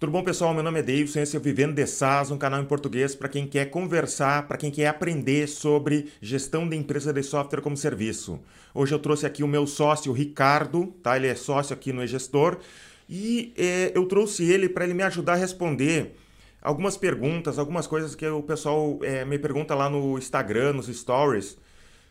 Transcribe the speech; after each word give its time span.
Tudo 0.00 0.12
bom, 0.12 0.24
pessoal? 0.24 0.54
Meu 0.54 0.62
nome 0.62 0.78
é 0.78 0.82
Davidson, 0.82 1.20
esse 1.20 1.36
é 1.36 1.38
o 1.38 1.42
Vivendo 1.42 1.74
de 1.74 1.86
SaaS, 1.86 2.30
um 2.30 2.38
canal 2.38 2.58
em 2.62 2.64
português 2.64 3.14
para 3.14 3.28
quem 3.28 3.46
quer 3.46 3.66
conversar, 3.66 4.48
para 4.48 4.56
quem 4.56 4.70
quer 4.70 4.86
aprender 4.86 5.46
sobre 5.46 6.08
gestão 6.22 6.66
de 6.66 6.74
empresa 6.74 7.12
de 7.12 7.22
software 7.22 7.60
como 7.60 7.76
serviço. 7.76 8.40
Hoje 8.72 8.94
eu 8.94 8.98
trouxe 8.98 9.26
aqui 9.26 9.42
o 9.42 9.46
meu 9.46 9.66
sócio, 9.66 10.10
Ricardo, 10.10 10.86
tá? 11.02 11.18
Ele 11.18 11.26
é 11.26 11.34
sócio 11.34 11.74
aqui 11.74 11.92
no 11.92 12.02
E-Gestor 12.02 12.56
e 13.10 13.52
é, 13.58 13.92
eu 13.94 14.06
trouxe 14.06 14.50
ele 14.50 14.70
para 14.70 14.84
ele 14.84 14.94
me 14.94 15.02
ajudar 15.02 15.34
a 15.34 15.36
responder 15.36 16.16
algumas 16.62 16.96
perguntas, 16.96 17.58
algumas 17.58 17.86
coisas 17.86 18.14
que 18.14 18.26
o 18.26 18.42
pessoal 18.42 18.98
é, 19.02 19.22
me 19.26 19.38
pergunta 19.38 19.74
lá 19.74 19.90
no 19.90 20.16
Instagram, 20.16 20.72
nos 20.72 20.86
stories. 20.86 21.58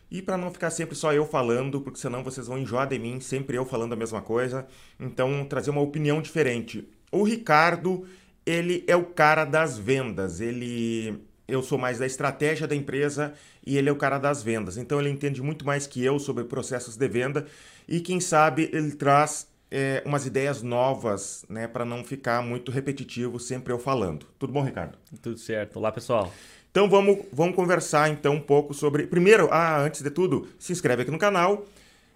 E 0.08 0.22
para 0.22 0.36
não 0.36 0.52
ficar 0.52 0.70
sempre 0.70 0.94
só 0.94 1.12
eu 1.12 1.26
falando, 1.26 1.80
porque 1.80 1.98
senão 1.98 2.22
vocês 2.22 2.46
vão 2.46 2.56
enjoar 2.56 2.86
de 2.86 3.00
mim, 3.00 3.18
sempre 3.18 3.56
eu 3.56 3.64
falando 3.64 3.94
a 3.94 3.96
mesma 3.96 4.22
coisa. 4.22 4.64
Então, 4.98 5.44
trazer 5.44 5.70
uma 5.70 5.80
opinião 5.80 6.22
diferente. 6.22 6.88
O 7.10 7.22
Ricardo, 7.22 8.06
ele 8.44 8.84
é 8.86 8.96
o 8.96 9.04
cara 9.04 9.44
das 9.44 9.78
vendas. 9.78 10.40
Ele 10.40 11.20
eu 11.50 11.62
sou 11.62 11.76
mais 11.76 11.98
da 11.98 12.06
estratégia 12.06 12.66
da 12.66 12.76
empresa 12.76 13.34
e 13.66 13.76
ele 13.76 13.88
é 13.88 13.92
o 13.92 13.96
cara 13.96 14.18
das 14.18 14.42
vendas. 14.42 14.76
Então 14.76 15.00
ele 15.00 15.10
entende 15.10 15.42
muito 15.42 15.66
mais 15.66 15.86
que 15.86 16.04
eu 16.04 16.18
sobre 16.18 16.44
processos 16.44 16.96
de 16.96 17.08
venda 17.08 17.46
e 17.88 18.00
quem 18.00 18.20
sabe 18.20 18.70
ele 18.72 18.92
traz 18.92 19.48
é, 19.70 20.02
umas 20.04 20.26
ideias 20.26 20.62
novas, 20.62 21.44
né, 21.48 21.66
para 21.66 21.84
não 21.84 22.04
ficar 22.04 22.42
muito 22.42 22.70
repetitivo 22.70 23.38
sempre 23.38 23.72
eu 23.72 23.78
falando. 23.78 24.26
Tudo 24.38 24.52
bom, 24.52 24.62
Ricardo? 24.62 24.96
Tudo 25.20 25.38
certo. 25.38 25.76
Olá, 25.78 25.92
pessoal. 25.92 26.32
Então 26.70 26.88
vamos, 26.88 27.18
vamos 27.32 27.56
conversar 27.56 28.08
então 28.10 28.34
um 28.34 28.40
pouco 28.40 28.72
sobre. 28.72 29.06
Primeiro, 29.06 29.48
ah, 29.50 29.80
antes 29.80 30.02
de 30.02 30.10
tudo, 30.10 30.48
se 30.58 30.72
inscreve 30.72 31.02
aqui 31.02 31.10
no 31.10 31.18
canal. 31.18 31.66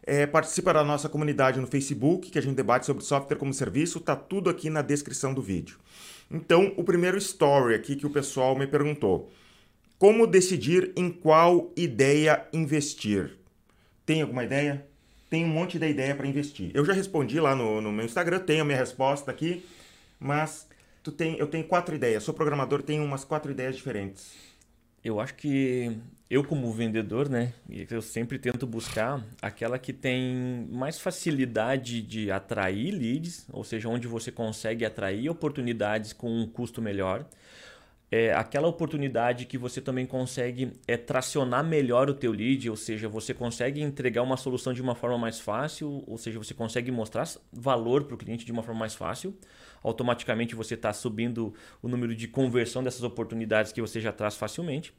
É, 0.06 0.26
participa 0.26 0.72
da 0.72 0.84
nossa 0.84 1.08
comunidade 1.08 1.58
no 1.58 1.66
Facebook, 1.66 2.30
que 2.30 2.38
a 2.38 2.42
gente 2.42 2.54
debate 2.54 2.84
sobre 2.84 3.02
software 3.02 3.38
como 3.38 3.54
serviço, 3.54 4.00
tá 4.00 4.14
tudo 4.14 4.50
aqui 4.50 4.68
na 4.68 4.82
descrição 4.82 5.32
do 5.32 5.40
vídeo. 5.40 5.78
Então, 6.30 6.74
o 6.76 6.84
primeiro 6.84 7.16
story 7.16 7.74
aqui 7.74 7.96
que 7.96 8.06
o 8.06 8.10
pessoal 8.10 8.56
me 8.56 8.66
perguntou: 8.66 9.30
como 9.98 10.26
decidir 10.26 10.92
em 10.96 11.10
qual 11.10 11.72
ideia 11.76 12.46
investir? 12.52 13.38
Tem 14.04 14.20
alguma 14.20 14.44
ideia? 14.44 14.86
Tem 15.30 15.44
um 15.44 15.48
monte 15.48 15.78
de 15.78 15.86
ideia 15.86 16.14
para 16.14 16.26
investir. 16.26 16.70
Eu 16.74 16.84
já 16.84 16.92
respondi 16.92 17.40
lá 17.40 17.54
no, 17.54 17.80
no 17.80 17.90
meu 17.90 18.04
Instagram, 18.04 18.40
tenho 18.40 18.62
a 18.62 18.64
minha 18.64 18.78
resposta 18.78 19.30
aqui, 19.30 19.64
mas 20.20 20.68
tu 21.02 21.10
tem, 21.10 21.38
eu 21.38 21.46
tenho 21.46 21.64
quatro 21.64 21.94
ideias. 21.94 22.22
Sou 22.22 22.34
programador, 22.34 22.82
tenho 22.82 23.02
umas 23.02 23.24
quatro 23.24 23.50
ideias 23.50 23.76
diferentes. 23.76 24.34
Eu 25.02 25.20
acho 25.20 25.34
que 25.34 25.96
eu 26.30 26.42
como 26.42 26.72
vendedor, 26.72 27.28
né, 27.28 27.52
eu 27.68 28.00
sempre 28.00 28.38
tento 28.38 28.66
buscar 28.66 29.24
aquela 29.42 29.78
que 29.78 29.92
tem 29.92 30.66
mais 30.70 30.98
facilidade 30.98 32.00
de 32.02 32.30
atrair 32.30 32.92
leads, 32.92 33.46
ou 33.52 33.62
seja, 33.62 33.88
onde 33.88 34.08
você 34.08 34.32
consegue 34.32 34.84
atrair 34.84 35.28
oportunidades 35.28 36.12
com 36.12 36.30
um 36.30 36.46
custo 36.46 36.80
melhor. 36.80 37.26
É 38.10 38.32
aquela 38.32 38.68
oportunidade 38.68 39.44
que 39.44 39.58
você 39.58 39.80
também 39.80 40.06
consegue 40.06 40.72
é, 40.86 40.96
tracionar 40.96 41.64
melhor 41.64 42.08
o 42.08 42.14
teu 42.14 42.32
lead, 42.32 42.70
ou 42.70 42.76
seja, 42.76 43.08
você 43.08 43.34
consegue 43.34 43.82
entregar 43.82 44.22
uma 44.22 44.36
solução 44.36 44.72
de 44.72 44.80
uma 44.80 44.94
forma 44.94 45.18
mais 45.18 45.40
fácil, 45.40 46.04
ou 46.06 46.16
seja, 46.16 46.38
você 46.38 46.54
consegue 46.54 46.90
mostrar 46.92 47.28
valor 47.52 48.04
para 48.04 48.14
o 48.14 48.18
cliente 48.18 48.44
de 48.44 48.52
uma 48.52 48.62
forma 48.62 48.80
mais 48.80 48.94
fácil 48.94 49.36
automaticamente 49.84 50.54
você 50.54 50.74
está 50.74 50.92
subindo 50.92 51.54
o 51.82 51.86
número 51.86 52.16
de 52.16 52.26
conversão 52.26 52.82
dessas 52.82 53.02
oportunidades 53.02 53.70
que 53.70 53.82
você 53.82 54.00
já 54.00 54.10
traz 54.10 54.34
facilmente. 54.34 54.94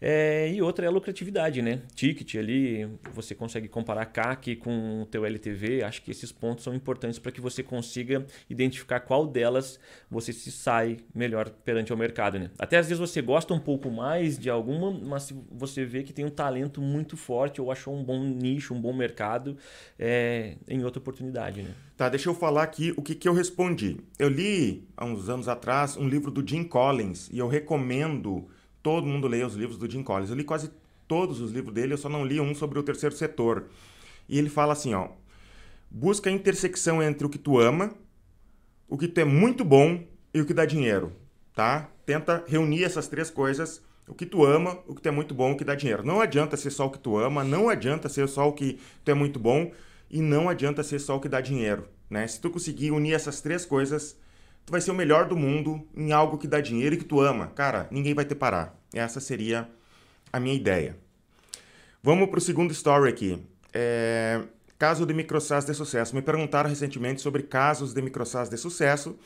É, 0.00 0.50
e 0.50 0.62
outra 0.62 0.86
é 0.86 0.88
a 0.88 0.90
lucratividade, 0.90 1.60
né? 1.60 1.82
Ticket 1.94 2.36
ali, 2.36 2.88
você 3.12 3.34
consegue 3.34 3.68
comparar 3.68 4.06
CAC 4.06 4.56
com 4.56 5.02
o 5.02 5.06
teu 5.06 5.26
LTV. 5.26 5.82
Acho 5.82 6.02
que 6.02 6.10
esses 6.10 6.32
pontos 6.32 6.64
são 6.64 6.74
importantes 6.74 7.18
para 7.18 7.30
que 7.30 7.40
você 7.40 7.62
consiga 7.62 8.24
identificar 8.48 9.00
qual 9.00 9.26
delas 9.26 9.78
você 10.10 10.32
se 10.32 10.50
sai 10.50 10.98
melhor 11.14 11.50
perante 11.50 11.92
o 11.92 11.96
mercado, 11.96 12.38
né? 12.38 12.50
Até 12.58 12.78
às 12.78 12.88
vezes 12.88 12.98
você 12.98 13.20
gosta 13.20 13.52
um 13.52 13.60
pouco 13.60 13.90
mais 13.90 14.38
de 14.38 14.48
alguma, 14.48 14.90
mas 14.90 15.32
você 15.50 15.84
vê 15.84 16.02
que 16.02 16.12
tem 16.12 16.24
um 16.24 16.30
talento 16.30 16.80
muito 16.80 17.16
forte 17.16 17.60
ou 17.60 17.70
achou 17.70 17.94
um 17.94 18.02
bom 18.02 18.24
nicho, 18.24 18.72
um 18.72 18.80
bom 18.80 18.94
mercado 18.94 19.56
é, 19.98 20.56
em 20.66 20.82
outra 20.82 20.98
oportunidade, 20.98 21.62
né? 21.62 21.74
Tá, 21.96 22.08
deixa 22.08 22.30
eu 22.30 22.34
falar 22.34 22.62
aqui 22.62 22.94
o 22.96 23.02
que, 23.02 23.14
que 23.14 23.28
eu 23.28 23.34
respondi. 23.34 23.98
Eu 24.18 24.30
li 24.30 24.88
há 24.96 25.04
uns 25.04 25.28
anos 25.28 25.48
atrás 25.48 25.98
um 25.98 26.08
livro 26.08 26.30
do 26.30 26.46
Jim 26.46 26.64
Collins 26.64 27.28
e 27.30 27.38
eu 27.38 27.46
recomendo 27.46 28.48
todo 28.82 29.06
mundo 29.06 29.28
leia 29.28 29.46
os 29.46 29.54
livros 29.54 29.78
do 29.78 29.90
Jim 29.90 30.02
Collins. 30.02 30.30
Eu 30.30 30.36
li 30.36 30.44
quase 30.44 30.70
todos 31.06 31.40
os 31.40 31.50
livros 31.50 31.74
dele, 31.74 31.92
eu 31.92 31.98
só 31.98 32.08
não 32.08 32.24
li 32.24 32.40
um 32.40 32.54
sobre 32.54 32.78
o 32.78 32.82
terceiro 32.82 33.14
setor. 33.14 33.66
E 34.28 34.38
ele 34.38 34.48
fala 34.48 34.72
assim, 34.72 34.94
ó: 34.94 35.08
busca 35.90 36.30
a 36.30 36.32
intersecção 36.32 37.02
entre 37.02 37.26
o 37.26 37.28
que 37.28 37.38
tu 37.38 37.58
ama, 37.58 37.92
o 38.88 38.96
que 38.96 39.08
tu 39.08 39.20
é 39.20 39.24
muito 39.24 39.64
bom 39.64 40.02
e 40.32 40.40
o 40.40 40.46
que 40.46 40.54
dá 40.54 40.64
dinheiro, 40.64 41.12
tá? 41.54 41.90
Tenta 42.06 42.44
reunir 42.46 42.84
essas 42.84 43.08
três 43.08 43.30
coisas, 43.30 43.82
o 44.06 44.14
que 44.14 44.26
tu 44.26 44.44
ama, 44.44 44.78
o 44.86 44.94
que 44.94 45.02
tu 45.02 45.08
é 45.08 45.12
muito 45.12 45.34
bom, 45.34 45.52
o 45.52 45.56
que 45.56 45.64
dá 45.64 45.74
dinheiro. 45.74 46.04
Não 46.04 46.20
adianta 46.20 46.56
ser 46.56 46.70
só 46.70 46.86
o 46.86 46.90
que 46.90 46.98
tu 46.98 47.18
ama, 47.18 47.42
não 47.42 47.68
adianta 47.68 48.08
ser 48.08 48.28
só 48.28 48.48
o 48.48 48.52
que 48.52 48.78
tu 49.04 49.10
é 49.10 49.14
muito 49.14 49.38
bom 49.38 49.72
e 50.10 50.20
não 50.20 50.48
adianta 50.48 50.82
ser 50.82 50.98
só 50.98 51.16
o 51.16 51.20
que 51.20 51.28
dá 51.28 51.40
dinheiro, 51.40 51.88
né? 52.08 52.26
Se 52.26 52.40
tu 52.40 52.50
conseguir 52.50 52.90
unir 52.90 53.14
essas 53.14 53.40
três 53.40 53.64
coisas, 53.64 54.16
tu 54.64 54.70
vai 54.70 54.80
ser 54.80 54.90
o 54.90 54.94
melhor 54.94 55.26
do 55.26 55.36
mundo 55.36 55.86
em 55.96 56.12
algo 56.12 56.38
que 56.38 56.46
dá 56.46 56.60
dinheiro 56.60 56.94
e 56.94 56.98
que 56.98 57.04
tu 57.04 57.20
ama. 57.20 57.48
Cara, 57.48 57.88
ninguém 57.90 58.14
vai 58.14 58.24
te 58.24 58.34
parar. 58.34 58.78
Essa 58.92 59.20
seria 59.20 59.68
a 60.32 60.40
minha 60.40 60.54
ideia. 60.54 60.96
Vamos 62.02 62.28
para 62.28 62.38
o 62.38 62.40
segundo 62.40 62.72
story 62.72 63.08
aqui. 63.08 63.42
É... 63.72 64.42
Caso 64.78 65.04
de 65.04 65.12
microsas 65.12 65.66
de 65.66 65.74
sucesso. 65.74 66.14
Me 66.14 66.22
perguntaram 66.22 66.70
recentemente 66.70 67.20
sobre 67.20 67.42
casos 67.42 67.92
de 67.92 68.00
microsas 68.00 68.48
de 68.48 68.56
sucesso. 68.56 69.18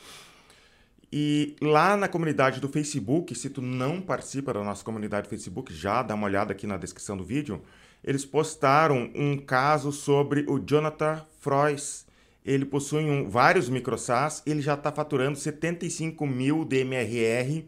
E 1.11 1.55
lá 1.61 1.95
na 1.95 2.09
comunidade 2.09 2.59
do 2.59 2.67
Facebook, 2.67 3.33
se 3.35 3.49
tu 3.49 3.61
não 3.61 4.01
participa 4.01 4.53
da 4.53 4.61
nossa 4.61 4.83
comunidade 4.83 5.27
do 5.27 5.29
Facebook, 5.29 5.73
já 5.73 6.03
dá 6.03 6.13
uma 6.13 6.25
olhada 6.25 6.51
aqui 6.51 6.67
na 6.67 6.75
descrição 6.75 7.15
do 7.15 7.23
vídeo. 7.23 7.61
Eles 8.03 8.25
postaram 8.25 9.09
um 9.15 9.37
caso 9.37 9.93
sobre 9.93 10.45
o 10.47 10.59
Jonathan 10.59 11.23
Frois, 11.39 12.05
ele 12.45 12.63
possui 12.63 13.03
um, 13.03 13.27
vários 13.27 13.67
microsas, 13.67 14.43
ele 14.45 14.61
já 14.61 14.75
está 14.75 14.91
faturando 14.91 15.37
75 15.37 16.27
mil 16.27 16.63
de 16.63 16.81
MRR. 16.81 17.65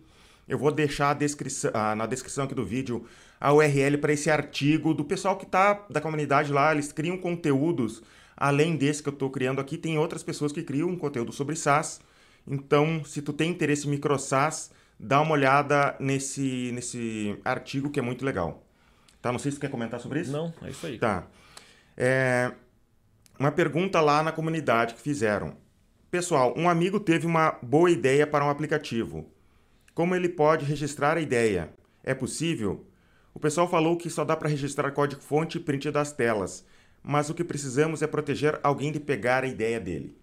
Eu 0.48 0.58
vou 0.58 0.72
deixar 0.72 1.14
descrição, 1.16 1.72
ah, 1.74 1.96
na 1.96 2.06
descrição 2.06 2.46
aqui 2.46 2.54
do 2.54 2.64
vídeo 2.64 3.06
a 3.40 3.52
URL 3.52 3.98
para 3.98 4.14
esse 4.14 4.30
artigo 4.30 4.94
do 4.94 5.04
pessoal 5.04 5.36
que 5.36 5.46
está 5.46 5.86
da 5.90 6.00
comunidade 6.00 6.52
lá. 6.52 6.72
Eles 6.72 6.92
criam 6.92 7.18
conteúdos 7.18 8.04
além 8.36 8.76
desse 8.76 9.02
que 9.02 9.10
eu 9.10 9.14
estou 9.14 9.32
criando 9.32 9.60
aqui. 9.60 9.78
Tem 9.78 9.98
outras 9.98 10.22
pessoas 10.22 10.52
que 10.52 10.62
criam 10.62 10.96
conteúdo 10.96 11.32
sobre 11.32 11.56
SaaS. 11.56 12.00
Então, 12.48 13.04
se 13.04 13.22
tu 13.22 13.34
tem 13.34 13.50
interesse 13.50 13.88
em 13.88 13.90
microsas, 13.90 14.72
dá 15.00 15.20
uma 15.22 15.34
olhada 15.34 15.96
nesse, 16.00 16.72
nesse 16.72 17.38
artigo 17.44 17.90
que 17.90 18.00
é 18.00 18.04
muito 18.04 18.24
legal. 18.24 18.64
Tá? 19.22 19.32
Não 19.32 19.40
sei 19.40 19.52
se 19.52 19.58
tu 19.58 19.62
quer 19.62 19.72
comentar 19.72 20.00
sobre 20.00 20.22
isso. 20.22 20.32
Não, 20.32 20.54
é 20.62 20.70
isso 20.70 20.86
aí. 20.86 20.98
Tá. 20.98 21.26
É, 21.98 22.52
uma 23.40 23.52
pergunta 23.52 24.02
lá 24.02 24.24
na 24.24 24.32
comunidade 24.32 24.96
que 24.96 25.02
fizeram. 25.02 25.56
Pessoal, 26.10 26.54
um 26.58 26.68
amigo 26.68 27.00
teve 27.00 27.28
uma 27.28 27.58
boa 27.62 27.92
ideia 27.92 28.26
para 28.26 28.44
um 28.44 28.50
aplicativo. 28.50 29.26
Como 29.94 30.16
ele 30.16 30.30
pode 30.30 30.66
registrar 30.66 31.18
a 31.18 31.22
ideia? 31.22 31.70
É 32.04 32.14
possível? 32.14 32.86
O 33.34 33.40
pessoal 33.40 33.70
falou 33.70 33.96
que 33.96 34.10
só 34.10 34.24
dá 34.24 34.36
para 34.36 34.50
registrar 34.50 34.92
código-fonte 34.92 35.58
e 35.58 35.62
print 35.62 35.92
das 35.92 36.12
telas, 36.12 36.66
mas 37.04 37.30
o 37.30 37.34
que 37.34 37.44
precisamos 37.44 38.02
é 38.02 38.08
proteger 38.08 38.60
alguém 38.64 38.92
de 38.92 39.00
pegar 39.00 39.44
a 39.44 39.48
ideia 39.48 39.80
dele. 39.80 40.16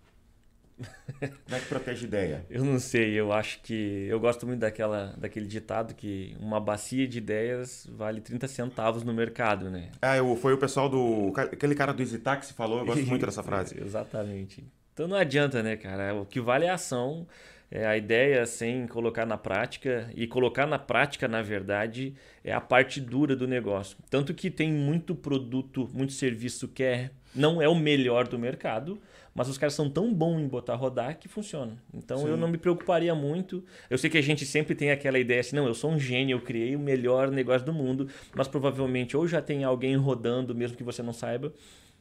Como 1.19 1.57
é 1.57 1.61
que 1.61 1.67
protege 1.67 2.07
ideia? 2.07 2.45
Eu 2.51 2.65
não 2.65 2.79
sei, 2.79 3.13
eu 3.15 3.33
acho 3.33 3.61
que. 3.63 4.07
Eu 4.09 4.19
gosto 4.19 4.47
muito 4.47 4.61
daquela, 4.61 5.15
daquele 5.17 5.47
ditado 5.47 5.95
que 5.95 6.37
uma 6.41 6.61
bacia 6.61 7.07
de 7.07 7.19
ideias 7.19 7.89
vale 7.93 8.21
30 8.21 8.49
centavos 8.49 9.05
no 9.05 9.13
mercado, 9.13 9.71
né? 9.71 9.91
Ah, 10.03 10.17
eu, 10.17 10.37
foi 10.37 10.53
o 10.53 10.59
pessoal 10.59 10.89
do. 10.89 11.33
Aquele 11.37 11.75
cara 11.75 11.93
do 11.93 12.03
EasyTax 12.03 12.51
falou, 12.51 12.81
eu 12.81 12.87
gosto 12.87 13.07
muito 13.07 13.25
dessa 13.25 13.43
frase. 13.43 13.79
Exatamente. 13.81 14.65
Então 14.93 15.07
não 15.07 15.17
adianta, 15.17 15.63
né, 15.63 15.77
cara? 15.77 16.15
O 16.15 16.27
que 16.27 16.41
vale 16.41 16.67
é 16.67 16.71
a 16.71 16.75
ação, 16.75 17.27
é 17.71 17.87
a 17.87 17.97
ideia 17.97 18.45
sem 18.47 18.87
colocar 18.87 19.27
na 19.27 19.39
prática. 19.39 20.11
E 20.15 20.27
colocar 20.27 20.67
na 20.67 20.79
prática, 20.79 21.29
na 21.29 21.43
verdade, 21.43 22.15
é 22.43 22.53
a 22.53 22.61
parte 22.61 23.01
dura 23.01 23.37
do 23.37 23.47
negócio. 23.47 23.97
Tanto 24.11 24.35
que 24.35 24.51
tem 24.51 24.73
muito 24.73 25.15
produto, 25.15 25.89
muito 25.93 26.13
serviço 26.13 26.69
que 26.69 26.83
é, 26.83 27.11
não 27.35 27.63
é 27.63 27.69
o 27.69 27.75
melhor 27.75 28.27
do 28.27 28.39
mercado 28.39 29.01
mas 29.35 29.49
os 29.49 29.59
caras 29.59 29.75
são 29.75 29.91
tão 29.91 30.15
bons 30.15 30.41
em 30.41 30.47
botar 30.47 30.75
rodar 30.77 31.19
que 31.19 31.29
funciona. 31.29 31.77
Então 31.93 32.19
Sim. 32.19 32.29
eu 32.29 32.37
não 32.37 32.47
me 32.47 32.57
preocuparia 32.57 33.15
muito. 33.15 33.65
Eu 33.91 33.99
sei 33.99 34.09
que 34.09 34.17
a 34.17 34.23
gente 34.23 34.47
sempre 34.47 34.75
tem 34.75 34.91
aquela 34.91 35.19
ideia 35.19 35.41
assim, 35.41 35.57
não, 35.57 35.67
eu 35.67 35.75
sou 35.75 35.91
um 35.91 35.99
gênio, 35.99 36.37
eu 36.37 36.41
criei 36.41 36.77
o 36.77 36.79
melhor 36.79 37.31
negócio 37.31 37.67
do 37.67 37.73
mundo, 37.73 38.09
mas 38.35 38.47
provavelmente 38.47 39.17
ou 39.17 39.27
já 39.27 39.43
tem 39.43 39.65
alguém 39.65 39.97
rodando, 39.97 40.55
mesmo 40.55 40.77
que 40.77 40.85
você 40.85 41.03
não 41.03 41.13
saiba, 41.13 41.53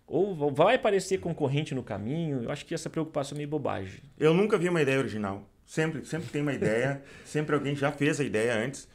ou 0.05 0.35
vai 0.53 0.75
aparecer 0.75 1.19
concorrente 1.19 1.73
no 1.73 1.81
caminho. 1.81 2.43
Eu 2.43 2.51
acho 2.51 2.65
que 2.65 2.73
essa 2.73 2.89
preocupação 2.89 3.35
é 3.35 3.37
meio 3.37 3.49
bobagem. 3.49 4.01
Eu 4.19 4.33
nunca 4.33 4.57
vi 4.57 4.69
uma 4.69 4.81
ideia 4.81 4.99
original. 4.99 5.49
Sempre, 5.65 6.05
sempre 6.05 6.29
tem 6.29 6.41
uma 6.41 6.53
ideia, 6.53 7.01
sempre 7.25 7.55
alguém 7.55 7.75
já 7.75 7.91
fez 7.91 8.19
a 8.19 8.23
ideia 8.23 8.55
antes. 8.55 8.87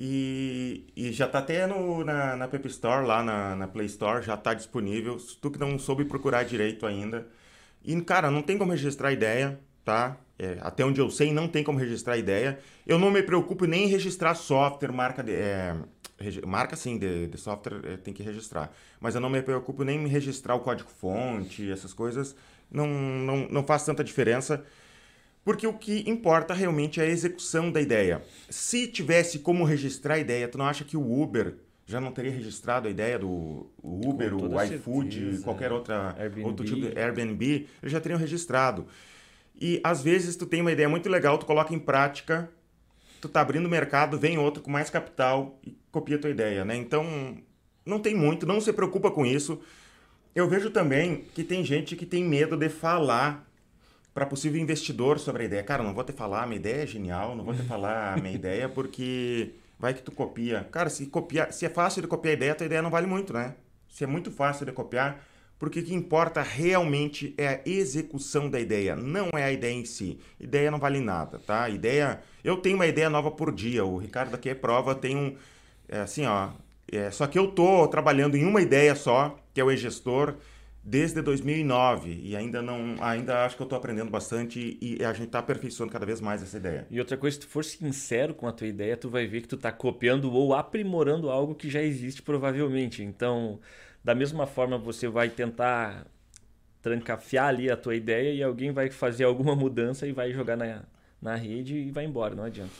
E, 0.00 0.84
e 0.94 1.10
já 1.10 1.26
está 1.26 1.40
até 1.40 1.66
no, 1.66 2.04
na, 2.04 2.36
na 2.36 2.44
App 2.44 2.68
Store, 2.68 3.04
lá 3.04 3.20
na, 3.20 3.56
na 3.56 3.66
Play 3.66 3.86
Store, 3.86 4.24
já 4.24 4.34
está 4.34 4.54
disponível. 4.54 5.18
Se 5.18 5.36
tu 5.36 5.50
que 5.50 5.58
não 5.58 5.76
soube 5.76 6.04
procurar 6.04 6.44
direito 6.44 6.86
ainda, 6.86 7.26
e, 7.88 8.02
cara, 8.02 8.30
não 8.30 8.42
tem 8.42 8.58
como 8.58 8.70
registrar 8.70 9.12
ideia, 9.12 9.58
tá? 9.82 10.18
É, 10.38 10.58
até 10.60 10.84
onde 10.84 11.00
eu 11.00 11.10
sei, 11.10 11.32
não 11.32 11.48
tem 11.48 11.64
como 11.64 11.78
registrar 11.78 12.18
ideia. 12.18 12.58
Eu 12.86 12.98
não 12.98 13.10
me 13.10 13.22
preocupo 13.22 13.64
nem 13.64 13.84
em 13.84 13.88
registrar 13.88 14.34
software, 14.34 14.92
marca 14.92 15.22
de, 15.22 15.32
é, 15.32 15.74
marca 16.46 16.76
sim 16.76 16.98
de, 16.98 17.28
de 17.28 17.38
software 17.38 17.80
é, 17.84 17.96
tem 17.96 18.12
que 18.12 18.22
registrar. 18.22 18.70
Mas 19.00 19.14
eu 19.14 19.22
não 19.22 19.30
me 19.30 19.40
preocupo 19.40 19.84
nem 19.84 20.04
em 20.04 20.06
registrar 20.06 20.54
o 20.54 20.60
código-fonte, 20.60 21.70
essas 21.70 21.94
coisas. 21.94 22.36
Não, 22.70 22.86
não, 22.86 23.48
não 23.48 23.64
faz 23.64 23.86
tanta 23.86 24.04
diferença. 24.04 24.62
Porque 25.42 25.66
o 25.66 25.72
que 25.72 26.04
importa 26.06 26.52
realmente 26.52 27.00
é 27.00 27.04
a 27.04 27.06
execução 27.06 27.72
da 27.72 27.80
ideia. 27.80 28.22
Se 28.50 28.86
tivesse 28.86 29.38
como 29.38 29.64
registrar 29.64 30.16
a 30.16 30.18
ideia, 30.18 30.46
tu 30.46 30.58
não 30.58 30.66
acha 30.66 30.84
que 30.84 30.94
o 30.94 31.22
Uber 31.22 31.54
já 31.88 31.98
não 31.98 32.12
teria 32.12 32.30
registrado 32.30 32.86
a 32.86 32.90
ideia 32.90 33.18
do 33.18 33.66
Uber, 33.82 34.34
o 34.34 34.62
iFood, 34.62 35.14
certeza. 35.14 35.42
qualquer 35.42 35.72
outra, 35.72 36.14
outro 36.44 36.66
tipo 36.66 36.82
de 36.82 36.98
Airbnb, 36.98 37.66
eles 37.82 37.90
já 37.90 37.98
teriam 37.98 38.20
registrado. 38.20 38.86
E 39.58 39.80
às 39.82 40.02
vezes 40.02 40.36
tu 40.36 40.44
tem 40.44 40.60
uma 40.60 40.70
ideia 40.70 40.86
muito 40.86 41.08
legal, 41.08 41.38
tu 41.38 41.46
coloca 41.46 41.74
em 41.74 41.78
prática, 41.78 42.50
tu 43.22 43.28
tá 43.28 43.40
abrindo 43.40 43.64
o 43.64 43.70
mercado, 43.70 44.18
vem 44.18 44.36
outro 44.36 44.62
com 44.62 44.70
mais 44.70 44.90
capital 44.90 45.58
e 45.66 45.78
copia 45.90 46.16
a 46.16 46.18
tua 46.18 46.28
ideia, 46.28 46.62
né? 46.62 46.76
Então, 46.76 47.38
não 47.86 47.98
tem 47.98 48.14
muito, 48.14 48.44
não 48.44 48.60
se 48.60 48.70
preocupa 48.70 49.10
com 49.10 49.24
isso. 49.24 49.58
Eu 50.34 50.46
vejo 50.46 50.68
também 50.68 51.24
que 51.34 51.42
tem 51.42 51.64
gente 51.64 51.96
que 51.96 52.04
tem 52.04 52.22
medo 52.22 52.54
de 52.54 52.68
falar 52.68 53.48
para 54.12 54.26
possível 54.26 54.60
investidor 54.60 55.18
sobre 55.18 55.44
a 55.44 55.46
ideia. 55.46 55.62
Cara, 55.62 55.82
não 55.82 55.94
vou 55.94 56.04
te 56.04 56.12
falar, 56.12 56.46
minha 56.46 56.60
ideia 56.60 56.82
é 56.82 56.86
genial, 56.86 57.34
não 57.34 57.44
vou 57.44 57.54
te 57.54 57.62
falar 57.62 58.12
a 58.12 58.16
minha 58.20 58.34
ideia 58.36 58.68
porque 58.68 59.54
vai 59.78 59.94
que 59.94 60.02
tu 60.02 60.12
copia. 60.12 60.66
Cara, 60.72 60.90
se 60.90 61.06
copiar, 61.06 61.52
se 61.52 61.66
é 61.66 61.68
fácil 61.68 62.02
de 62.02 62.08
copiar 62.08 62.32
a 62.32 62.36
ideia, 62.36 62.52
a 62.52 62.54
tua 62.54 62.66
ideia 62.66 62.82
não 62.82 62.90
vale 62.90 63.06
muito, 63.06 63.32
né? 63.32 63.54
Se 63.88 64.04
é 64.04 64.06
muito 64.06 64.30
fácil 64.30 64.66
de 64.66 64.72
copiar, 64.72 65.24
porque 65.58 65.80
o 65.80 65.84
que 65.84 65.94
importa 65.94 66.42
realmente 66.42 67.34
é 67.36 67.48
a 67.48 67.60
execução 67.66 68.48
da 68.48 68.60
ideia, 68.60 68.94
não 68.94 69.30
é 69.34 69.44
a 69.44 69.52
ideia 69.52 69.72
em 69.72 69.84
si. 69.84 70.20
Ideia 70.38 70.70
não 70.70 70.78
vale 70.78 71.00
nada, 71.00 71.38
tá? 71.38 71.68
Ideia, 71.68 72.20
eu 72.44 72.56
tenho 72.58 72.76
uma 72.76 72.86
ideia 72.86 73.10
nova 73.10 73.30
por 73.30 73.52
dia. 73.52 73.84
O 73.84 73.98
Ricardo 73.98 74.34
aqui 74.34 74.48
é 74.50 74.54
prova, 74.54 74.94
tem 74.94 75.16
um 75.16 75.36
é 75.88 76.00
assim, 76.00 76.26
ó, 76.26 76.50
é, 76.92 77.10
só 77.10 77.26
que 77.26 77.38
eu 77.38 77.48
tô 77.48 77.88
trabalhando 77.88 78.36
em 78.36 78.44
uma 78.44 78.60
ideia 78.60 78.94
só, 78.94 79.38
que 79.54 79.60
é 79.60 79.64
o 79.64 79.72
e-gestor 79.72 80.34
desde 80.82 81.20
2009 81.20 82.20
e 82.22 82.36
ainda 82.36 82.62
não 82.62 82.96
ainda 83.00 83.44
acho 83.44 83.56
que 83.56 83.62
eu 83.62 83.64
estou 83.64 83.78
aprendendo 83.78 84.10
bastante 84.10 84.78
e 84.80 85.04
a 85.04 85.12
gente 85.12 85.26
está 85.26 85.40
aperfeiçoando 85.40 85.92
cada 85.92 86.06
vez 86.06 86.20
mais 86.20 86.42
essa 86.42 86.56
ideia. 86.56 86.86
E 86.90 86.98
outra 86.98 87.16
coisa, 87.16 87.34
se 87.34 87.40
tu 87.40 87.48
for 87.48 87.64
sincero 87.64 88.34
com 88.34 88.46
a 88.46 88.52
tua 88.52 88.66
ideia, 88.66 88.96
tu 88.96 89.08
vai 89.08 89.26
ver 89.26 89.42
que 89.42 89.48
tu 89.48 89.56
está 89.56 89.70
copiando 89.70 90.32
ou 90.32 90.54
aprimorando 90.54 91.30
algo 91.30 91.54
que 91.54 91.68
já 91.68 91.82
existe 91.82 92.22
provavelmente. 92.22 93.02
Então, 93.02 93.60
da 94.02 94.14
mesma 94.14 94.46
forma, 94.46 94.78
você 94.78 95.08
vai 95.08 95.28
tentar 95.28 96.06
trancafiar 96.80 97.48
ali 97.48 97.70
a 97.70 97.76
tua 97.76 97.94
ideia 97.94 98.32
e 98.32 98.42
alguém 98.42 98.72
vai 98.72 98.90
fazer 98.90 99.24
alguma 99.24 99.54
mudança 99.54 100.06
e 100.06 100.12
vai 100.12 100.32
jogar 100.32 100.56
na, 100.56 100.84
na 101.20 101.34
rede 101.34 101.76
e 101.76 101.90
vai 101.90 102.04
embora, 102.04 102.34
não 102.34 102.44
adianta. 102.44 102.72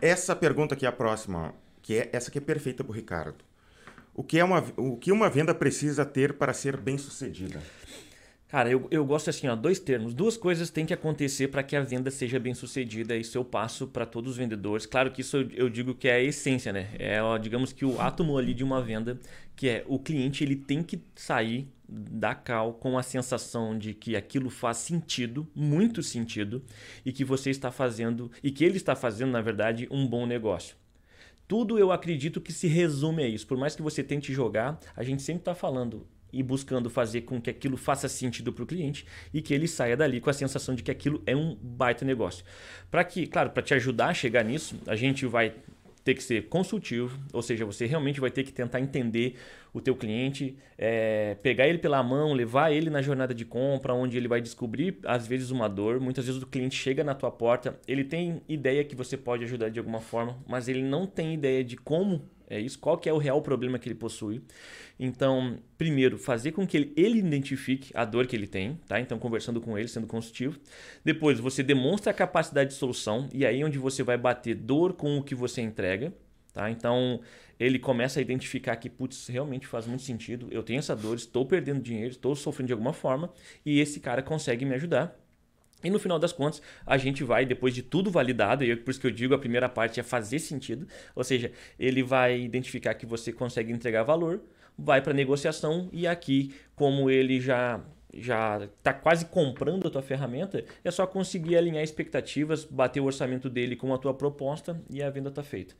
Essa 0.00 0.34
pergunta 0.34 0.74
aqui 0.74 0.86
é 0.86 0.88
a 0.88 0.92
próxima, 0.92 1.54
que 1.82 1.98
é 1.98 2.08
essa 2.12 2.30
que 2.30 2.38
é 2.38 2.40
perfeita 2.40 2.82
para 2.82 2.92
o 2.92 2.94
Ricardo. 2.94 3.44
O 4.14 4.22
que, 4.22 4.38
é 4.38 4.44
uma, 4.44 4.64
o 4.76 4.96
que 4.96 5.12
uma 5.12 5.30
venda 5.30 5.54
precisa 5.54 6.04
ter 6.04 6.34
para 6.34 6.52
ser 6.52 6.76
bem 6.76 6.98
sucedida? 6.98 7.60
Cara, 8.50 8.68
eu, 8.68 8.88
eu 8.90 9.04
gosto 9.04 9.30
assim, 9.30 9.46
ó, 9.46 9.54
dois 9.54 9.78
termos. 9.78 10.12
Duas 10.12 10.36
coisas 10.36 10.70
têm 10.70 10.84
que 10.84 10.92
acontecer 10.92 11.48
para 11.48 11.62
que 11.62 11.76
a 11.76 11.82
venda 11.82 12.10
seja 12.10 12.36
bem 12.40 12.52
sucedida. 12.52 13.16
Isso 13.16 13.38
eu 13.38 13.44
passo 13.44 13.86
para 13.86 14.04
todos 14.04 14.32
os 14.32 14.36
vendedores. 14.36 14.86
Claro 14.86 15.12
que 15.12 15.20
isso 15.20 15.36
eu, 15.36 15.50
eu, 15.52 15.70
digo 15.70 15.94
que 15.94 16.08
é 16.08 16.14
a 16.14 16.20
essência, 16.20 16.72
né? 16.72 16.88
É, 16.98 17.22
ó, 17.22 17.38
digamos 17.38 17.72
que 17.72 17.84
o 17.84 18.00
átomo 18.00 18.36
ali 18.36 18.52
de 18.52 18.64
uma 18.64 18.82
venda, 18.82 19.20
que 19.54 19.68
é 19.68 19.84
o 19.86 20.00
cliente 20.00 20.42
ele 20.42 20.56
tem 20.56 20.82
que 20.82 21.00
sair 21.14 21.68
da 21.88 22.34
cal 22.34 22.74
com 22.74 22.98
a 22.98 23.04
sensação 23.04 23.78
de 23.78 23.94
que 23.94 24.16
aquilo 24.16 24.50
faz 24.50 24.78
sentido, 24.78 25.46
muito 25.54 26.02
sentido, 26.02 26.60
e 27.06 27.12
que 27.12 27.24
você 27.24 27.50
está 27.50 27.70
fazendo, 27.70 28.32
e 28.42 28.50
que 28.50 28.64
ele 28.64 28.76
está 28.76 28.96
fazendo, 28.96 29.30
na 29.30 29.40
verdade, 29.40 29.86
um 29.92 30.04
bom 30.04 30.26
negócio. 30.26 30.74
Tudo 31.50 31.76
eu 31.80 31.90
acredito 31.90 32.40
que 32.40 32.52
se 32.52 32.68
resume 32.68 33.24
a 33.24 33.26
isso. 33.26 33.44
Por 33.44 33.58
mais 33.58 33.74
que 33.74 33.82
você 33.82 34.04
tente 34.04 34.32
jogar, 34.32 34.78
a 34.94 35.02
gente 35.02 35.20
sempre 35.20 35.40
está 35.40 35.52
falando 35.52 36.06
e 36.32 36.44
buscando 36.44 36.88
fazer 36.88 37.22
com 37.22 37.40
que 37.40 37.50
aquilo 37.50 37.76
faça 37.76 38.08
sentido 38.08 38.52
para 38.52 38.62
o 38.62 38.66
cliente 38.68 39.04
e 39.34 39.42
que 39.42 39.52
ele 39.52 39.66
saia 39.66 39.96
dali 39.96 40.20
com 40.20 40.30
a 40.30 40.32
sensação 40.32 40.76
de 40.76 40.84
que 40.84 40.92
aquilo 40.92 41.20
é 41.26 41.34
um 41.34 41.56
baita 41.60 42.04
negócio. 42.04 42.44
Para 42.88 43.02
que, 43.02 43.26
claro, 43.26 43.50
para 43.50 43.64
te 43.64 43.74
ajudar 43.74 44.10
a 44.10 44.14
chegar 44.14 44.44
nisso, 44.44 44.76
a 44.86 44.94
gente 44.94 45.26
vai 45.26 45.52
ter 46.04 46.14
que 46.14 46.22
ser 46.22 46.48
consultivo, 46.48 47.18
ou 47.32 47.42
seja, 47.42 47.64
você 47.64 47.84
realmente 47.84 48.20
vai 48.20 48.30
ter 48.30 48.44
que 48.44 48.52
tentar 48.52 48.78
entender 48.80 49.34
o 49.72 49.80
teu 49.80 49.94
cliente, 49.94 50.56
é, 50.76 51.36
pegar 51.42 51.68
ele 51.68 51.78
pela 51.78 52.02
mão, 52.02 52.32
levar 52.32 52.72
ele 52.72 52.90
na 52.90 53.02
jornada 53.02 53.34
de 53.34 53.44
compra, 53.44 53.94
onde 53.94 54.16
ele 54.16 54.28
vai 54.28 54.40
descobrir 54.40 54.98
às 55.04 55.26
vezes 55.26 55.50
uma 55.50 55.68
dor. 55.68 56.00
Muitas 56.00 56.26
vezes 56.26 56.42
o 56.42 56.46
cliente 56.46 56.76
chega 56.76 57.04
na 57.04 57.14
tua 57.14 57.30
porta, 57.30 57.78
ele 57.86 58.04
tem 58.04 58.42
ideia 58.48 58.84
que 58.84 58.94
você 58.94 59.16
pode 59.16 59.44
ajudar 59.44 59.68
de 59.68 59.78
alguma 59.78 60.00
forma, 60.00 60.38
mas 60.46 60.68
ele 60.68 60.82
não 60.82 61.06
tem 61.06 61.34
ideia 61.34 61.62
de 61.62 61.76
como 61.76 62.22
é 62.50 62.58
isso, 62.58 62.80
qual 62.80 62.98
que 62.98 63.08
é 63.08 63.12
o 63.12 63.16
real 63.16 63.40
problema 63.40 63.78
que 63.78 63.88
ele 63.88 63.94
possui. 63.94 64.42
Então, 64.98 65.56
primeiro, 65.78 66.18
fazer 66.18 66.50
com 66.50 66.66
que 66.66 66.76
ele, 66.76 66.92
ele 66.96 67.18
identifique 67.20 67.92
a 67.94 68.04
dor 68.04 68.26
que 68.26 68.34
ele 68.34 68.48
tem, 68.48 68.76
tá? 68.88 69.00
Então, 69.00 69.20
conversando 69.20 69.60
com 69.60 69.78
ele, 69.78 69.86
sendo 69.86 70.08
consultivo. 70.08 70.58
Depois, 71.04 71.38
você 71.38 71.62
demonstra 71.62 72.10
a 72.10 72.14
capacidade 72.14 72.70
de 72.70 72.76
solução 72.76 73.28
e 73.32 73.46
aí 73.46 73.60
é 73.60 73.64
onde 73.64 73.78
você 73.78 74.02
vai 74.02 74.18
bater 74.18 74.56
dor 74.56 74.94
com 74.94 75.16
o 75.16 75.22
que 75.22 75.32
você 75.32 75.62
entrega, 75.62 76.12
tá? 76.52 76.68
Então, 76.68 77.20
ele 77.60 77.78
começa 77.78 78.18
a 78.18 78.22
identificar 78.22 78.74
que, 78.76 78.88
putz, 78.88 79.28
realmente 79.28 79.66
faz 79.66 79.86
muito 79.86 80.02
sentido, 80.02 80.48
eu 80.50 80.62
tenho 80.62 80.78
essa 80.78 80.96
dor, 80.96 81.14
estou 81.14 81.44
perdendo 81.44 81.82
dinheiro, 81.82 82.10
estou 82.10 82.34
sofrendo 82.34 82.68
de 82.68 82.72
alguma 82.72 82.94
forma 82.94 83.30
e 83.64 83.78
esse 83.78 84.00
cara 84.00 84.22
consegue 84.22 84.64
me 84.64 84.74
ajudar. 84.74 85.14
E 85.84 85.90
no 85.90 85.98
final 85.98 86.18
das 86.18 86.32
contas, 86.32 86.60
a 86.86 86.96
gente 86.96 87.22
vai, 87.22 87.44
depois 87.44 87.74
de 87.74 87.82
tudo 87.82 88.10
validado, 88.10 88.64
e 88.64 88.74
por 88.76 88.90
isso 88.90 89.00
que 89.00 89.06
eu 89.06 89.10
digo, 89.10 89.34
a 89.34 89.38
primeira 89.38 89.68
parte 89.68 90.00
é 90.00 90.02
fazer 90.02 90.38
sentido, 90.38 90.86
ou 91.14 91.22
seja, 91.22 91.52
ele 91.78 92.02
vai 92.02 92.40
identificar 92.40 92.94
que 92.94 93.06
você 93.06 93.32
consegue 93.32 93.72
entregar 93.72 94.02
valor, 94.02 94.42
vai 94.76 95.02
para 95.02 95.12
negociação 95.12 95.88
e 95.92 96.06
aqui, 96.06 96.54
como 96.74 97.10
ele 97.10 97.40
já 97.40 97.80
já 98.12 98.64
está 98.76 98.92
quase 98.92 99.26
comprando 99.26 99.86
a 99.86 99.90
tua 99.90 100.02
ferramenta, 100.02 100.64
é 100.82 100.90
só 100.90 101.06
conseguir 101.06 101.56
alinhar 101.56 101.84
expectativas, 101.84 102.64
bater 102.64 102.98
o 102.98 103.04
orçamento 103.04 103.48
dele 103.48 103.76
com 103.76 103.94
a 103.94 103.98
tua 103.98 104.12
proposta 104.12 104.82
e 104.90 105.00
a 105.00 105.08
venda 105.08 105.28
está 105.28 105.44
feita. 105.44 105.76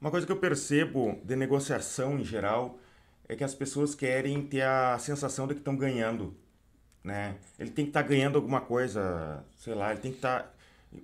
Uma 0.00 0.10
coisa 0.10 0.26
que 0.26 0.32
eu 0.32 0.36
percebo 0.36 1.20
de 1.24 1.36
negociação 1.36 2.18
em 2.18 2.24
geral 2.24 2.78
é 3.28 3.34
que 3.34 3.44
as 3.44 3.54
pessoas 3.54 3.94
querem 3.94 4.46
ter 4.46 4.62
a 4.62 4.98
sensação 4.98 5.46
de 5.46 5.54
que 5.54 5.60
estão 5.60 5.76
ganhando 5.76 6.36
né? 7.06 7.36
Ele 7.56 7.70
tem 7.70 7.84
que 7.84 7.90
estar 7.90 8.02
tá 8.02 8.08
ganhando 8.08 8.34
alguma 8.36 8.60
coisa, 8.60 9.44
sei 9.56 9.74
lá, 9.74 9.92
ele 9.92 10.00
tem 10.00 10.10
que 10.10 10.18
estar. 10.18 10.42
Tá... 10.42 10.50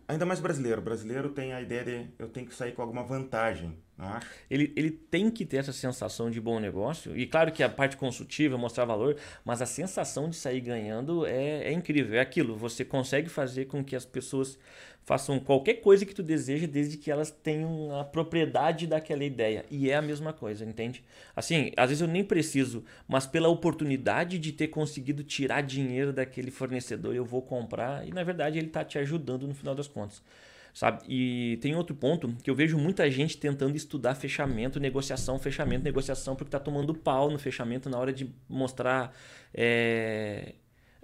Ainda 0.09 0.27
mais 0.27 0.41
brasileiro. 0.41 0.83
Brasileiro 0.83 1.31
tem 1.31 1.53
a 1.53 1.63
ideia 1.63 1.85
de 1.85 2.07
eu 2.19 2.29
tenho 2.29 2.47
que 2.47 2.55
sair 2.55 2.73
com 2.73 2.83
alguma 2.83 3.05
vantagem. 3.05 3.79
Não 4.03 4.21
Ele, 4.51 4.73
ele 4.75 4.91
tem 4.91 5.31
que 5.31 5.47
ter 5.47 5.59
essa 5.59 5.73
sensação 5.73 6.31
de 6.31 6.41
bom 6.41 6.59
negócio. 6.59 7.17
E 7.17 7.27
claro 7.27 7.53
que 7.53 7.63
a 7.63 7.69
parte 7.69 7.97
consultiva, 7.97 8.59
mostrar 8.59 8.85
valor, 8.85 9.17
mas 9.45 9.63
a 9.63 9.67
sensação 9.67 10.29
de 10.29 10.37
sair 10.37 10.61
ganhando 10.61 11.25
é, 11.25 11.65
é 11.69 11.73
incrível. 11.73 12.17
É 12.17 12.21
aquilo, 12.21 12.57
você 12.57 12.85
consegue 12.85 13.29
fazer 13.29 13.67
com 13.67 13.85
que 13.85 13.95
as 13.95 14.05
pessoas 14.05 14.59
façam 15.05 15.39
qualquer 15.39 15.75
coisa 15.75 16.07
que 16.07 16.15
tu 16.15 16.23
deseja, 16.23 16.67
desde 16.67 16.97
que 16.97 17.11
elas 17.11 17.31
tenham 17.31 17.99
a 17.99 18.05
propriedade 18.05 18.87
daquela 18.87 19.25
ideia. 19.25 19.65
E 19.71 19.91
é 19.91 19.97
a 19.97 20.03
mesma 20.03 20.33
coisa, 20.33 20.65
entende? 20.65 21.03
Assim, 21.35 21.73
às 21.77 21.89
vezes 21.89 22.03
eu 22.03 22.09
nem 22.09 22.25
preciso, 22.25 22.85
mas 23.07 23.27
pela 23.27 23.49
oportunidade 23.49 24.39
de 24.39 24.53
ter 24.53 24.69
conseguido 24.69 25.25
tirar 25.25 25.61
dinheiro 25.63 26.13
daquele 26.13 26.51
fornecedor, 26.51 27.15
eu 27.15 27.25
vou 27.25 27.43
comprar. 27.43 28.07
E 28.07 28.13
na 28.13 28.23
verdade 28.23 28.59
ele 28.59 28.69
está 28.69 28.85
te 28.85 28.99
ajudando 28.99 29.47
no 29.47 29.55
final 29.55 29.75
das 29.75 29.89
contas. 29.89 30.23
Sabe? 30.73 31.03
E 31.07 31.59
tem 31.61 31.77
outro 31.77 31.95
ponto 31.95 32.35
que 32.43 32.49
eu 32.49 32.55
vejo 32.55 32.79
muita 32.79 33.11
gente 33.11 33.37
tentando 33.37 33.77
estudar 33.77 34.15
fechamento, 34.15 34.81
negociação, 34.81 35.39
fechamento, 35.39 35.85
negociação, 35.85 36.35
porque 36.35 36.49
está 36.49 36.59
tomando 36.59 36.95
pau 36.95 37.31
no 37.31 37.39
fechamento 37.39 37.91
na 37.91 37.99
hora 37.99 38.13
de 38.13 38.33
mostrar 38.49 39.15
é, 39.53 40.55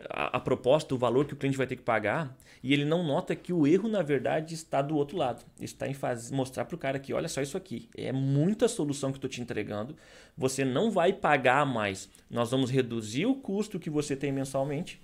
a, 0.09 0.39
a, 0.39 0.41
proposta, 0.41 0.95
o 0.95 0.99
valor 0.99 1.27
que 1.27 1.35
o 1.35 1.37
cliente 1.37 1.59
vai 1.59 1.67
ter 1.67 1.77
que 1.77 1.83
pagar, 1.83 2.35
e 2.63 2.73
ele 2.73 2.87
não 2.87 3.05
nota 3.05 3.37
que 3.37 3.53
o 3.53 3.67
erro, 3.67 3.89
na 3.89 4.01
verdade, 4.01 4.55
está 4.55 4.81
do 4.81 4.97
outro 4.97 5.19
lado. 5.19 5.45
Está 5.61 5.87
em 5.87 5.95
faz, 5.95 6.31
mostrar 6.31 6.65
para 6.65 6.75
o 6.75 6.79
cara 6.79 6.99
que, 6.99 7.13
olha 7.13 7.29
só 7.29 7.43
isso 7.43 7.57
aqui, 7.57 7.91
é 7.95 8.11
muita 8.11 8.69
solução 8.69 9.13
que 9.13 9.19
estou 9.19 9.29
te 9.29 9.43
entregando, 9.43 9.95
você 10.37 10.65
não 10.65 10.91
vai 10.91 11.13
pagar 11.13 11.67
mais. 11.67 12.09
Nós 12.31 12.51
vamos 12.51 12.71
reduzir 12.71 13.27
o 13.27 13.35
custo 13.35 13.79
que 13.79 13.91
você 13.91 14.17
tem 14.17 14.33
mensalmente 14.33 14.99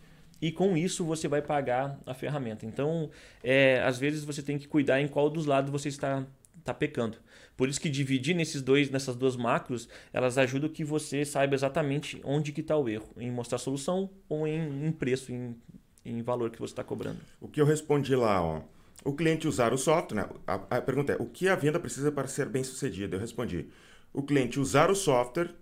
e 0.44 0.52
com 0.52 0.76
isso 0.76 1.06
você 1.06 1.26
vai 1.26 1.40
pagar 1.40 1.98
a 2.04 2.12
ferramenta. 2.12 2.66
Então, 2.66 3.08
é, 3.42 3.80
às 3.80 3.98
vezes 3.98 4.24
você 4.24 4.42
tem 4.42 4.58
que 4.58 4.68
cuidar 4.68 5.00
em 5.00 5.08
qual 5.08 5.30
dos 5.30 5.46
lados 5.46 5.70
você 5.70 5.88
está, 5.88 6.22
está 6.58 6.74
pecando. 6.74 7.16
Por 7.56 7.66
isso 7.66 7.80
que 7.80 7.88
dividir 7.88 8.34
nesses 8.36 8.60
dois, 8.60 8.90
nessas 8.90 9.16
duas 9.16 9.36
macros, 9.36 9.88
elas 10.12 10.36
ajudam 10.36 10.68
que 10.68 10.84
você 10.84 11.24
saiba 11.24 11.54
exatamente 11.54 12.20
onde 12.22 12.52
que 12.52 12.60
está 12.60 12.76
o 12.76 12.86
erro, 12.90 13.08
em 13.16 13.30
mostrar 13.30 13.56
solução 13.56 14.10
ou 14.28 14.46
em, 14.46 14.86
em 14.86 14.92
preço, 14.92 15.32
em, 15.32 15.56
em 16.04 16.20
valor 16.20 16.50
que 16.50 16.58
você 16.58 16.74
está 16.74 16.84
cobrando. 16.84 17.20
O 17.40 17.48
que 17.48 17.58
eu 17.58 17.64
respondi 17.64 18.14
lá, 18.14 18.42
ó, 18.42 18.60
o 19.02 19.14
cliente 19.14 19.48
usar 19.48 19.72
o 19.72 19.78
software, 19.78 20.16
né? 20.16 20.28
a, 20.46 20.76
a 20.76 20.82
pergunta 20.82 21.14
é, 21.14 21.16
o 21.18 21.24
que 21.24 21.48
a 21.48 21.54
venda 21.54 21.80
precisa 21.80 22.12
para 22.12 22.28
ser 22.28 22.50
bem 22.50 22.62
sucedida? 22.62 23.16
Eu 23.16 23.20
respondi, 23.20 23.66
o 24.12 24.22
cliente 24.22 24.60
usar 24.60 24.90
o 24.90 24.94
software, 24.94 25.54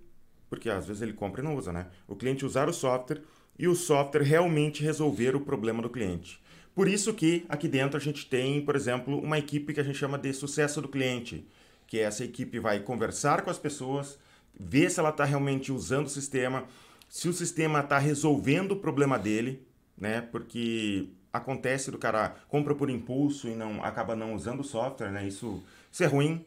porque 0.51 0.69
às 0.69 0.89
vezes 0.89 1.03
ele 1.03 1.13
compra 1.13 1.41
e 1.41 1.45
não 1.45 1.55
usa, 1.55 1.73
né? 1.73 1.87
O 2.09 2.17
cliente 2.17 2.45
usar 2.45 2.69
o 2.69 2.73
software 2.73 3.23
e 3.59 3.69
o 3.69 3.75
software 3.75 4.23
realmente 4.23 4.83
resolver 4.83 5.37
o 5.37 5.41
problema 5.41 5.83
do 5.83 5.91
cliente. 5.91 6.41
Por 6.75 6.89
isso 6.89 7.13
que 7.13 7.45
aqui 7.49 7.69
dentro 7.69 7.97
a 7.97 8.01
gente 8.01 8.27
tem, 8.27 8.61
por 8.65 8.75
exemplo, 8.75 9.19
uma 9.19 9.39
equipe 9.39 9.75
que 9.75 9.81
a 9.81 9.85
gente 9.85 9.99
chama 9.99 10.19
de 10.19 10.33
sucesso 10.33 10.81
do 10.81 10.89
cliente, 10.89 11.47
que 11.87 11.99
essa 11.99 12.25
equipe 12.25 12.59
vai 12.59 12.81
conversar 12.81 13.43
com 13.43 13.51
as 13.51 13.59
pessoas, 13.59 14.19
ver 14.59 14.91
se 14.91 14.99
ela 14.99 15.11
está 15.11 15.25
realmente 15.25 15.71
usando 15.71 16.07
o 16.07 16.11
sistema, 16.11 16.65
se 17.09 17.29
o 17.29 17.33
sistema 17.33 17.81
está 17.81 17.99
resolvendo 17.99 18.73
o 18.73 18.77
problema 18.77 19.19
dele, 19.19 19.63
né? 19.99 20.23
Porque 20.23 21.09
acontece 21.31 21.91
do 21.91 21.99
cara 21.99 22.37
compra 22.49 22.75
por 22.75 22.89
impulso 22.89 23.49
e 23.49 23.55
não 23.55 23.83
acaba 23.85 24.17
não 24.17 24.35
usando 24.35 24.61
o 24.61 24.65
software, 24.65 25.11
né? 25.11 25.27
Isso, 25.27 25.63
isso 25.91 26.03
é 26.03 26.07
ruim, 26.07 26.45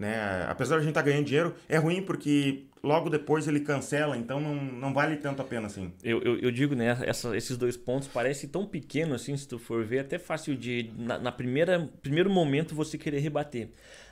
né? 0.00 0.46
Apesar 0.48 0.76
de 0.76 0.80
a 0.80 0.84
gente 0.84 0.92
estar 0.92 1.02
tá 1.02 1.10
ganhando 1.10 1.26
dinheiro, 1.26 1.54
é 1.68 1.76
ruim 1.76 2.00
porque 2.00 2.64
logo 2.82 3.10
depois 3.10 3.46
ele 3.46 3.60
cancela, 3.60 4.16
então 4.16 4.40
não, 4.40 4.54
não 4.54 4.94
vale 4.94 5.18
tanto 5.18 5.42
a 5.42 5.44
pena 5.44 5.66
assim. 5.66 5.92
Eu, 6.02 6.22
eu, 6.22 6.38
eu 6.38 6.50
digo, 6.50 6.74
né, 6.74 6.96
essa, 7.02 7.36
esses 7.36 7.58
dois 7.58 7.76
pontos 7.76 8.08
parecem 8.08 8.48
tão 8.48 8.64
pequenos 8.66 9.20
assim, 9.20 9.36
se 9.36 9.46
tu 9.46 9.58
for 9.58 9.84
ver, 9.84 9.98
até 9.98 10.18
fácil 10.18 10.56
de, 10.56 10.90
na, 10.96 11.18
na 11.18 11.30
primeira 11.30 11.86
primeiro 12.00 12.30
momento, 12.30 12.74
você 12.74 12.96
querer 12.96 13.18
rebater. 13.18 13.68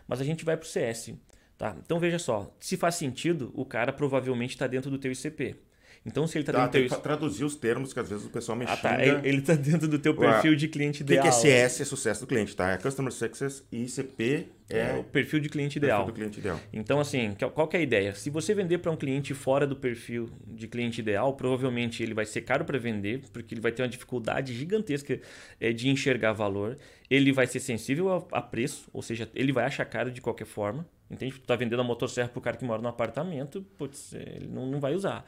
Mas 0.07 0.21
a 0.21 0.25
gente 0.25 0.45
vai 0.45 0.59
para 0.59 0.66
o 0.66 0.68
CS, 0.68 1.14
tá? 1.57 1.75
Então 1.83 1.99
veja 1.99 2.18
só, 2.18 2.54
se 2.61 2.76
faz 2.76 2.97
sentido, 2.97 3.50
o 3.54 3.64
cara 3.64 3.90
provavelmente 3.90 4.50
está 4.50 4.66
dentro 4.66 4.90
do 4.90 4.99
teu 4.99 5.11
ICP. 5.11 5.57
Então, 6.05 6.26
se 6.26 6.38
ele 6.38 6.43
está 6.43 6.52
tá, 6.52 6.67
dentro 6.67 6.83
do 6.83 6.88
teu... 6.88 7.00
traduzir 7.00 7.45
os 7.45 7.57
termos 7.57 7.93
que 7.93 8.00
às 8.00 8.09
vezes 8.09 8.25
o 8.25 8.31
pessoal 8.31 8.57
me 8.57 8.64
ah, 8.64 8.76
xinga. 8.76 8.83
Tá. 8.83 9.02
Ele 9.28 9.38
está 9.38 9.55
dentro 9.55 9.88
do 9.88 9.99
teu 9.99 10.14
perfil 10.14 10.57
de 10.57 10.69
cliente 10.69 11.02
ideal. 11.02 11.25
O 11.25 11.28
que, 11.28 11.40
que 11.40 11.47
é 11.49 11.67
CS? 11.69 11.81
É 11.81 11.85
sucesso 11.85 12.21
do 12.23 12.26
cliente, 12.26 12.55
tá? 12.55 12.71
É 12.71 12.78
Customer 12.78 13.12
Success 13.12 13.64
e 13.71 13.85
ICP 13.85 14.49
é, 14.71 14.78
é 14.78 14.95
o 14.99 15.05
perfil 15.05 15.40
de 15.40 15.49
cliente 15.49 15.78
ideal. 15.78 16.05
Perfil 16.05 16.12
do 16.12 16.17
cliente 16.17 16.38
ideal. 16.40 16.61
Então, 16.73 17.00
assim, 17.00 17.35
qual 17.55 17.67
que 17.67 17.76
é 17.76 17.81
a 17.81 17.83
ideia? 17.83 18.14
Se 18.14 18.28
você 18.28 18.55
vender 18.55 18.78
para 18.78 18.90
um 18.90 18.97
cliente 18.97 19.33
fora 19.33 19.67
do 19.67 19.75
perfil 19.75 20.28
de 20.47 20.69
cliente 20.69 21.00
ideal, 21.00 21.35
provavelmente 21.35 22.02
ele 22.02 22.12
vai 22.12 22.26
ser 22.26 22.43
caro 22.43 22.64
para 22.64 22.78
vender, 22.78 23.23
porque 23.33 23.55
ele 23.55 23.61
vai 23.61 23.73
ter 23.73 23.83
uma 23.83 23.88
dificuldade 23.88 24.55
gigantesca 24.55 25.21
é, 25.59 25.73
de 25.73 25.88
enxergar 25.88 26.33
valor. 26.33 26.76
Ele 27.11 27.33
vai 27.33 27.47
ser 27.47 27.61
sensível 27.61 28.12
a, 28.12 28.38
a 28.38 28.43
preço, 28.43 28.88
ou 28.93 29.00
seja, 29.00 29.28
ele 29.35 29.52
vai 29.52 29.64
achar 29.64 29.85
caro 29.87 30.11
de 30.11 30.21
qualquer 30.21 30.47
forma. 30.47 30.87
Entende? 31.11 31.33
Tu 31.33 31.47
tá 31.47 31.57
vendendo 31.57 31.81
a 31.81 31.85
motosserra 31.85 32.28
pro 32.28 32.40
cara 32.40 32.59
que 32.59 32.64
mora 32.67 32.83
no 32.83 32.88
apartamento, 32.88 33.62
putz, 33.78 34.12
ele 34.12 34.47
não, 34.47 34.67
não 34.67 34.78
vai 34.78 34.95
usar. 34.95 35.25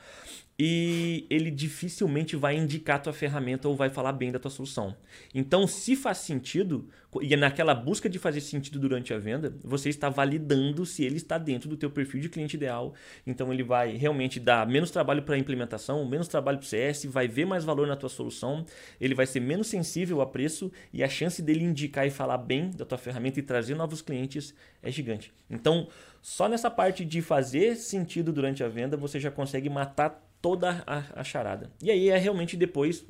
E 0.62 1.26
ele 1.30 1.50
dificilmente 1.50 2.36
vai 2.36 2.54
indicar 2.54 2.96
a 2.96 2.98
tua 2.98 3.14
ferramenta 3.14 3.66
ou 3.66 3.74
vai 3.74 3.88
falar 3.88 4.12
bem 4.12 4.30
da 4.30 4.38
tua 4.38 4.50
solução. 4.50 4.94
Então, 5.34 5.66
se 5.66 5.96
faz 5.96 6.18
sentido, 6.18 6.86
e 7.22 7.32
é 7.32 7.36
naquela 7.38 7.74
busca 7.74 8.10
de 8.10 8.18
fazer 8.18 8.42
sentido 8.42 8.78
durante 8.78 9.14
a 9.14 9.18
venda, 9.18 9.56
você 9.64 9.88
está 9.88 10.10
validando 10.10 10.84
se 10.84 11.02
ele 11.02 11.16
está 11.16 11.38
dentro 11.38 11.66
do 11.66 11.78
teu 11.78 11.88
perfil 11.88 12.20
de 12.20 12.28
cliente 12.28 12.58
ideal. 12.58 12.92
Então, 13.26 13.50
ele 13.50 13.62
vai 13.62 13.96
realmente 13.96 14.38
dar 14.38 14.66
menos 14.66 14.90
trabalho 14.90 15.22
para 15.22 15.34
a 15.34 15.38
implementação, 15.38 16.04
menos 16.04 16.28
trabalho 16.28 16.58
para 16.58 16.66
o 16.66 16.68
CS, 16.68 17.06
vai 17.06 17.26
ver 17.26 17.46
mais 17.46 17.64
valor 17.64 17.86
na 17.86 17.96
tua 17.96 18.10
solução, 18.10 18.66
ele 19.00 19.14
vai 19.14 19.24
ser 19.24 19.40
menos 19.40 19.66
sensível 19.66 20.20
a 20.20 20.26
preço 20.26 20.70
e 20.92 21.02
a 21.02 21.08
chance 21.08 21.40
dele 21.40 21.64
indicar 21.64 22.06
e 22.06 22.10
falar 22.10 22.36
bem 22.36 22.68
da 22.68 22.84
tua 22.84 22.98
ferramenta 22.98 23.40
e 23.40 23.42
trazer 23.42 23.74
novos 23.74 24.02
clientes 24.02 24.54
é 24.82 24.90
gigante. 24.90 25.32
Então, 25.48 25.88
só 26.20 26.50
nessa 26.50 26.70
parte 26.70 27.02
de 27.02 27.22
fazer 27.22 27.76
sentido 27.76 28.30
durante 28.30 28.62
a 28.62 28.68
venda, 28.68 28.94
você 28.94 29.18
já 29.18 29.30
consegue 29.30 29.70
matar 29.70 30.29
toda 30.40 30.82
a, 30.86 31.20
a 31.20 31.24
charada. 31.24 31.70
E 31.82 31.90
aí 31.90 32.08
é 32.08 32.18
realmente 32.18 32.56
depois 32.56 33.04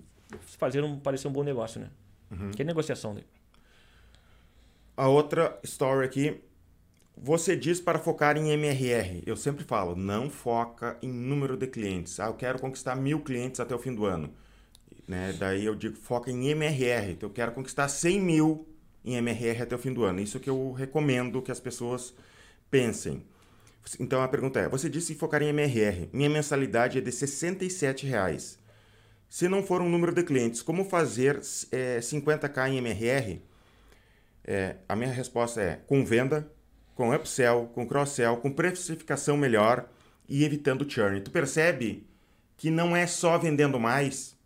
fazer 0.58 0.82
um, 0.82 0.99
parecer 0.99 1.28
um 1.28 1.32
bom 1.32 1.42
negócio, 1.42 1.80
né? 1.80 1.90
Uhum. 2.30 2.50
Que 2.50 2.62
é 2.62 2.64
negociação 2.64 3.14
daí. 3.14 3.25
A 4.96 5.08
outra 5.08 5.58
story 5.64 6.06
aqui. 6.06 6.40
Você 7.22 7.54
diz 7.54 7.80
para 7.80 7.99
focar 7.99 8.38
em 8.38 8.50
MRR. 8.50 9.22
Eu 9.26 9.37
sempre 9.37 9.62
falo, 9.62 9.94
não 9.94 10.30
foca 10.30 10.96
em 11.02 11.12
número 11.12 11.54
de 11.54 11.66
clientes. 11.66 12.18
Ah, 12.18 12.26
eu 12.26 12.34
quero 12.34 12.58
conquistar 12.58 12.96
mil 12.96 13.20
clientes 13.20 13.60
até 13.60 13.75
o 13.75 13.78
fim 13.78 13.94
do 13.94 14.06
ano. 14.06 14.32
Né? 15.06 15.34
Daí 15.38 15.66
eu 15.66 15.75
digo, 15.75 15.96
foca 15.96 16.30
em 16.30 16.49
MRR. 16.49 17.12
Então 17.12 17.28
eu 17.28 17.32
quero 17.32 17.52
conquistar 17.52 17.88
100 17.88 18.20
mil 18.20 18.66
em 19.04 19.16
MRR 19.16 19.62
até 19.62 19.75
o 19.75 19.78
fim 19.78 19.92
do 19.92 20.04
ano. 20.04 20.20
Isso 20.20 20.40
que 20.40 20.49
eu 20.49 20.72
recomendo 20.72 21.42
que 21.42 21.50
as 21.50 21.60
pessoas 21.60 22.14
pensem. 22.70 23.22
Então 23.99 24.22
a 24.22 24.28
pergunta 24.28 24.60
é: 24.60 24.68
você 24.68 24.88
disse 24.88 25.14
focar 25.14 25.42
em 25.42 25.49
MRR. 25.49 26.08
Minha 26.12 26.30
mensalidade 26.30 26.99
é 26.99 27.00
de 27.00 27.10
67 27.10 28.06
reais. 28.06 28.58
Se 29.28 29.49
não 29.49 29.62
for 29.62 29.80
um 29.80 29.88
número 29.88 30.12
de 30.12 30.22
clientes, 30.22 30.60
como 30.60 30.84
fazer 30.84 31.40
é, 31.70 32.00
50k 32.00 32.70
em 32.70 32.78
MRR? 32.78 33.40
É, 34.44 34.76
a 34.88 34.96
minha 34.96 35.12
resposta 35.12 35.60
é: 35.60 35.76
com 35.87 36.04
venda, 36.04 36.50
com 36.94 37.14
upsell, 37.14 37.70
com 37.75 37.87
cross-sell, 37.87 38.37
com 38.37 38.50
precificação 38.50 39.37
melhor 39.37 39.88
e 40.28 40.44
evitando 40.44 40.88
churn. 40.90 41.20
Tu 41.20 41.30
percebe 41.30 42.06
que 42.56 42.70
não 42.70 42.94
é 42.94 43.06
só 43.06 43.38
vendendo 43.38 43.80
mais, 43.80 44.37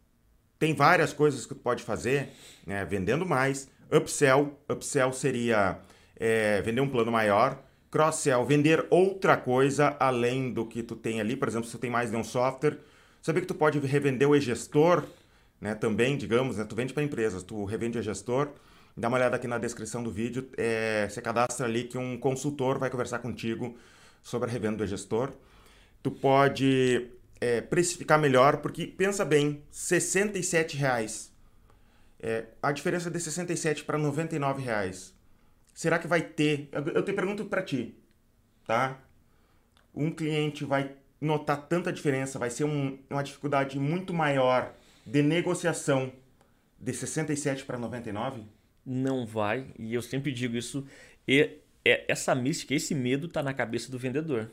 tem 0.58 0.72
várias 0.72 1.12
coisas 1.12 1.46
que 1.46 1.54
tu 1.54 1.60
pode 1.60 1.82
fazer, 1.82 2.28
né? 2.64 2.84
vendendo 2.84 3.26
mais, 3.26 3.68
upsell, 3.90 4.56
upsell 4.68 5.12
seria 5.12 5.80
é, 6.14 6.62
vender 6.62 6.80
um 6.80 6.88
plano 6.88 7.10
maior, 7.10 7.60
cross-sell, 7.94 8.44
vender 8.44 8.84
outra 8.90 9.36
coisa 9.36 9.96
além 10.00 10.52
do 10.52 10.66
que 10.66 10.82
tu 10.82 10.96
tem 10.96 11.20
ali. 11.20 11.36
Por 11.36 11.46
exemplo, 11.46 11.66
se 11.66 11.70
tu 11.70 11.78
tem 11.78 11.88
mais 11.88 12.10
de 12.10 12.16
um 12.16 12.24
software, 12.24 12.76
saber 13.22 13.42
que 13.42 13.46
tu 13.46 13.54
pode 13.54 13.78
revender 13.78 14.28
o 14.28 14.34
e-gestor, 14.34 15.04
né? 15.60 15.76
Também, 15.76 16.16
digamos, 16.16 16.56
né? 16.56 16.64
Tu 16.64 16.74
vende 16.74 16.92
para 16.92 17.04
empresas, 17.04 17.44
tu 17.44 17.64
revende 17.64 17.96
o 17.96 18.00
e-gestor. 18.00 18.48
Dá 18.96 19.06
uma 19.06 19.16
olhada 19.16 19.36
aqui 19.36 19.46
na 19.46 19.58
descrição 19.58 20.02
do 20.02 20.10
vídeo. 20.10 20.48
É, 20.56 21.06
você 21.08 21.22
cadastra 21.22 21.66
ali 21.66 21.84
que 21.84 21.96
um 21.96 22.18
consultor 22.18 22.80
vai 22.80 22.90
conversar 22.90 23.20
contigo 23.20 23.76
sobre 24.24 24.50
a 24.50 24.52
revenda 24.52 24.78
do 24.78 24.84
e-gestor. 24.84 25.30
Tu 26.02 26.10
pode 26.10 27.10
é, 27.40 27.60
precificar 27.60 28.18
melhor, 28.18 28.56
porque 28.56 28.88
pensa 28.88 29.24
bem, 29.24 29.62
67 29.70 30.76
reais. 30.76 31.32
É, 32.18 32.46
a 32.60 32.72
diferença 32.72 33.08
de 33.08 33.20
67 33.20 33.84
para 33.84 33.96
99 33.96 34.60
reais 34.60 35.13
será 35.74 35.98
que 35.98 36.06
vai 36.06 36.22
ter? 36.22 36.70
Eu 36.72 37.04
te 37.04 37.12
pergunto 37.12 37.44
para 37.44 37.62
ti, 37.62 37.94
tá? 38.66 38.98
Um 39.94 40.10
cliente 40.10 40.64
vai 40.64 40.92
notar 41.20 41.66
tanta 41.66 41.92
diferença, 41.92 42.38
vai 42.38 42.50
ser 42.50 42.64
um, 42.64 42.98
uma 43.10 43.22
dificuldade 43.22 43.78
muito 43.78 44.14
maior 44.14 44.74
de 45.04 45.22
negociação 45.22 46.12
de 46.78 46.92
67 46.92 47.64
para 47.64 47.78
99? 47.78 48.42
Não 48.86 49.26
vai, 49.26 49.66
e 49.78 49.94
eu 49.94 50.02
sempre 50.02 50.32
digo 50.32 50.56
isso. 50.56 50.86
E, 51.26 51.58
é, 51.84 52.04
essa 52.08 52.34
mística, 52.34 52.74
esse 52.74 52.94
medo 52.94 53.26
está 53.26 53.42
na 53.42 53.54
cabeça 53.54 53.90
do 53.90 53.98
vendedor. 53.98 54.50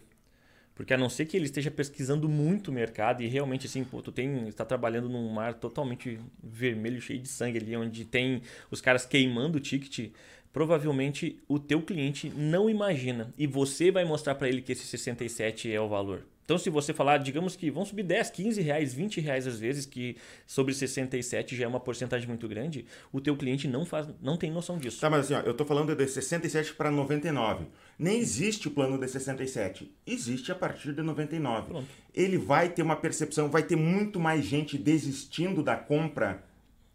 Porque 0.73 0.93
a 0.93 0.97
não 0.97 1.09
ser 1.09 1.25
que 1.25 1.35
ele 1.35 1.45
esteja 1.45 1.69
pesquisando 1.69 2.29
muito 2.29 2.69
o 2.69 2.73
mercado 2.73 3.21
e 3.21 3.27
realmente 3.27 3.67
assim, 3.67 3.83
pô, 3.83 4.01
tu 4.01 4.11
tem, 4.11 4.47
está 4.47 4.65
trabalhando 4.65 5.09
num 5.09 5.29
mar 5.29 5.53
totalmente 5.53 6.19
vermelho, 6.41 7.01
cheio 7.01 7.19
de 7.19 7.27
sangue 7.27 7.57
ali, 7.59 7.75
onde 7.75 8.05
tem 8.05 8.41
os 8.71 8.79
caras 8.79 9.05
queimando 9.05 9.57
o 9.57 9.61
ticket, 9.61 10.11
provavelmente 10.53 11.39
o 11.47 11.59
teu 11.59 11.81
cliente 11.81 12.29
não 12.35 12.69
imagina 12.69 13.33
e 13.37 13.47
você 13.47 13.91
vai 13.91 14.05
mostrar 14.05 14.35
para 14.35 14.49
ele 14.49 14.61
que 14.61 14.71
esse 14.71 14.85
67 14.85 15.71
é 15.71 15.79
o 15.79 15.87
valor. 15.87 16.25
Então, 16.51 16.57
se 16.57 16.69
você 16.69 16.93
falar, 16.93 17.19
digamos 17.19 17.55
que 17.55 17.71
vão 17.71 17.85
subir 17.85 18.03
10, 18.03 18.29
15 18.31 18.61
reais, 18.61 18.93
20 18.93 19.21
reais 19.21 19.47
às 19.47 19.57
vezes, 19.57 19.85
que 19.85 20.17
sobre 20.45 20.73
67 20.73 21.55
já 21.55 21.63
é 21.63 21.67
uma 21.67 21.79
porcentagem 21.79 22.27
muito 22.27 22.45
grande, 22.45 22.85
o 23.09 23.21
teu 23.21 23.37
cliente 23.37 23.69
não, 23.69 23.85
faz, 23.85 24.07
não 24.21 24.35
tem 24.35 24.51
noção 24.51 24.77
disso. 24.77 24.99
Tá, 24.99 25.09
mas 25.09 25.21
assim, 25.21 25.33
ó, 25.35 25.39
eu 25.47 25.51
estou 25.51 25.65
falando 25.65 25.95
de 25.95 26.05
67 26.05 26.73
para 26.73 26.91
99. 26.91 27.67
Nem 27.97 28.19
existe 28.19 28.67
o 28.67 28.71
plano 28.71 28.97
de 28.97 29.07
67. 29.07 29.89
Existe 30.05 30.51
a 30.51 30.55
partir 30.55 30.91
de 30.91 31.01
99. 31.01 31.67
Pronto. 31.69 31.87
Ele 32.13 32.37
vai 32.37 32.67
ter 32.67 32.81
uma 32.81 32.97
percepção, 32.97 33.49
vai 33.49 33.63
ter 33.63 33.77
muito 33.77 34.19
mais 34.19 34.43
gente 34.43 34.77
desistindo 34.77 35.63
da 35.63 35.77
compra 35.77 36.43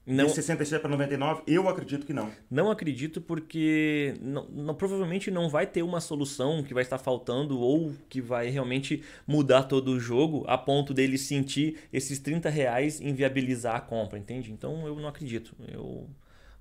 não, 0.06 0.26
de 0.26 0.32
67 0.32 0.80
para 0.80 0.90
99? 0.90 1.42
Eu 1.46 1.68
acredito 1.68 2.06
que 2.06 2.12
não. 2.12 2.30
Não 2.48 2.70
acredito 2.70 3.20
porque 3.20 4.14
não, 4.20 4.46
não, 4.48 4.74
provavelmente 4.74 5.30
não 5.30 5.48
vai 5.48 5.66
ter 5.66 5.82
uma 5.82 6.00
solução 6.00 6.62
que 6.62 6.72
vai 6.72 6.84
estar 6.84 6.98
faltando 6.98 7.58
ou 7.58 7.92
que 8.08 8.20
vai 8.20 8.48
realmente 8.48 9.02
mudar 9.26 9.64
todo 9.64 9.88
o 9.88 9.98
jogo 9.98 10.44
a 10.46 10.56
ponto 10.56 10.94
dele 10.94 11.18
sentir 11.18 11.78
esses 11.92 12.20
30 12.20 12.48
reais 12.48 13.00
inviabilizar 13.00 13.74
a 13.74 13.80
compra, 13.80 14.18
entende? 14.18 14.52
Então 14.52 14.86
eu 14.86 14.94
não 14.96 15.08
acredito. 15.08 15.56
Eu 15.66 16.08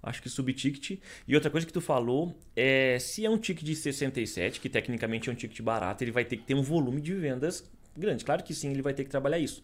acho 0.02 0.22
que 0.22 0.30
subticket. 0.30 1.00
E 1.28 1.36
outra 1.36 1.52
coisa 1.52 1.68
que 1.68 1.74
tu 1.74 1.82
falou 1.82 2.36
é 2.56 2.98
se 3.00 3.26
é 3.26 3.30
um 3.30 3.38
ticket 3.38 3.64
de 3.64 3.76
67, 3.76 4.60
que 4.60 4.70
tecnicamente 4.70 5.30
é 5.30 5.32
um 5.32 5.36
ticket 5.36 5.62
barato, 5.62 6.04
ele 6.04 6.12
vai 6.12 6.26
ter 6.26 6.38
que 6.38 6.44
ter 6.44 6.56
um 6.56 6.64
volume 6.64 7.00
de 7.00 7.14
vendas 7.14 7.64
grande. 7.96 8.26
Claro 8.26 8.44
que 8.44 8.54
sim, 8.54 8.72
ele 8.72 8.82
vai 8.82 8.94
ter 8.94 9.04
que 9.04 9.10
trabalhar 9.10 9.40
isso. 9.40 9.64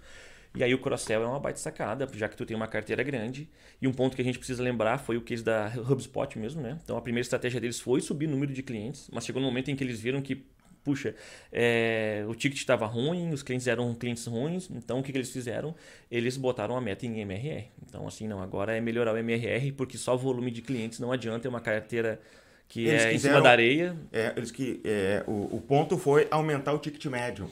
E 0.53 0.63
aí 0.63 0.74
o 0.74 0.79
cross-sell 0.79 1.24
é 1.24 1.25
uma 1.25 1.39
baita 1.39 1.60
sacada, 1.60 2.08
já 2.13 2.27
que 2.27 2.36
tu 2.36 2.46
tem 2.46 2.55
uma 2.55 2.67
carteira 2.67 3.01
grande. 3.03 3.50
E 3.81 3.88
um 3.88 3.93
ponto 3.93 4.15
que 4.15 4.22
a 4.22 4.25
gente 4.25 4.38
precisa 4.38 4.62
lembrar 4.62 4.98
foi 4.98 5.15
o 5.15 5.22
case 5.22 5.43
da 5.43 5.72
HubSpot 5.89 6.38
mesmo, 6.38 6.62
né? 6.62 6.77
Então 6.84 6.98
a 6.98 7.01
primeira 7.01 7.24
estratégia 7.24 7.60
deles 7.60 7.79
foi 7.79 8.01
subir 8.01 8.25
o 8.25 8.29
número 8.29 8.53
de 8.53 8.62
clientes, 8.62 9.10
mas 9.13 9.25
chegou 9.25 9.41
no 9.41 9.48
momento 9.48 9.72
em 9.72 9.75
que 9.75 9.84
eles 9.84 10.00
viram 10.00 10.22
que 10.22 10.46
puxa, 10.84 11.15
é, 11.51 12.25
o 12.27 12.34
ticket 12.34 12.58
estava 12.58 12.86
ruim, 12.86 13.31
os 13.31 13.43
clientes 13.43 13.67
eram 13.67 13.93
clientes 13.93 14.25
ruins, 14.25 14.70
então 14.72 15.00
o 15.00 15.03
que, 15.03 15.12
que, 15.12 15.17
eles 15.17 15.31
fizeram? 15.31 15.75
Eles 16.10 16.38
botaram 16.38 16.75
a 16.75 16.81
meta 16.81 17.05
em 17.05 17.20
MRR. 17.20 17.65
Então, 17.88 18.08
assim, 18.08 18.27
não, 18.27 18.41
agora 18.41 18.75
é 18.75 18.81
melhorar 18.81 19.13
o 19.13 19.17
MRR, 19.17 19.72
porque 19.74 19.98
só 19.98 20.15
o 20.15 20.17
volume 20.17 20.51
de 20.51 20.62
clientes 20.62 21.00
não 21.00 21.12
adianta, 21.12 21.48
é 21.48 21.50
uma 21.50 21.62
carteira 21.62 22.20
que 22.67 22.88
eles 22.88 23.03
é 23.03 23.12
quiseram, 23.12 23.15
em 23.15 23.20
cima 23.20 23.41
da 23.41 23.51
areia. 23.51 23.96
É, 24.12 24.34
eles 24.36 24.50
que, 24.50 24.81
é, 24.84 25.24
o, 25.27 25.55
o 25.55 25.62
ponto 25.62 25.98
foi 25.98 26.27
aumentar 26.31 26.74
o 26.74 26.79
ticket 26.79 27.05
médio. 27.05 27.50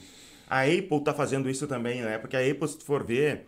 A 0.50 0.64
Apple 0.64 0.98
está 0.98 1.14
fazendo 1.14 1.48
isso 1.48 1.66
também, 1.66 2.02
né? 2.02 2.18
Porque 2.18 2.36
a 2.36 2.40
Apple, 2.40 2.68
se 2.68 2.78
tu 2.78 2.84
for 2.84 3.04
ver, 3.04 3.46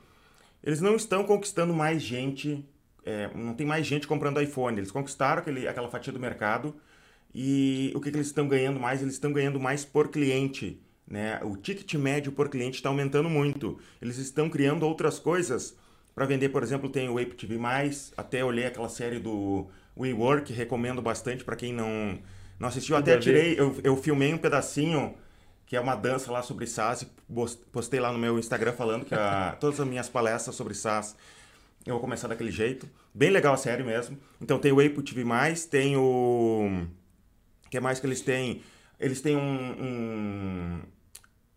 eles 0.62 0.80
não 0.80 0.94
estão 0.94 1.24
conquistando 1.24 1.74
mais 1.74 2.00
gente 2.00 2.64
é, 3.04 3.28
não 3.34 3.54
tem 3.54 3.66
mais 3.66 3.86
gente 3.86 4.06
comprando 4.06 4.40
iPhone. 4.40 4.78
Eles 4.78 4.90
conquistaram 4.90 5.40
aquele, 5.40 5.66
aquela 5.66 5.88
fatia 5.88 6.12
do 6.12 6.20
mercado 6.20 6.74
e 7.34 7.92
o 7.94 8.00
que, 8.00 8.10
que 8.10 8.16
eles 8.16 8.28
estão 8.28 8.46
ganhando 8.46 8.78
mais? 8.78 9.02
Eles 9.02 9.14
estão 9.14 9.32
ganhando 9.32 9.58
mais 9.58 9.84
por 9.84 10.08
cliente. 10.08 10.80
Né? 11.06 11.40
O 11.42 11.56
ticket 11.56 11.94
médio 11.94 12.32
por 12.32 12.48
cliente 12.48 12.76
está 12.76 12.88
aumentando 12.88 13.28
muito. 13.28 13.78
Eles 14.00 14.18
estão 14.18 14.48
criando 14.48 14.84
outras 14.84 15.18
coisas 15.18 15.76
para 16.14 16.26
vender. 16.26 16.50
Por 16.50 16.62
exemplo, 16.62 16.88
tem 16.88 17.08
o 17.08 17.18
Ape 17.18 17.34
TV+, 17.34 17.58
até 18.16 18.44
olhei 18.44 18.66
aquela 18.66 18.88
série 18.88 19.18
do 19.18 19.66
WeWork, 19.96 20.52
recomendo 20.52 21.02
bastante 21.02 21.44
para 21.44 21.56
quem 21.56 21.72
não, 21.72 22.18
não 22.58 22.68
assistiu. 22.68 22.96
Até 22.96 23.18
tirei, 23.18 23.58
eu, 23.58 23.76
eu 23.82 23.96
filmei 23.96 24.32
um 24.32 24.38
pedacinho 24.38 25.14
que 25.72 25.76
é 25.76 25.80
uma 25.80 25.96
dança 25.96 26.30
lá 26.30 26.42
sobre 26.42 26.66
SaaS, 26.66 27.06
postei 27.72 27.98
lá 27.98 28.12
no 28.12 28.18
meu 28.18 28.38
Instagram 28.38 28.74
falando 28.74 29.06
que 29.06 29.14
a, 29.14 29.56
todas 29.58 29.80
as 29.80 29.88
minhas 29.88 30.06
palestras 30.06 30.54
sobre 30.54 30.74
SaaS 30.74 31.16
eu 31.86 31.94
vou 31.94 32.00
começar 32.02 32.28
daquele 32.28 32.50
jeito. 32.50 32.86
Bem 33.14 33.30
legal 33.30 33.54
a 33.54 33.56
série 33.56 33.82
mesmo. 33.82 34.18
Então 34.38 34.58
tem 34.58 34.70
o 34.70 34.80
Apple 34.80 35.02
TV+, 35.02 35.24
tem 35.70 35.96
o... 35.96 36.84
O 37.64 37.70
que 37.70 37.80
mais 37.80 37.98
que 37.98 38.06
eles 38.06 38.20
têm? 38.20 38.60
Eles 39.00 39.22
têm 39.22 39.34
um, 39.34 39.40
um... 39.40 40.80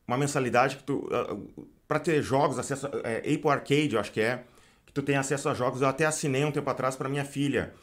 uma 0.08 0.18
mensalidade 0.18 0.78
que 0.78 0.84
tu... 0.84 1.10
Uh, 1.12 1.68
para 1.86 2.00
ter 2.00 2.24
jogos, 2.24 2.58
acesso... 2.58 2.88
É, 3.04 3.18
Apple 3.18 3.50
Arcade, 3.50 3.96
eu 3.96 4.00
acho 4.00 4.14
que 4.14 4.22
é. 4.22 4.46
Que 4.86 4.94
tu 4.94 5.02
tem 5.02 5.18
acesso 5.18 5.50
a 5.50 5.54
jogos. 5.54 5.82
Eu 5.82 5.90
até 5.90 6.06
assinei 6.06 6.46
um 6.46 6.54
tempo 6.54 6.70
atrás 6.70 6.96
para 6.96 7.10
minha 7.10 7.26
filha. 7.26 7.74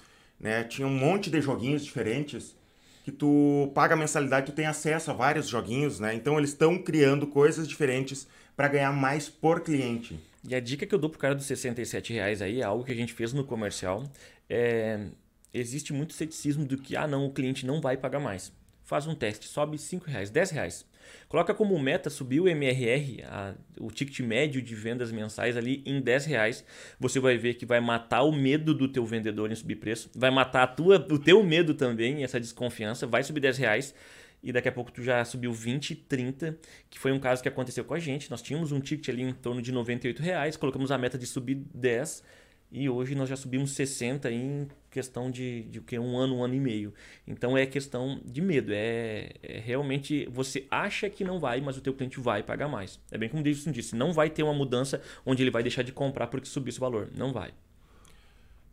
Né? 0.41 0.65
Tinha 0.65 0.89
um 0.89 0.97
monte 0.97 1.29
de 1.29 1.43
joguinhos 1.43 1.85
diferentes 1.85 2.57
que 3.03 3.11
tu 3.11 3.71
paga 3.75 3.97
mensalidade, 3.97 4.47
tu 4.47 4.53
tem 4.53 4.67
acesso 4.67 5.11
a 5.11 5.15
vários 5.15 5.49
joguinhos, 5.49 5.99
né? 5.99 6.15
Então 6.15 6.39
eles 6.39 6.51
estão 6.51 6.79
criando 6.79 7.27
coisas 7.27 7.67
diferentes 7.67 8.27
para 8.57 8.69
ganhar 8.69 8.93
mais 8.93 9.29
por 9.29 9.61
cliente. 9.61 10.19
E 10.49 10.55
a 10.55 10.61
dica 10.61 10.87
que 10.87 10.95
eu 10.95 10.99
dou 10.99 11.11
pro 11.11 11.19
cara 11.19 11.35
dos 11.35 11.47
67 11.47 12.13
reais 12.13 12.43
aí 12.43 12.61
é 12.61 12.65
algo 12.65 12.85
que 12.85 12.93
a 12.93 12.97
gente 12.97 13.13
fez 13.13 13.33
no 13.33 13.45
comercial. 13.45 14.05
É, 14.49 15.07
existe 15.53 15.93
muito 15.93 16.13
ceticismo 16.13 16.65
do 16.65 16.77
que, 16.77 16.97
ah 16.97 17.07
não, 17.07 17.27
o 17.27 17.33
cliente 17.33 17.67
não 17.67 17.81
vai 17.81 17.97
pagar 17.97 18.21
mais. 18.21 18.53
Faz 18.85 19.07
um 19.07 19.15
teste, 19.15 19.49
sobe 19.49 19.79
5 19.79 20.07
reais, 20.07 20.31
10 20.31 20.51
reais. 20.51 20.87
Coloca 21.29 21.55
como 21.55 21.79
meta 21.79 22.11
subir 22.11 22.41
o 22.41 22.49
MRR, 22.49 23.25
a, 23.25 23.55
o 23.81 23.91
ticket 23.91 24.21
médio 24.21 24.61
de 24.61 24.75
vendas 24.75 25.11
mensais 25.13 25.57
ali 25.57 25.83
em 25.87 26.01
10 26.01 26.27
reais. 26.27 26.65
Você 26.99 27.19
vai 27.19 27.37
ver 27.37 27.55
que 27.55 27.67
vai 27.67 27.81
matar 27.81 28.23
o 28.23 28.33
medo 28.33 28.75
do 28.75 28.89
teu 28.89 29.05
vendedor 29.05 29.51
em 29.51 29.55
subir 29.55 29.77
preço. 29.77 30.11
Vai 30.15 30.31
matar 30.31 30.63
a 30.63 30.67
tua, 30.67 30.97
o 31.11 31.19
teu 31.19 31.43
medo 31.43 31.75
também, 31.75 32.23
essa 32.23 32.39
desconfiança. 32.39 33.07
Vai 33.07 33.23
subir 33.23 33.41
10 33.41 33.59
reais 33.59 33.95
e 34.43 34.51
daqui 34.51 34.69
a 34.69 34.73
pouco 34.73 34.91
tu 34.91 35.03
já 35.03 35.25
subiu 35.25 35.53
20, 35.53 35.95
30, 35.95 36.59
que 36.91 36.99
foi 36.99 37.13
um 37.13 37.21
caso 37.21 37.43
que 37.43 37.49
aconteceu 37.49 37.85
com 37.85 37.95
a 37.95 37.99
gente. 37.99 38.31
Nós 38.31 38.43
tínhamos 38.43 38.73
um 38.73 38.81
ticket 38.81 39.09
ali 39.09 39.23
em 39.23 39.33
torno 39.33 39.63
de 39.63 39.71
98 39.71 40.21
reais, 40.21 40.57
colocamos 40.57 40.91
a 40.91 40.99
meta 40.99 41.17
de 41.17 41.27
subir 41.27 41.55
10 41.73 42.25
e 42.73 42.89
hoje 42.89 43.15
nós 43.15 43.29
já 43.29 43.37
subimos 43.37 43.73
60 43.73 44.31
em 44.31 44.67
questão 44.91 45.31
de, 45.31 45.63
de 45.65 45.81
que 45.81 45.99
um 45.99 46.17
ano, 46.17 46.39
um 46.39 46.43
ano 46.45 46.55
e 46.55 46.61
meio. 46.61 46.95
Então 47.27 47.57
é 47.57 47.67
questão 47.67 48.21
de 48.25 48.41
medo, 48.41 48.73
é, 48.73 49.31
é, 49.43 49.59
realmente 49.59 50.27
você 50.31 50.67
acha 50.71 51.11
que 51.11 51.23
não 51.23 51.39
vai, 51.39 51.61
mas 51.61 51.77
o 51.77 51.81
teu 51.81 51.93
cliente 51.93 52.19
vai 52.19 52.43
pagar 52.43 52.69
mais. 52.69 52.99
É 53.11 53.19
bem 53.19 53.29
como 53.29 53.41
o 53.41 53.45
Davidson 53.45 53.71
disse, 53.71 53.95
não 53.95 54.13
vai 54.13 54.31
ter 54.31 54.43
uma 54.43 54.55
mudança 54.55 55.01
onde 55.25 55.43
ele 55.43 55.51
vai 55.51 55.63
deixar 55.63 55.83
de 55.83 55.93
comprar 55.93 56.27
porque 56.27 56.47
subiu 56.47 56.71
esse 56.71 56.81
valor, 56.81 57.11
não 57.15 57.33
vai. 57.33 57.53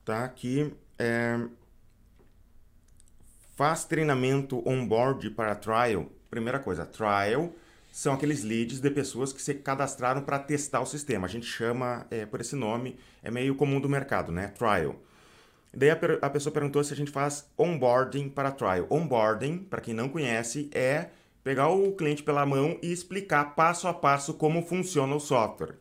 Tá 0.06 0.24
aqui, 0.24 0.74
é, 0.98 1.38
Faz 3.60 3.84
treinamento 3.84 4.64
on-board 4.66 5.32
para 5.32 5.54
trial. 5.54 6.10
Primeira 6.30 6.60
coisa, 6.60 6.86
trial 6.86 7.54
são 8.00 8.14
aqueles 8.14 8.46
leads 8.46 8.80
de 8.80 8.90
pessoas 8.90 9.34
que 9.34 9.42
se 9.42 9.54
cadastraram 9.56 10.22
para 10.22 10.40
testar 10.40 10.80
o 10.80 10.86
sistema. 10.86 11.28
A 11.28 11.30
gente 11.30 11.46
chama 11.46 12.08
é, 12.10 12.26
por 12.26 12.40
esse 12.40 12.56
nome, 12.56 12.98
é 13.22 13.30
meio 13.30 13.56
comum 13.56 13.82
do 13.82 13.90
mercado, 13.90 14.32
né? 14.32 14.48
Trial. 14.58 14.96
Daí 15.74 15.90
a, 15.90 16.00
a 16.22 16.30
pessoa 16.30 16.54
perguntou 16.54 16.82
se 16.82 16.94
a 16.94 16.96
gente 16.96 17.12
faz 17.12 17.52
onboarding 17.58 18.30
para 18.30 18.54
trial. 18.54 18.88
Onboarding, 18.90 19.58
para 19.58 19.82
quem 19.82 19.94
não 19.94 20.08
conhece, 20.08 20.70
é 20.74 21.10
pegar 21.44 21.68
o 21.68 21.92
cliente 21.92 22.24
pela 22.24 22.46
mão 22.46 22.80
e 22.82 22.90
explicar 22.90 23.54
passo 23.54 23.86
a 23.86 23.94
passo 23.94 24.34
como 24.34 24.66
funciona 24.66 25.14
o 25.14 25.20
software. 25.20 25.76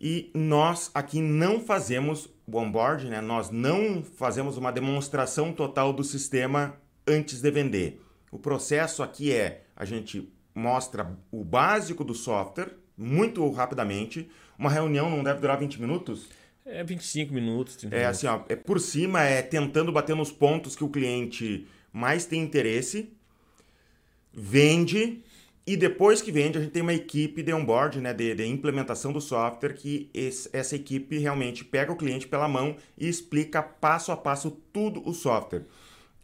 E 0.00 0.30
nós 0.32 0.92
aqui 0.94 1.20
não 1.20 1.58
fazemos 1.58 2.32
o 2.46 2.56
onboard, 2.56 3.08
né? 3.08 3.20
nós 3.20 3.50
não 3.50 4.00
fazemos 4.00 4.56
uma 4.56 4.70
demonstração 4.70 5.52
total 5.52 5.92
do 5.92 6.04
sistema 6.04 6.76
antes 7.04 7.40
de 7.40 7.50
vender. 7.50 8.00
O 8.30 8.38
processo 8.38 9.02
aqui 9.02 9.32
é 9.32 9.64
a 9.74 9.84
gente 9.84 10.32
mostra 10.58 11.16
o 11.30 11.44
básico 11.44 12.04
do 12.04 12.14
software 12.14 12.72
muito 12.96 13.48
rapidamente. 13.50 14.28
Uma 14.58 14.70
reunião 14.70 15.08
não 15.08 15.22
deve 15.22 15.40
durar 15.40 15.58
20 15.58 15.80
minutos? 15.80 16.28
É 16.66 16.84
25 16.84 17.32
minutos. 17.32 17.76
30 17.76 17.94
é 17.94 17.98
minutos. 18.00 18.18
assim, 18.18 18.26
ó, 18.26 18.40
é 18.48 18.56
por 18.56 18.80
cima, 18.80 19.22
é 19.22 19.40
tentando 19.40 19.92
bater 19.92 20.14
nos 20.14 20.32
pontos 20.32 20.76
que 20.76 20.84
o 20.84 20.88
cliente 20.88 21.66
mais 21.92 22.26
tem 22.26 22.42
interesse, 22.42 23.10
vende 24.32 25.22
e 25.68 25.76
depois 25.76 26.22
que 26.22 26.32
vende, 26.32 26.56
a 26.56 26.62
gente 26.62 26.70
tem 26.70 26.80
uma 26.80 26.94
equipe 26.94 27.42
de 27.42 27.52
onboard, 27.52 28.00
né, 28.00 28.14
de, 28.14 28.34
de 28.34 28.46
implementação 28.46 29.12
do 29.12 29.20
software, 29.20 29.74
que 29.74 30.08
esse, 30.14 30.48
essa 30.50 30.74
equipe 30.74 31.18
realmente 31.18 31.62
pega 31.62 31.92
o 31.92 31.96
cliente 31.96 32.26
pela 32.26 32.48
mão 32.48 32.74
e 32.96 33.06
explica 33.06 33.62
passo 33.62 34.10
a 34.10 34.16
passo 34.16 34.50
tudo 34.72 35.06
o 35.06 35.12
software. 35.12 35.66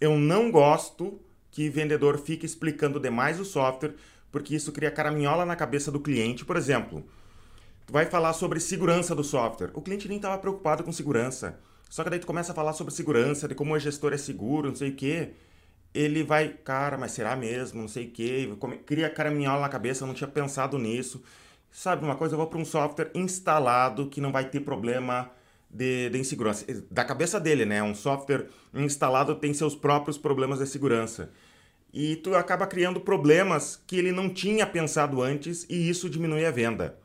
Eu 0.00 0.18
não 0.18 0.50
gosto 0.50 1.20
que 1.50 1.68
vendedor 1.68 2.18
fique 2.18 2.46
explicando 2.46 2.98
demais 2.98 3.38
o 3.38 3.44
software, 3.44 3.92
porque 4.34 4.56
isso 4.56 4.72
cria 4.72 4.90
caraminhola 4.90 5.46
na 5.46 5.54
cabeça 5.54 5.92
do 5.92 6.00
cliente. 6.00 6.44
Por 6.44 6.56
exemplo, 6.56 7.04
tu 7.86 7.92
vai 7.92 8.06
falar 8.06 8.32
sobre 8.32 8.58
segurança 8.58 9.14
do 9.14 9.22
software. 9.22 9.70
O 9.74 9.80
cliente 9.80 10.08
nem 10.08 10.16
estava 10.16 10.36
preocupado 10.38 10.82
com 10.82 10.90
segurança. 10.90 11.60
Só 11.88 12.02
que 12.02 12.10
daí 12.10 12.18
tu 12.18 12.26
começa 12.26 12.50
a 12.50 12.54
falar 12.54 12.72
sobre 12.72 12.92
segurança, 12.92 13.46
de 13.46 13.54
como 13.54 13.72
o 13.72 13.78
gestor 13.78 14.12
é 14.12 14.16
seguro, 14.16 14.68
não 14.68 14.74
sei 14.74 14.90
o 14.90 14.96
quê 14.96 15.34
ele 15.94 16.24
vai, 16.24 16.48
cara, 16.48 16.98
mas 16.98 17.12
será 17.12 17.36
mesmo? 17.36 17.80
Não 17.80 17.88
sei 17.88 18.06
o 18.06 18.10
quê. 18.10 18.52
Cria 18.84 19.08
caraminhola 19.08 19.60
na 19.60 19.68
cabeça, 19.68 20.04
não 20.04 20.12
tinha 20.12 20.26
pensado 20.26 20.76
nisso. 20.76 21.22
Sabe 21.70 22.04
uma 22.04 22.16
coisa? 22.16 22.34
Eu 22.34 22.38
vou 22.38 22.48
para 22.48 22.58
um 22.58 22.64
software 22.64 23.10
instalado 23.14 24.08
que 24.08 24.20
não 24.20 24.32
vai 24.32 24.48
ter 24.48 24.60
problema 24.60 25.30
de, 25.70 26.10
de 26.10 26.18
insegurança. 26.18 26.66
Da 26.90 27.04
cabeça 27.04 27.38
dele, 27.38 27.64
né? 27.64 27.80
Um 27.82 27.94
software 27.94 28.48
instalado 28.74 29.36
tem 29.36 29.54
seus 29.54 29.76
próprios 29.76 30.18
problemas 30.18 30.58
de 30.58 30.66
segurança. 30.66 31.30
E 31.94 32.16
tu 32.16 32.34
acaba 32.34 32.66
criando 32.66 33.00
problemas 33.00 33.80
que 33.86 33.96
ele 33.96 34.10
não 34.10 34.28
tinha 34.28 34.66
pensado 34.66 35.22
antes 35.22 35.64
e 35.70 35.88
isso 35.88 36.10
diminui 36.10 36.44
a 36.44 36.50
venda. 36.50 36.98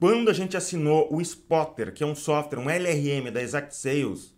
Quando 0.00 0.28
a 0.28 0.32
gente 0.32 0.56
assinou 0.56 1.08
o 1.14 1.20
Spotter, 1.20 1.92
que 1.94 2.02
é 2.02 2.06
um 2.06 2.14
software, 2.14 2.58
um 2.58 2.68
LRM 2.68 3.30
da 3.32 3.40
Exact 3.40 3.74
Sales, 3.74 4.34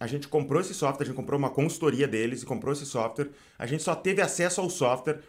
a 0.00 0.06
gente 0.06 0.26
comprou 0.26 0.58
esse 0.58 0.72
software, 0.72 1.04
a 1.04 1.06
gente 1.06 1.16
comprou 1.16 1.38
uma 1.38 1.50
consultoria 1.50 2.08
deles 2.08 2.42
e 2.42 2.46
comprou 2.46 2.72
esse 2.72 2.86
software. 2.86 3.28
A 3.58 3.66
gente 3.66 3.82
só 3.82 3.94
teve 3.94 4.22
acesso 4.22 4.62
ao 4.62 4.70
software 4.70 5.20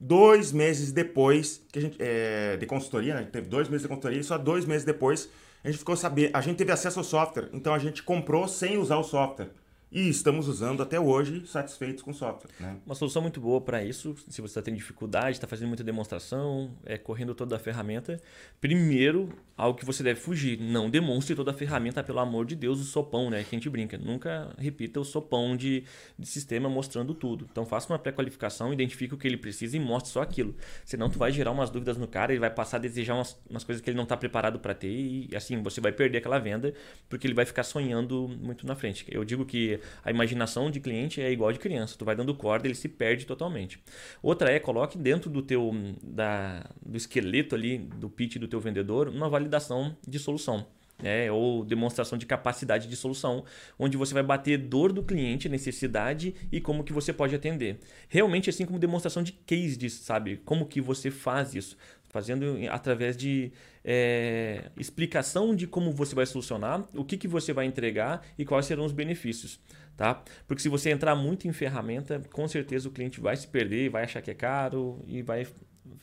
dois 0.00 0.50
meses 0.50 0.90
depois 0.90 1.62
que 1.70 1.78
a 1.78 1.82
gente 1.82 1.98
é, 2.00 2.56
de 2.56 2.64
consultoria, 2.64 3.12
né? 3.12 3.20
A 3.20 3.22
gente 3.24 3.32
teve 3.32 3.48
dois 3.48 3.68
meses 3.68 3.82
de 3.82 3.88
consultoria 3.88 4.20
e 4.20 4.24
só 4.24 4.38
dois 4.38 4.64
meses 4.64 4.86
depois 4.86 5.28
a 5.62 5.68
gente 5.68 5.78
ficou 5.78 5.96
saber, 5.96 6.30
a 6.32 6.40
gente 6.40 6.56
teve 6.56 6.72
acesso 6.72 6.98
ao 6.98 7.04
software, 7.04 7.50
então 7.52 7.74
a 7.74 7.78
gente 7.78 8.02
comprou 8.02 8.48
sem 8.48 8.78
usar 8.78 8.96
o 8.96 9.04
software. 9.04 9.50
E 9.90 10.06
estamos 10.08 10.48
usando 10.48 10.82
até 10.82 11.00
hoje 11.00 11.46
satisfeitos 11.46 12.02
com 12.02 12.10
o 12.10 12.14
software. 12.14 12.50
Né? 12.60 12.76
Uma 12.84 12.94
solução 12.94 13.22
muito 13.22 13.40
boa 13.40 13.58
para 13.58 13.82
isso, 13.82 14.14
se 14.28 14.42
você 14.42 14.50
está 14.50 14.62
tendo 14.62 14.76
dificuldade, 14.76 15.32
está 15.32 15.46
fazendo 15.46 15.68
muita 15.68 15.82
demonstração, 15.82 16.70
é, 16.84 16.98
correndo 16.98 17.34
toda 17.34 17.56
a 17.56 17.58
ferramenta. 17.58 18.20
Primeiro, 18.60 19.30
algo 19.56 19.78
que 19.78 19.86
você 19.86 20.02
deve 20.02 20.20
fugir, 20.20 20.60
não 20.60 20.90
demonstre 20.90 21.34
toda 21.34 21.52
a 21.52 21.54
ferramenta, 21.54 22.02
pelo 22.04 22.18
amor 22.18 22.44
de 22.44 22.54
Deus, 22.54 22.80
o 22.80 22.84
sopão, 22.84 23.30
né? 23.30 23.42
Que 23.42 23.56
a 23.56 23.58
gente 23.58 23.70
brinca. 23.70 23.96
Nunca 23.96 24.54
repita 24.58 25.00
o 25.00 25.04
sopão 25.04 25.56
de, 25.56 25.84
de 26.18 26.26
sistema 26.26 26.68
mostrando 26.68 27.14
tudo. 27.14 27.48
Então 27.50 27.64
faça 27.64 27.90
uma 27.90 27.98
pré-qualificação, 27.98 28.72
identifique 28.72 29.14
o 29.14 29.16
que 29.16 29.26
ele 29.26 29.38
precisa 29.38 29.74
e 29.74 29.80
mostre 29.80 30.12
só 30.12 30.20
aquilo. 30.20 30.54
Senão 30.84 31.08
tu 31.08 31.18
vai 31.18 31.32
gerar 31.32 31.50
umas 31.50 31.70
dúvidas 31.70 31.96
no 31.96 32.06
cara, 32.06 32.32
ele 32.32 32.40
vai 32.40 32.50
passar 32.50 32.76
a 32.76 32.80
desejar 32.80 33.14
umas, 33.14 33.40
umas 33.48 33.64
coisas 33.64 33.82
que 33.82 33.88
ele 33.88 33.96
não 33.96 34.04
está 34.04 34.18
preparado 34.18 34.58
para 34.58 34.74
ter 34.74 34.88
e 34.88 35.30
assim 35.34 35.62
você 35.62 35.80
vai 35.80 35.92
perder 35.92 36.18
aquela 36.18 36.38
venda 36.38 36.74
porque 37.08 37.26
ele 37.26 37.34
vai 37.34 37.46
ficar 37.46 37.62
sonhando 37.62 38.28
muito 38.28 38.66
na 38.66 38.74
frente. 38.74 39.06
Eu 39.08 39.24
digo 39.24 39.46
que 39.46 39.77
a 40.04 40.10
imaginação 40.10 40.70
de 40.70 40.80
cliente 40.80 41.20
é 41.20 41.30
igual 41.30 41.52
de 41.52 41.58
criança. 41.58 41.96
Tu 41.98 42.04
vai 42.04 42.16
dando 42.16 42.34
corda, 42.34 42.66
ele 42.66 42.74
se 42.74 42.88
perde 42.88 43.26
totalmente. 43.26 43.80
Outra 44.22 44.50
é, 44.50 44.58
coloque 44.58 44.98
dentro 44.98 45.30
do 45.30 45.42
teu 45.42 45.72
da, 46.02 46.64
do 46.84 46.96
esqueleto 46.96 47.54
ali 47.54 47.78
do 47.78 48.08
pitch 48.08 48.36
do 48.36 48.48
teu 48.48 48.60
vendedor 48.60 49.08
uma 49.08 49.28
validação 49.28 49.96
de 50.06 50.18
solução. 50.18 50.66
É, 51.00 51.30
ou 51.30 51.64
demonstração 51.64 52.18
de 52.18 52.26
capacidade 52.26 52.88
de 52.88 52.96
solução, 52.96 53.44
onde 53.78 53.96
você 53.96 54.12
vai 54.12 54.22
bater 54.24 54.58
dor 54.58 54.92
do 54.92 55.00
cliente, 55.00 55.48
necessidade 55.48 56.34
e 56.50 56.60
como 56.60 56.82
que 56.82 56.92
você 56.92 57.12
pode 57.12 57.36
atender. 57.36 57.78
Realmente 58.08 58.50
assim 58.50 58.66
como 58.66 58.80
demonstração 58.80 59.22
de 59.22 59.30
case, 59.30 59.88
sabe? 59.90 60.38
Como 60.44 60.66
que 60.66 60.80
você 60.80 61.08
faz 61.08 61.54
isso 61.54 61.76
fazendo 62.08 62.56
através 62.70 63.16
de 63.16 63.52
é, 63.84 64.70
explicação 64.76 65.54
de 65.54 65.66
como 65.66 65.92
você 65.92 66.14
vai 66.14 66.26
solucionar, 66.26 66.86
o 66.94 67.04
que, 67.04 67.16
que 67.16 67.28
você 67.28 67.52
vai 67.52 67.66
entregar 67.66 68.22
e 68.36 68.44
quais 68.44 68.66
serão 68.66 68.84
os 68.84 68.92
benefícios. 68.92 69.60
Tá? 69.96 70.22
Porque 70.46 70.62
se 70.62 70.68
você 70.68 70.90
entrar 70.90 71.14
muito 71.16 71.48
em 71.48 71.52
ferramenta, 71.52 72.22
com 72.32 72.46
certeza 72.46 72.88
o 72.88 72.92
cliente 72.92 73.20
vai 73.20 73.36
se 73.36 73.48
perder, 73.48 73.90
vai 73.90 74.04
achar 74.04 74.22
que 74.22 74.30
é 74.30 74.34
caro 74.34 75.02
e 75.06 75.22
vai, 75.22 75.46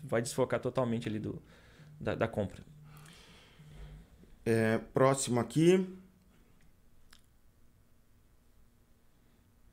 vai 0.04 0.22
desfocar 0.22 0.60
totalmente 0.60 1.08
ali 1.08 1.18
do, 1.18 1.41
da, 2.00 2.13
da 2.13 2.28
compra. 2.28 2.62
É, 4.46 4.78
próximo 4.94 5.39
aqui. 5.39 5.88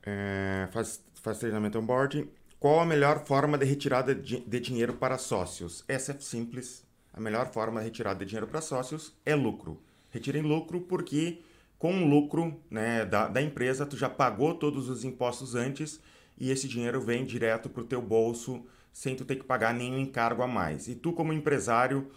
É, 0.04 0.68
faz, 0.72 1.04
faz 1.14 1.38
treinamento 1.38 1.78
onboarding. 1.78 2.28
Qual 2.62 2.78
a 2.78 2.86
melhor 2.86 3.24
forma 3.24 3.58
de 3.58 3.66
retirada 3.66 4.14
de, 4.14 4.38
dinheiro 4.60 4.92
para 4.92 5.18
sócios? 5.18 5.84
Essa 5.88 6.12
é 6.12 6.20
simples. 6.20 6.86
A 7.12 7.18
melhor 7.18 7.50
forma 7.50 7.80
de 7.80 7.86
retirada 7.86 8.20
de 8.20 8.26
dinheiro 8.26 8.46
para 8.46 8.60
sócios 8.60 9.12
é 9.26 9.34
lucro. 9.34 9.82
Retirem 10.12 10.42
lucro 10.42 10.80
porque 10.82 11.40
com 11.76 12.04
o 12.04 12.08
lucro 12.08 12.56
né, 12.70 13.04
da, 13.04 13.26
da 13.26 13.42
empresa 13.42 13.84
tu 13.84 13.96
já 13.96 14.08
pagou 14.08 14.54
todos 14.54 14.88
os 14.88 15.02
impostos 15.02 15.56
antes 15.56 15.98
e 16.38 16.52
esse 16.52 16.68
dinheiro 16.68 17.00
vem 17.00 17.24
direto 17.24 17.68
para 17.68 17.82
o 17.82 17.84
teu 17.84 18.00
bolso 18.00 18.64
sem 18.92 19.16
tu 19.16 19.24
ter 19.24 19.34
que 19.34 19.44
pagar 19.44 19.74
nenhum 19.74 19.98
encargo 19.98 20.40
a 20.40 20.46
mais. 20.46 20.86
E 20.86 20.94
tu 20.94 21.12
como 21.12 21.32
empresário, 21.32 22.12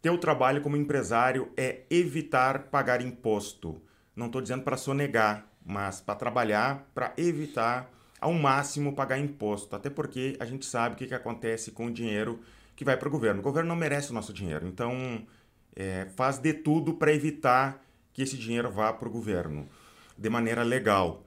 teu 0.00 0.16
trabalho 0.16 0.62
como 0.62 0.76
empresário 0.76 1.50
é 1.56 1.80
evitar 1.90 2.68
pagar 2.68 3.02
imposto. 3.02 3.82
Não 4.14 4.26
estou 4.26 4.40
dizendo 4.40 4.62
para 4.62 4.76
sonegar, 4.76 5.48
mas 5.66 6.00
para 6.00 6.14
trabalhar 6.14 6.88
para 6.94 7.12
evitar 7.16 7.97
ao 8.20 8.32
máximo 8.32 8.94
pagar 8.94 9.18
imposto. 9.18 9.74
Até 9.74 9.90
porque 9.90 10.36
a 10.40 10.44
gente 10.44 10.66
sabe 10.66 10.94
o 10.94 10.98
que, 10.98 11.06
que 11.06 11.14
acontece 11.14 11.70
com 11.70 11.86
o 11.86 11.92
dinheiro 11.92 12.40
que 12.74 12.84
vai 12.84 12.96
para 12.96 13.08
o 13.08 13.10
governo. 13.10 13.40
O 13.40 13.42
governo 13.42 13.68
não 13.68 13.76
merece 13.76 14.10
o 14.10 14.14
nosso 14.14 14.32
dinheiro. 14.32 14.66
Então, 14.66 15.26
é, 15.74 16.06
faz 16.16 16.38
de 16.38 16.52
tudo 16.52 16.94
para 16.94 17.12
evitar 17.12 17.84
que 18.12 18.22
esse 18.22 18.36
dinheiro 18.36 18.70
vá 18.70 18.92
para 18.92 19.08
o 19.08 19.10
governo 19.10 19.68
de 20.16 20.28
maneira 20.28 20.62
legal. 20.62 21.24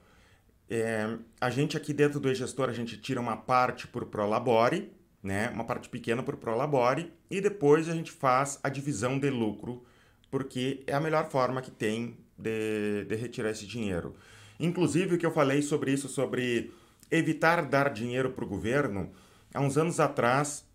É, 0.70 1.18
a 1.40 1.50
gente 1.50 1.76
aqui 1.76 1.94
dentro 1.94 2.20
do 2.20 2.30
e-gestor, 2.30 2.70
a 2.70 2.74
gente 2.74 2.98
tira 2.98 3.20
uma 3.20 3.38
parte 3.38 3.88
por 3.88 4.06
Prolabore, 4.06 4.92
né? 5.24 5.50
uma 5.50 5.64
parte 5.64 5.90
pequena 5.90 6.24
por 6.24 6.38
Prolabore, 6.38 7.12
e 7.30 7.40
depois 7.40 7.88
a 7.88 7.94
gente 7.94 8.12
faz 8.12 8.60
a 8.64 8.70
divisão 8.70 9.20
de 9.20 9.30
lucro, 9.30 9.84
porque 10.30 10.84
é 10.88 10.94
a 10.94 11.00
melhor 11.00 11.30
forma 11.30 11.62
que 11.62 11.72
tem 11.72 12.18
de, 12.38 13.06
de 13.06 13.16
retirar 13.16 13.52
esse 13.52 13.66
dinheiro. 13.66 14.16
Inclusive, 14.60 15.16
o 15.16 15.18
que 15.18 15.26
eu 15.26 15.32
falei 15.32 15.62
sobre 15.62 15.92
isso, 15.92 16.08
sobre 16.08 16.72
evitar 17.12 17.66
dar 17.66 17.90
dinheiro 17.90 18.32
para 18.32 18.46
o 18.46 18.48
governo, 18.48 19.12
há 19.54 19.60
uns 19.60 19.78
anos 19.78 20.00
atrás, 20.00 20.66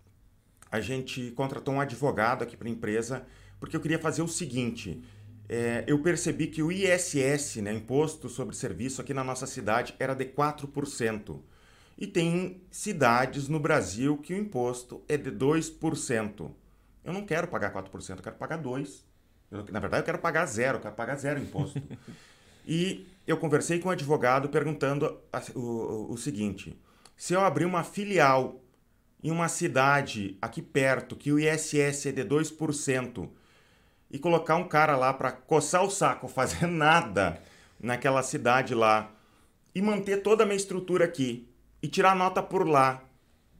a 0.70 0.80
gente 0.80 1.30
contratou 1.30 1.74
um 1.74 1.80
advogado 1.80 2.42
aqui 2.42 2.56
para 2.56 2.68
a 2.68 2.70
empresa, 2.70 3.26
porque 3.58 3.74
eu 3.74 3.80
queria 3.80 3.98
fazer 3.98 4.22
o 4.22 4.28
seguinte: 4.28 5.02
é, 5.48 5.84
eu 5.86 5.98
percebi 6.00 6.48
que 6.48 6.62
o 6.62 6.70
ISS, 6.70 7.56
né, 7.56 7.72
Imposto 7.72 8.28
sobre 8.28 8.54
Serviço, 8.54 9.00
aqui 9.00 9.14
na 9.14 9.24
nossa 9.24 9.46
cidade 9.46 9.94
era 9.98 10.14
de 10.14 10.26
4%. 10.26 11.40
E 11.98 12.06
tem 12.06 12.60
cidades 12.70 13.48
no 13.48 13.58
Brasil 13.58 14.18
que 14.18 14.34
o 14.34 14.36
imposto 14.36 15.02
é 15.08 15.16
de 15.16 15.30
2%. 15.30 16.50
Eu 17.02 17.12
não 17.12 17.24
quero 17.24 17.48
pagar 17.48 17.72
4%, 17.72 18.10
eu 18.10 18.22
quero 18.22 18.36
pagar 18.36 18.62
2%. 18.62 19.00
Eu, 19.50 19.64
na 19.70 19.80
verdade, 19.80 20.02
eu 20.02 20.04
quero 20.04 20.18
pagar 20.18 20.44
zero, 20.44 20.76
eu 20.76 20.82
quero 20.82 20.94
pagar 20.94 21.16
zero 21.16 21.40
imposto. 21.40 21.80
e 22.66 23.06
eu 23.26 23.36
conversei 23.36 23.78
com 23.78 23.88
um 23.88 23.92
advogado 23.92 24.48
perguntando 24.48 25.20
o, 25.54 25.60
o, 25.60 26.12
o 26.12 26.16
seguinte: 26.16 26.78
se 27.16 27.34
eu 27.34 27.40
abrir 27.40 27.64
uma 27.64 27.82
filial 27.82 28.60
em 29.22 29.30
uma 29.30 29.48
cidade 29.48 30.36
aqui 30.40 30.62
perto, 30.62 31.16
que 31.16 31.32
o 31.32 31.38
ISS 31.38 32.06
é 32.06 32.12
de 32.12 32.24
2%, 32.24 33.28
e 34.10 34.18
colocar 34.18 34.56
um 34.56 34.68
cara 34.68 34.96
lá 34.96 35.12
para 35.12 35.32
coçar 35.32 35.82
o 35.82 35.90
saco, 35.90 36.28
fazer 36.28 36.66
nada 36.66 37.40
naquela 37.80 38.22
cidade 38.22 38.74
lá, 38.74 39.10
e 39.74 39.82
manter 39.82 40.22
toda 40.22 40.44
a 40.44 40.46
minha 40.46 40.56
estrutura 40.56 41.04
aqui, 41.04 41.48
e 41.82 41.88
tirar 41.88 42.14
nota 42.14 42.42
por 42.42 42.66
lá, 42.66 43.02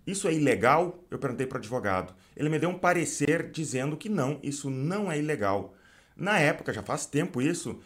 isso 0.06 0.28
é 0.28 0.34
ilegal? 0.34 1.04
Eu 1.10 1.18
perguntei 1.18 1.46
para 1.46 1.56
o 1.56 1.58
advogado. 1.58 2.14
Ele 2.36 2.48
me 2.48 2.60
deu 2.60 2.70
um 2.70 2.78
parecer 2.78 3.50
dizendo 3.50 3.96
que 3.96 4.08
não, 4.08 4.38
isso 4.42 4.70
não 4.70 5.10
é 5.10 5.18
ilegal. 5.18 5.74
Na 6.16 6.38
época, 6.38 6.72
já 6.72 6.82
faz 6.82 7.06
tempo 7.06 7.42
isso, 7.42 7.80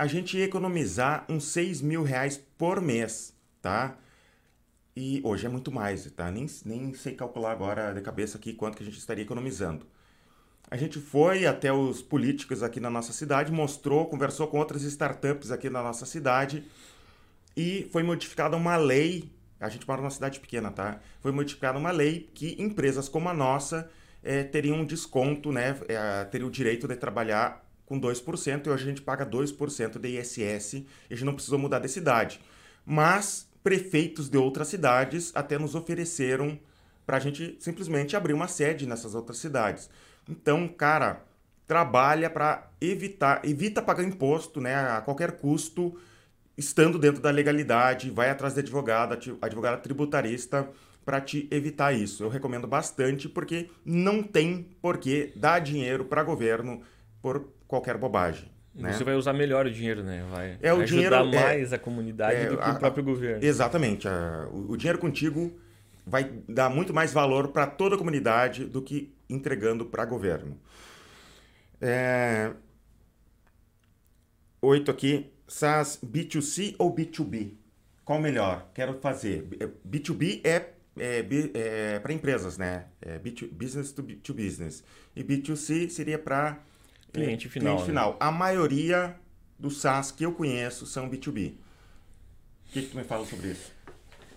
a 0.00 0.06
gente 0.06 0.38
ia 0.38 0.46
economizar 0.46 1.26
uns 1.28 1.44
6 1.44 1.82
mil 1.82 2.02
reais 2.02 2.42
por 2.56 2.80
mês, 2.80 3.34
tá? 3.60 3.98
E 4.96 5.20
hoje 5.22 5.44
é 5.44 5.48
muito 5.50 5.70
mais, 5.70 6.10
tá? 6.12 6.30
Nem, 6.30 6.46
nem 6.64 6.94
sei 6.94 7.14
calcular 7.14 7.52
agora 7.52 7.92
de 7.92 8.00
cabeça 8.00 8.38
aqui 8.38 8.54
quanto 8.54 8.78
que 8.78 8.82
a 8.82 8.86
gente 8.86 8.96
estaria 8.96 9.22
economizando. 9.22 9.86
A 10.70 10.76
gente 10.78 10.98
foi 10.98 11.44
até 11.44 11.70
os 11.70 12.00
políticos 12.00 12.62
aqui 12.62 12.80
na 12.80 12.88
nossa 12.88 13.12
cidade, 13.12 13.52
mostrou, 13.52 14.06
conversou 14.06 14.48
com 14.48 14.58
outras 14.58 14.84
startups 14.84 15.50
aqui 15.50 15.68
na 15.68 15.82
nossa 15.82 16.06
cidade 16.06 16.64
e 17.54 17.86
foi 17.92 18.02
modificada 18.02 18.56
uma 18.56 18.78
lei. 18.78 19.30
A 19.60 19.68
gente 19.68 19.86
mora 19.86 20.00
numa 20.00 20.10
cidade 20.10 20.40
pequena, 20.40 20.70
tá? 20.70 20.98
Foi 21.20 21.30
modificada 21.30 21.78
uma 21.78 21.90
lei 21.90 22.30
que 22.32 22.56
empresas 22.58 23.06
como 23.06 23.28
a 23.28 23.34
nossa 23.34 23.90
é, 24.22 24.44
teriam 24.44 24.78
um 24.78 24.84
desconto, 24.86 25.52
né? 25.52 25.78
É, 25.88 26.24
teriam 26.24 26.48
o 26.48 26.50
direito 26.50 26.88
de 26.88 26.96
trabalhar 26.96 27.69
com 27.90 28.00
2% 28.00 28.66
e 28.66 28.70
hoje 28.70 28.84
a 28.84 28.86
gente 28.86 29.02
paga 29.02 29.26
2% 29.26 29.98
de 29.98 30.16
ISS 30.16 30.74
e 30.74 30.86
a 31.10 31.14
gente 31.14 31.24
não 31.24 31.34
precisou 31.34 31.58
mudar 31.58 31.80
de 31.80 31.88
cidade. 31.88 32.40
Mas 32.86 33.50
prefeitos 33.64 34.28
de 34.28 34.38
outras 34.38 34.68
cidades 34.68 35.32
até 35.34 35.58
nos 35.58 35.74
ofereceram 35.74 36.56
para 37.04 37.16
a 37.16 37.20
gente 37.20 37.56
simplesmente 37.58 38.14
abrir 38.14 38.32
uma 38.32 38.46
sede 38.46 38.86
nessas 38.86 39.12
outras 39.12 39.38
cidades. 39.38 39.90
Então, 40.28 40.68
cara, 40.68 41.24
trabalha 41.66 42.30
para 42.30 42.70
evitar, 42.80 43.44
evita 43.44 43.82
pagar 43.82 44.04
imposto, 44.04 44.60
né, 44.60 44.76
a 44.76 45.00
qualquer 45.00 45.32
custo, 45.32 45.98
estando 46.56 46.96
dentro 46.96 47.20
da 47.20 47.32
legalidade, 47.32 48.08
vai 48.08 48.30
atrás 48.30 48.54
de 48.54 48.60
advogado, 48.60 49.18
advogada 49.42 49.78
tributarista 49.78 50.70
para 51.04 51.20
te 51.20 51.48
evitar 51.50 51.92
isso. 51.92 52.22
Eu 52.22 52.28
recomendo 52.28 52.68
bastante 52.68 53.28
porque 53.28 53.68
não 53.84 54.22
tem 54.22 54.68
por 54.80 54.98
que 54.98 55.32
dar 55.34 55.58
dinheiro 55.58 56.04
para 56.04 56.22
governo 56.22 56.82
por 57.20 57.59
qualquer 57.70 57.96
bobagem. 57.96 58.50
Né? 58.74 58.92
Você 58.92 59.04
vai 59.04 59.14
usar 59.14 59.32
melhor 59.32 59.66
o 59.66 59.70
dinheiro, 59.70 60.02
né? 60.02 60.24
Vai, 60.30 60.58
é, 60.60 60.72
o 60.72 60.80
ajudar 60.80 60.86
dinheiro, 60.86 61.14
é 61.14 61.24
mais 61.24 61.72
é, 61.72 61.76
a 61.76 61.78
comunidade 61.78 62.36
é, 62.36 62.48
do 62.48 62.56
que 62.58 62.64
a, 62.64 62.72
o 62.72 62.78
próprio 62.78 63.04
governo. 63.04 63.44
Exatamente. 63.44 64.08
A, 64.08 64.48
o, 64.52 64.72
o, 64.72 64.76
dinheiro 64.76 64.98
contigo 64.98 65.58
vai 66.06 66.30
dar 66.48 66.68
muito 66.68 66.92
mais 66.92 67.12
valor 67.12 67.48
para 67.48 67.66
toda 67.66 67.94
a 67.94 67.98
comunidade 67.98 68.64
do 68.64 68.82
que 68.82 69.14
entregando 69.28 69.86
para 69.86 70.04
governo. 70.04 70.58
É... 71.80 72.52
Oito 74.60 74.90
aqui. 74.90 75.32
SaaS 75.48 75.98
B2C 76.04 76.76
ou 76.78 76.94
B2B? 76.94 77.54
Qual 78.04 78.20
melhor? 78.20 78.68
Quero 78.72 78.94
fazer. 79.00 79.48
B2B 79.88 80.40
é 80.44 80.74
é, 80.98 81.24
é 81.54 81.98
para 81.98 82.12
empresas, 82.12 82.58
né? 82.58 82.86
É 83.00 83.18
B2, 83.18 83.50
business 83.50 83.92
to, 83.92 84.02
to 84.02 84.34
business. 84.34 84.84
E 85.14 85.24
B2C 85.24 85.88
seria 85.88 86.18
para 86.18 86.60
cliente 87.12 87.48
final. 87.48 87.74
Cliente 87.74 87.88
final. 87.88 88.10
Né? 88.12 88.16
A 88.20 88.30
maioria 88.30 89.16
dos 89.58 89.80
SaaS 89.80 90.10
que 90.10 90.24
eu 90.24 90.32
conheço 90.32 90.86
são 90.86 91.08
B2B. 91.08 91.52
O 91.52 92.72
que, 92.72 92.82
que 92.82 92.88
tu 92.88 92.96
me 92.96 93.04
fala 93.04 93.26
sobre 93.26 93.48
isso? 93.50 93.72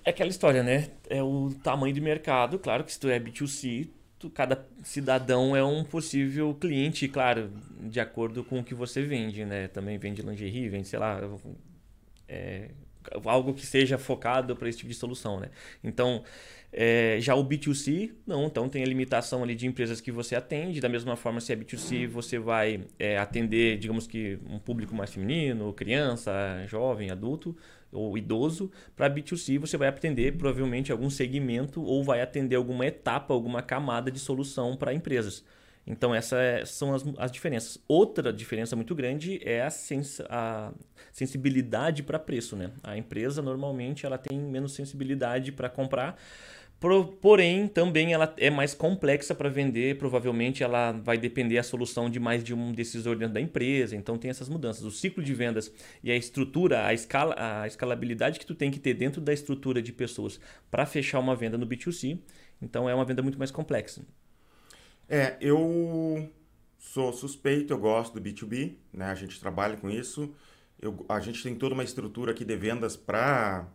É 0.04 0.10
aquela 0.10 0.30
história, 0.30 0.64
né? 0.64 0.90
É 1.10 1.24
o 1.24 1.54
tamanho 1.64 1.94
de 1.94 2.02
mercado. 2.02 2.60
Claro 2.60 2.84
que 2.84 2.92
se 2.92 3.00
tu 3.00 3.08
é 3.10 3.20
B2C, 3.20 3.88
tu, 4.20 4.30
cada 4.30 4.68
cidadão 4.84 5.56
é 5.56 5.64
um 5.64 5.84
possível 5.84 6.54
cliente, 6.54 7.08
claro, 7.08 7.52
de 7.80 8.00
acordo 8.00 8.44
com 8.44 8.60
o 8.60 8.64
que 8.64 8.74
você 8.74 9.02
vende, 9.02 9.46
né? 9.46 9.68
Também 9.68 9.98
vende 9.98 10.22
lingerie, 10.22 10.68
vende, 10.68 10.88
sei 10.88 11.00
lá, 11.00 11.22
é, 12.28 12.72
algo 13.26 13.54
que 13.54 13.66
seja 13.66 13.98
focado 13.98 14.56
para 14.56 14.70
esse 14.70 14.80
tipo 14.80 14.90
de 14.90 14.96
solução, 14.96 15.40
né? 15.40 15.50
Então, 15.84 16.24
é, 16.76 17.18
já 17.20 17.36
o 17.36 17.46
B2C, 17.46 18.12
não, 18.26 18.48
então 18.48 18.68
tem 18.68 18.82
a 18.84 18.86
limitação 18.86 19.44
ali 19.44 19.54
de 19.54 19.68
empresas 19.68 20.02
que 20.02 20.12
você 20.12 20.36
atende. 20.36 20.82
Da 20.82 20.90
mesma 20.90 21.16
forma, 21.16 21.40
se 21.40 21.54
é 21.54 21.56
B2C, 21.56 22.08
você 22.08 22.40
vai 22.40 22.82
é, 22.98 23.18
atender, 23.20 23.78
digamos 23.78 24.08
que, 24.08 24.40
um 24.50 24.58
público 24.58 24.96
mais 24.96 25.14
feminino, 25.14 25.72
criança, 25.74 26.32
jovem, 26.68 27.12
adulto 27.12 27.56
ou 27.92 28.18
idoso. 28.18 28.72
Para 28.96 29.08
B2C, 29.08 29.60
você 29.60 29.78
vai 29.78 29.88
atender 29.88 30.36
provavelmente 30.36 30.92
algum 30.92 31.12
segmento 31.12 31.84
ou 31.84 32.04
vai 32.04 32.22
atender 32.22 32.56
alguma 32.56 32.88
etapa, 32.88 33.34
alguma 33.34 33.62
camada 33.62 34.10
de 34.10 34.18
solução 34.18 34.76
para 34.76 34.94
empresas. 34.94 35.46
Então, 35.86 36.16
essas 36.16 36.40
é, 36.40 36.66
são 36.66 36.94
as, 36.94 37.04
as 37.18 37.32
diferenças. 37.32 37.78
Outra 37.88 38.32
diferença 38.32 38.76
muito 38.76 38.96
grande 38.96 39.42
é 39.44 39.62
a, 39.62 39.70
sens 39.70 40.22
a 40.30 40.72
sensibilidade 41.12 42.04
para 42.04 42.18
preço. 42.18 42.56
Né? 42.56 42.72
A 42.82 42.98
empresa, 42.98 43.42
normalmente, 43.42 44.06
ela 44.06 44.18
tem 44.18 44.40
menos 44.40 44.74
sensibilidade 44.74 45.52
para 45.52 45.70
comprar, 45.70 46.18
porém, 47.22 47.68
também 47.68 48.14
ela 48.14 48.34
é 48.38 48.50
mais 48.50 48.74
complexa 48.74 49.36
para 49.36 49.50
vender. 49.50 49.98
Provavelmente, 49.98 50.64
ela 50.64 50.94
vai 50.94 51.18
depender 51.18 51.58
da 51.58 51.64
solução 51.64 52.10
de 52.10 52.20
mais 52.20 52.44
de 52.44 52.54
um 52.54 52.72
decisor 52.72 53.18
dentro 53.18 53.34
da 53.34 53.42
empresa. 53.42 53.96
Então, 53.96 54.18
tem 54.18 54.32
essas 54.32 54.48
mudanças. 54.48 54.84
O 54.84 54.92
ciclo 54.92 55.22
de 55.22 55.34
vendas 55.34 55.72
e 56.02 56.12
a 56.12 56.16
estrutura, 56.16 56.86
a, 56.86 56.94
escala, 56.94 57.36
a 57.38 57.68
escalabilidade 57.68 58.40
que 58.40 58.46
tu 58.46 58.56
tem 58.56 58.72
que 58.72 58.80
ter 58.80 58.94
dentro 58.94 59.20
da 59.20 59.34
estrutura 59.34 59.82
de 59.82 59.92
pessoas 59.92 60.40
para 60.72 60.86
fechar 60.86 61.20
uma 61.20 61.36
venda 61.36 61.58
no 61.58 61.68
B2C. 61.68 62.20
Então, 62.62 62.90
é 62.90 62.96
uma 62.96 63.04
venda 63.04 63.22
muito 63.22 63.38
mais 63.38 63.52
complexa. 63.52 64.02
É, 65.08 65.38
eu 65.42 66.30
sou 66.78 67.12
suspeito, 67.14 67.74
eu 67.74 67.78
gosto 67.78 68.14
do 68.14 68.22
B2B, 68.22 68.76
né? 68.92 69.06
A 69.06 69.16
gente 69.16 69.40
trabalha 69.40 69.78
com 69.78 69.90
isso. 69.90 70.34
Eu, 70.82 71.06
a 71.08 71.20
gente 71.20 71.42
tem 71.42 71.56
toda 71.56 71.74
uma 71.74 71.84
estrutura 71.84 72.32
aqui 72.32 72.44
de 72.44 72.56
vendas 72.56 72.96
para 72.96 73.68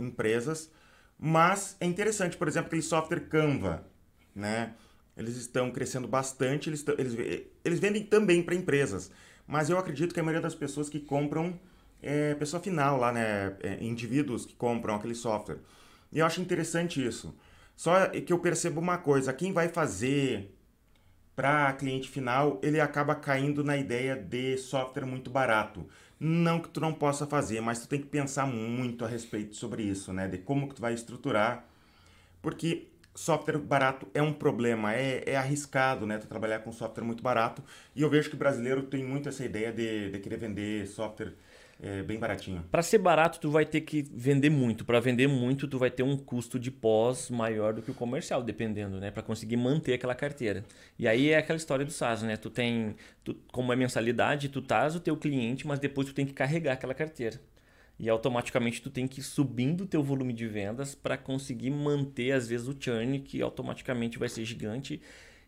empresas, 0.00 0.70
mas 1.18 1.76
é 1.80 1.86
interessante, 1.86 2.36
por 2.36 2.48
exemplo, 2.48 2.66
aquele 2.66 2.82
software 2.82 3.20
Canva, 3.28 3.86
né? 4.34 4.74
Eles 5.16 5.36
estão 5.36 5.70
crescendo 5.70 6.06
bastante, 6.06 6.68
eles, 6.68 6.84
eles, 6.98 7.46
eles 7.64 7.80
vendem 7.80 8.02
também 8.04 8.42
para 8.42 8.54
empresas, 8.54 9.10
mas 9.46 9.70
eu 9.70 9.78
acredito 9.78 10.12
que 10.12 10.20
a 10.20 10.22
maioria 10.22 10.42
das 10.42 10.54
pessoas 10.54 10.88
que 10.88 11.00
compram 11.00 11.58
é 12.02 12.34
pessoa 12.34 12.62
final 12.62 12.98
lá, 12.98 13.12
né? 13.12 13.56
É, 13.62 13.82
indivíduos 13.82 14.44
que 14.44 14.54
compram 14.54 14.96
aquele 14.96 15.14
software. 15.14 15.58
E 16.12 16.18
eu 16.18 16.26
acho 16.26 16.40
interessante 16.40 17.04
isso. 17.04 17.34
Só 17.76 18.08
que 18.08 18.32
eu 18.32 18.38
percebo 18.38 18.80
uma 18.80 18.98
coisa, 18.98 19.32
quem 19.32 19.52
vai 19.52 19.68
fazer 19.68 20.52
para 21.36 21.72
cliente 21.74 22.08
final, 22.08 22.58
ele 22.62 22.80
acaba 22.80 23.14
caindo 23.14 23.62
na 23.62 23.76
ideia 23.76 24.16
de 24.16 24.56
software 24.56 25.04
muito 25.04 25.30
barato. 25.30 25.86
Não 26.18 26.60
que 26.60 26.68
tu 26.70 26.80
não 26.80 26.94
possa 26.94 27.26
fazer, 27.26 27.60
mas 27.60 27.80
tu 27.80 27.88
tem 27.88 28.00
que 28.00 28.06
pensar 28.06 28.46
muito 28.46 29.04
a 29.04 29.08
respeito 29.08 29.54
sobre 29.54 29.82
isso, 29.82 30.12
né? 30.14 30.26
De 30.28 30.38
como 30.38 30.68
que 30.68 30.74
tu 30.74 30.80
vai 30.80 30.94
estruturar. 30.94 31.66
Porque 32.42 32.88
software 33.14 33.58
barato 33.58 34.06
é 34.14 34.22
um 34.22 34.32
problema, 34.32 34.94
é, 34.94 35.22
é 35.26 35.36
arriscado, 35.36 36.06
né? 36.06 36.18
Tu 36.18 36.26
trabalhar 36.26 36.60
com 36.60 36.72
software 36.72 37.04
muito 37.04 37.22
barato. 37.22 37.62
E 37.94 38.02
eu 38.02 38.10
vejo 38.10 38.30
que 38.30 38.36
o 38.36 38.38
brasileiro 38.38 38.84
tem 38.84 39.04
muito 39.04 39.28
essa 39.28 39.44
ideia 39.44 39.72
de, 39.72 40.10
de 40.10 40.18
querer 40.20 40.38
vender 40.38 40.86
software 40.86 41.34
é, 41.82 42.02
bem 42.02 42.18
baratinho. 42.18 42.64
Para 42.70 42.82
ser 42.82 42.98
barato, 42.98 43.38
tu 43.38 43.50
vai 43.50 43.66
ter 43.66 43.82
que 43.82 44.02
vender 44.12 44.48
muito. 44.48 44.84
Para 44.84 44.98
vender 44.98 45.26
muito, 45.26 45.68
tu 45.68 45.78
vai 45.78 45.90
ter 45.90 46.02
um 46.02 46.16
custo 46.16 46.58
de 46.58 46.70
pós 46.70 47.28
maior 47.28 47.74
do 47.74 47.82
que 47.82 47.90
o 47.90 47.94
comercial, 47.94 48.42
dependendo, 48.42 48.98
né? 48.98 49.10
Para 49.10 49.22
conseguir 49.22 49.58
manter 49.58 49.92
aquela 49.92 50.14
carteira. 50.14 50.64
E 50.98 51.06
aí 51.06 51.30
é 51.30 51.36
aquela 51.36 51.58
história 51.58 51.84
do 51.84 51.92
SaaS, 51.92 52.22
né? 52.22 52.36
Tu 52.36 52.48
tem, 52.48 52.96
tu, 53.22 53.34
como 53.52 53.72
é 53.72 53.76
mensalidade, 53.76 54.48
tu 54.48 54.62
tás 54.62 54.96
o 54.96 55.00
teu 55.00 55.16
cliente, 55.16 55.66
mas 55.66 55.78
depois 55.78 56.06
tu 56.06 56.14
tem 56.14 56.24
que 56.24 56.32
carregar 56.32 56.72
aquela 56.72 56.94
carteira. 56.94 57.38
E 57.98 58.08
automaticamente 58.08 58.80
tu 58.80 58.90
tem 58.90 59.06
que 59.06 59.20
ir 59.20 59.22
subindo 59.22 59.82
o 59.82 59.86
teu 59.86 60.02
volume 60.02 60.32
de 60.32 60.46
vendas 60.46 60.94
para 60.94 61.16
conseguir 61.16 61.70
manter 61.70 62.32
às 62.32 62.48
vezes 62.48 62.68
o 62.68 62.76
churn 62.78 63.20
que 63.20 63.40
automaticamente 63.40 64.18
vai 64.18 64.28
ser 64.28 64.44
gigante 64.44 65.00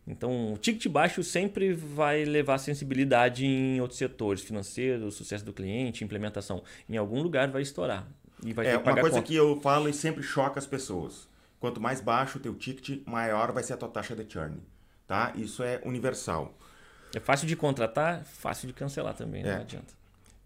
então, 0.09 0.55
o 0.55 0.57
ticket 0.57 0.90
baixo 0.90 1.23
sempre 1.23 1.73
vai 1.73 2.25
levar 2.25 2.59
sensibilidade 2.59 3.44
em 3.44 3.81
outros 3.81 3.99
setores, 3.99 4.42
financeiro, 4.42 5.11
sucesso 5.11 5.44
do 5.44 5.53
cliente, 5.53 6.03
implementação. 6.03 6.62
Em 6.88 6.97
algum 6.97 7.21
lugar 7.21 7.49
vai 7.49 7.62
estourar. 7.62 8.09
E 8.42 8.53
vai 8.53 8.66
é, 8.66 8.79
uma 8.79 8.94
coisa 8.94 9.16
conta. 9.16 9.23
que 9.23 9.35
eu 9.35 9.61
falo 9.61 9.88
e 9.88 9.92
sempre 9.92 10.23
choca 10.23 10.59
as 10.59 10.66
pessoas. 10.66 11.29
Quanto 11.61 11.81
mais 11.81 12.01
baixo 12.01 12.38
o 12.38 12.40
teu 12.40 12.55
ticket, 12.55 13.03
maior 13.07 13.53
vai 13.53 13.62
ser 13.62 13.75
a 13.75 13.77
tua 13.77 13.88
taxa 13.88 14.14
de 14.16 14.31
churn. 14.33 14.57
Tá? 15.07 15.33
Isso 15.37 15.62
é 15.62 15.81
universal. 15.85 16.57
É 17.14 17.21
fácil 17.21 17.47
de 17.47 17.57
contratar, 17.57 18.25
fácil 18.25 18.66
de 18.66 18.75
cancelar 18.75 19.14
também, 19.14 19.42
é. 19.42 19.55
não 19.55 19.61
adianta. 19.61 19.94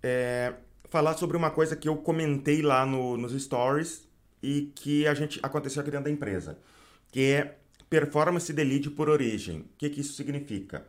É, 0.03 0.55
falar 0.89 1.15
sobre 1.15 1.37
uma 1.37 1.51
coisa 1.51 1.77
que 1.77 1.89
eu 1.89 1.97
comentei 1.97 2.63
lá 2.63 2.87
no, 2.87 3.17
nos 3.17 3.33
stories 3.41 4.09
e 4.43 4.73
que 4.75 5.07
a 5.07 5.15
gente 5.15 5.39
aconteceu 5.43 5.83
aqui 5.83 5.91
dentro 5.91 6.05
da 6.05 6.11
empresa, 6.11 6.59
que 7.11 7.33
é 7.33 7.59
performance 7.93 8.51
de 8.51 8.65
lead 8.65 8.89
por 8.93 9.11
origem. 9.11 9.61
O 9.61 9.77
que, 9.77 9.91
que 9.91 10.01
isso 10.01 10.15
significa? 10.15 10.87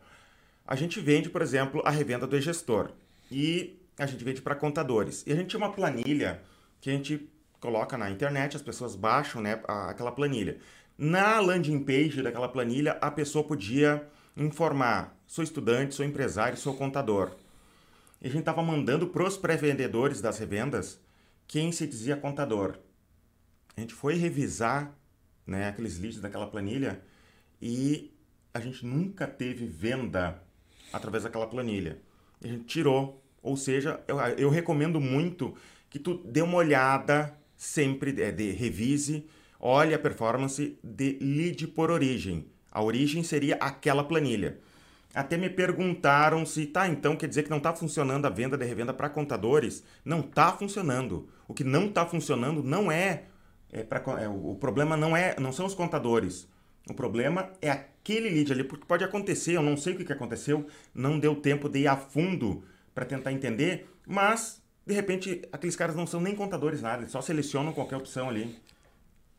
A 0.66 0.74
gente 0.74 0.98
vende, 1.00 1.28
por 1.28 1.42
exemplo, 1.42 1.82
a 1.84 1.90
revenda 1.90 2.26
do 2.26 2.34
e-gestor 2.34 2.92
e 3.30 3.78
a 3.98 4.06
gente 4.06 4.24
vende 4.24 4.40
para 4.40 4.54
contadores. 4.54 5.22
E 5.26 5.32
a 5.32 5.36
gente 5.36 5.48
tinha 5.48 5.60
uma 5.60 5.70
planilha 5.70 6.40
que 6.80 6.88
a 6.88 6.94
gente 6.94 7.28
coloca 7.60 7.98
na 7.98 8.10
internet, 8.10 8.56
as 8.56 8.62
pessoas 8.62 8.96
baixam 8.96 9.42
né, 9.42 9.60
aquela 9.68 10.10
planilha. 10.12 10.56
Na 10.96 11.38
landing 11.40 11.84
page 11.84 12.22
daquela 12.22 12.48
planilha, 12.48 12.92
a 13.02 13.10
pessoa 13.10 13.44
podia 13.44 14.02
informar: 14.34 15.14
sou 15.26 15.44
estudante, 15.44 15.94
sou 15.94 16.06
empresário, 16.06 16.56
sou 16.56 16.72
contador. 16.72 17.32
E 18.22 18.28
a 18.28 18.30
gente 18.30 18.40
estava 18.40 18.62
mandando 18.62 19.08
para 19.08 19.28
os 19.28 19.36
pré-vendedores 19.36 20.22
das 20.22 20.38
revendas 20.38 20.98
quem 21.46 21.70
se 21.70 21.86
dizia 21.86 22.16
contador. 22.16 22.78
A 23.76 23.80
gente 23.82 23.92
foi 23.92 24.14
revisar 24.14 24.96
né, 25.46 25.68
aqueles 25.68 25.98
leads 25.98 26.20
daquela 26.20 26.46
planilha 26.46 27.00
e 27.60 28.12
a 28.52 28.60
gente 28.60 28.84
nunca 28.86 29.26
teve 29.26 29.66
venda 29.66 30.42
através 30.92 31.24
daquela 31.24 31.46
planilha. 31.46 31.98
A 32.42 32.46
gente 32.46 32.64
tirou, 32.64 33.22
ou 33.42 33.56
seja, 33.56 34.00
eu, 34.06 34.18
eu 34.36 34.50
recomendo 34.50 35.00
muito 35.00 35.54
que 35.90 35.98
tu 35.98 36.18
dê 36.24 36.42
uma 36.42 36.56
olhada 36.56 37.36
sempre, 37.56 38.20
é, 38.22 38.30
de, 38.30 38.50
revise, 38.50 39.26
olhe 39.58 39.94
a 39.94 39.98
performance 39.98 40.78
de 40.82 41.18
lead 41.20 41.66
por 41.68 41.90
origem. 41.90 42.46
A 42.70 42.82
origem 42.82 43.22
seria 43.22 43.56
aquela 43.56 44.04
planilha. 44.04 44.58
Até 45.14 45.36
me 45.36 45.48
perguntaram 45.48 46.44
se, 46.44 46.66
tá, 46.66 46.88
então 46.88 47.16
quer 47.16 47.28
dizer 47.28 47.44
que 47.44 47.50
não 47.50 47.58
está 47.58 47.72
funcionando 47.72 48.26
a 48.26 48.30
venda 48.30 48.58
de 48.58 48.66
revenda 48.66 48.92
para 48.92 49.08
contadores? 49.08 49.84
Não 50.04 50.20
está 50.20 50.52
funcionando. 50.52 51.28
O 51.46 51.54
que 51.54 51.62
não 51.62 51.86
está 51.86 52.04
funcionando 52.04 52.62
não 52.62 52.90
é 52.90 53.24
é 53.74 53.82
pra, 53.82 54.00
é, 54.22 54.28
o 54.28 54.54
problema 54.54 54.96
não 54.96 55.16
é 55.16 55.34
não 55.38 55.52
são 55.52 55.66
os 55.66 55.74
contadores. 55.74 56.48
O 56.88 56.94
problema 56.94 57.50
é 57.60 57.70
aquele 57.70 58.28
lead 58.28 58.52
ali, 58.52 58.62
porque 58.62 58.86
pode 58.86 59.02
acontecer, 59.02 59.54
eu 59.56 59.62
não 59.62 59.76
sei 59.76 59.94
o 59.94 59.96
que, 59.96 60.12
aconteceu, 60.12 60.66
não 60.94 61.18
deu 61.18 61.34
tempo 61.34 61.68
de 61.68 61.80
ir 61.80 61.88
a 61.88 61.96
fundo 61.96 62.62
para 62.94 63.04
tentar 63.04 63.32
entender, 63.32 63.88
mas 64.06 64.62
de 64.86 64.94
repente 64.94 65.42
aqueles 65.50 65.74
caras 65.74 65.96
não 65.96 66.06
são 66.06 66.20
nem 66.20 66.34
contadores 66.34 66.82
nada, 66.82 67.02
eles 67.02 67.12
só 67.12 67.20
selecionam 67.20 67.72
qualquer 67.72 67.96
opção 67.96 68.28
ali. 68.28 68.54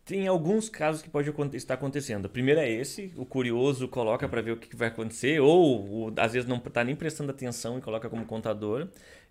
Tem 0.03 0.27
alguns 0.27 0.69
casos 0.69 1.01
que 1.01 1.09
pode 1.09 1.31
estar 1.53 1.73
acontecendo. 1.73 2.25
O 2.25 2.29
primeiro 2.29 2.59
é 2.59 2.69
esse, 2.69 3.11
o 3.15 3.25
curioso 3.25 3.87
coloca 3.87 4.29
para 4.29 4.39
ver 4.39 4.51
o 4.51 4.57
que 4.57 4.75
vai 4.75 4.89
acontecer, 4.89 5.39
ou 5.39 6.13
às 6.17 6.33
vezes 6.33 6.47
não 6.47 6.57
está 6.57 6.83
nem 6.83 6.95
prestando 6.95 7.31
atenção 7.31 7.79
e 7.79 7.81
coloca 7.81 8.07
como 8.07 8.23
contador. 8.25 8.87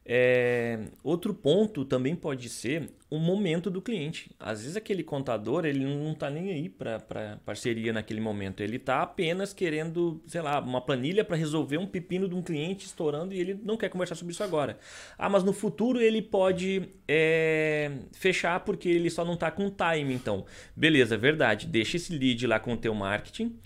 É, 0.06 0.80
outro 1.02 1.32
ponto 1.32 1.82
também 1.82 2.14
pode 2.14 2.50
ser 2.50 2.90
o 3.08 3.18
momento 3.18 3.70
do 3.70 3.80
cliente. 3.80 4.30
Às 4.38 4.60
vezes 4.60 4.76
aquele 4.76 5.02
contador 5.02 5.64
ele 5.64 5.84
não 5.84 6.12
está 6.12 6.28
nem 6.28 6.50
aí 6.50 6.68
para 6.68 7.38
parceria 7.44 7.92
naquele 7.92 8.20
momento. 8.20 8.62
Ele 8.62 8.76
está 8.76 9.02
apenas 9.02 9.54
querendo, 9.54 10.20
sei 10.26 10.42
lá, 10.42 10.60
uma 10.60 10.80
planilha 10.80 11.24
para 11.24 11.36
resolver 11.36 11.78
um 11.78 11.86
pepino 11.86 12.28
de 12.28 12.34
um 12.34 12.42
cliente 12.42 12.84
estourando 12.84 13.32
e 13.32 13.38
ele 13.38 13.58
não 13.62 13.76
quer 13.76 13.88
conversar 13.88 14.14
sobre 14.14 14.32
isso 14.32 14.42
agora. 14.42 14.78
Ah, 15.16 15.28
mas 15.28 15.42
no 15.42 15.52
futuro 15.52 16.00
ele 16.00 16.20
pode 16.20 16.88
é, 17.08 17.92
fechar 18.12 18.60
porque 18.60 18.88
ele 18.88 19.08
só 19.08 19.24
não 19.24 19.34
está 19.34 19.50
com 19.50 19.70
time. 19.70 20.12
Então, 20.12 20.44
beleza, 20.76 21.16
verdade. 21.16 21.66
Deixa 21.66 21.96
esse 21.96 22.12
lead 22.16 22.46
lá 22.46 22.58
com 22.58 22.74
o 22.74 22.76
teu 22.76 22.94
marketing 22.94 23.58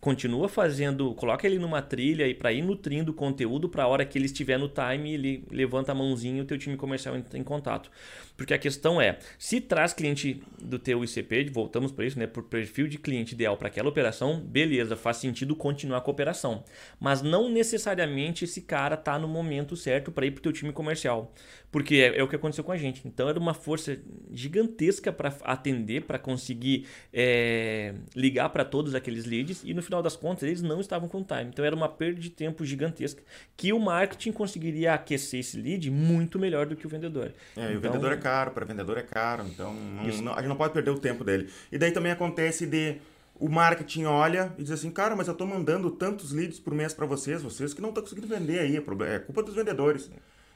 continua 0.00 0.48
fazendo, 0.48 1.14
coloca 1.14 1.46
ele 1.46 1.58
numa 1.58 1.80
trilha 1.80 2.28
e 2.28 2.34
para 2.34 2.52
ir 2.52 2.62
nutrindo 2.62 3.12
o 3.12 3.14
conteúdo 3.14 3.68
para 3.68 3.84
a 3.84 3.86
hora 3.86 4.04
que 4.04 4.18
ele 4.18 4.26
estiver 4.26 4.58
no 4.58 4.68
time, 4.68 5.14
ele 5.14 5.44
levanta 5.50 5.92
a 5.92 5.94
mãozinha 5.94 6.38
e 6.38 6.40
o 6.42 6.44
teu 6.44 6.58
time 6.58 6.76
comercial 6.76 7.16
entra 7.16 7.38
em 7.38 7.42
contato. 7.42 7.90
Porque 8.36 8.54
a 8.54 8.58
questão 8.58 9.00
é, 9.00 9.18
se 9.38 9.60
traz 9.60 9.92
cliente 9.92 10.42
do 10.60 10.78
teu 10.78 11.04
ICP, 11.04 11.50
voltamos 11.50 11.92
para 11.92 12.04
isso, 12.04 12.18
né, 12.18 12.26
por 12.26 12.44
perfil 12.44 12.88
de 12.88 12.98
cliente 12.98 13.34
ideal 13.34 13.56
para 13.56 13.68
aquela 13.68 13.88
operação, 13.88 14.40
beleza, 14.40 14.96
faz 14.96 15.18
sentido 15.18 15.54
continuar 15.54 16.00
com 16.00 16.10
a 16.10 16.14
operação. 16.14 16.64
Mas 16.98 17.22
não 17.22 17.48
necessariamente 17.48 18.44
esse 18.44 18.62
cara 18.62 18.96
tá 18.96 19.18
no 19.18 19.28
momento 19.28 19.76
certo 19.76 20.10
para 20.10 20.26
ir 20.26 20.30
para 20.30 20.40
o 20.40 20.42
teu 20.42 20.52
time 20.52 20.72
comercial. 20.72 21.32
Porque 21.70 21.96
é, 21.96 22.18
é, 22.18 22.22
o 22.22 22.28
que 22.28 22.36
aconteceu 22.36 22.62
com 22.62 22.72
a 22.72 22.76
gente. 22.76 23.00
Então 23.06 23.28
era 23.28 23.38
uma 23.38 23.54
força 23.54 23.98
gigantesca 24.30 25.10
para 25.10 25.34
atender, 25.42 26.02
para 26.02 26.18
conseguir 26.18 26.86
é, 27.12 27.94
ligar 28.14 28.50
para 28.50 28.64
todos 28.64 28.94
aqueles 28.94 29.24
leads 29.24 29.62
e 29.64 29.72
no 29.72 29.82
final 29.82 30.02
das 30.02 30.14
contas 30.14 30.42
eles 30.42 30.60
não 30.60 30.80
estavam 30.80 31.08
com 31.08 31.22
time. 31.22 31.44
Então 31.44 31.64
era 31.64 31.74
uma 31.74 31.88
perda 31.88 32.20
de 32.20 32.28
tempo 32.28 32.64
gigantesca 32.64 33.22
que 33.56 33.72
o 33.72 33.78
marketing 33.78 34.32
conseguiria 34.32 34.92
aquecer 34.92 35.40
esse 35.40 35.56
lead 35.56 35.90
muito 35.90 36.38
melhor 36.38 36.66
do 36.66 36.76
que 36.76 36.86
o 36.86 36.90
vendedor. 36.90 37.32
É, 37.56 37.64
então, 37.64 37.76
o 37.76 37.80
vendedor 37.80 38.18
caro, 38.22 38.50
para 38.52 38.64
vendedor 38.64 38.98
é 38.98 39.02
caro, 39.02 39.44
então 39.46 39.72
não, 39.74 40.04
não, 40.22 40.32
a 40.32 40.36
gente 40.36 40.48
não 40.48 40.56
pode 40.56 40.72
perder 40.72 40.90
o 40.90 40.98
tempo 40.98 41.24
dele. 41.24 41.50
E 41.70 41.78
daí 41.78 41.90
também 41.90 42.12
acontece 42.12 42.66
de 42.66 43.00
o 43.34 43.48
marketing 43.48 44.04
olha 44.04 44.52
e 44.58 44.62
diz 44.62 44.70
assim, 44.70 44.90
cara, 44.90 45.16
mas 45.16 45.26
eu 45.26 45.32
estou 45.32 45.46
mandando 45.46 45.90
tantos 45.90 46.32
leads 46.32 46.60
por 46.60 46.74
mês 46.74 46.94
para 46.94 47.06
vocês, 47.06 47.42
vocês 47.42 47.74
que 47.74 47.80
não 47.80 47.88
estão 47.88 48.02
conseguindo 48.02 48.28
vender 48.28 48.60
aí, 48.60 48.76
é, 48.76 49.14
é 49.14 49.18
culpa 49.18 49.42
dos 49.42 49.54
vendedores. 49.54 50.10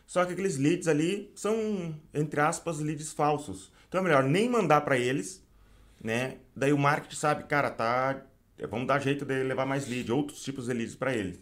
Só 0.07 0.24
que 0.24 0.33
aqueles 0.33 0.57
leads 0.57 0.87
ali 0.87 1.33
são, 1.35 1.94
entre 2.14 2.40
aspas, 2.40 2.79
leads 2.79 3.12
falsos. 3.12 3.72
Então 3.88 4.00
é 4.00 4.05
melhor 4.05 4.22
nem 4.22 4.48
mandar 4.48 4.83
para 4.83 4.96
eles, 4.96 5.44
né? 6.00 6.37
Daí 6.55 6.72
o 6.72 6.79
marketing 6.79 7.16
sabe, 7.16 7.44
cara, 7.44 7.70
tá 7.70 8.22
Vamos 8.70 8.87
dar 8.87 9.00
jeito 9.00 9.24
de 9.24 9.42
levar 9.42 9.66
mais 9.66 9.87
lead, 9.87 10.11
outros 10.11 10.42
tipos 10.42 10.66
de 10.66 10.72
leads 10.72 10.94
para 10.94 11.14
eles. 11.14 11.38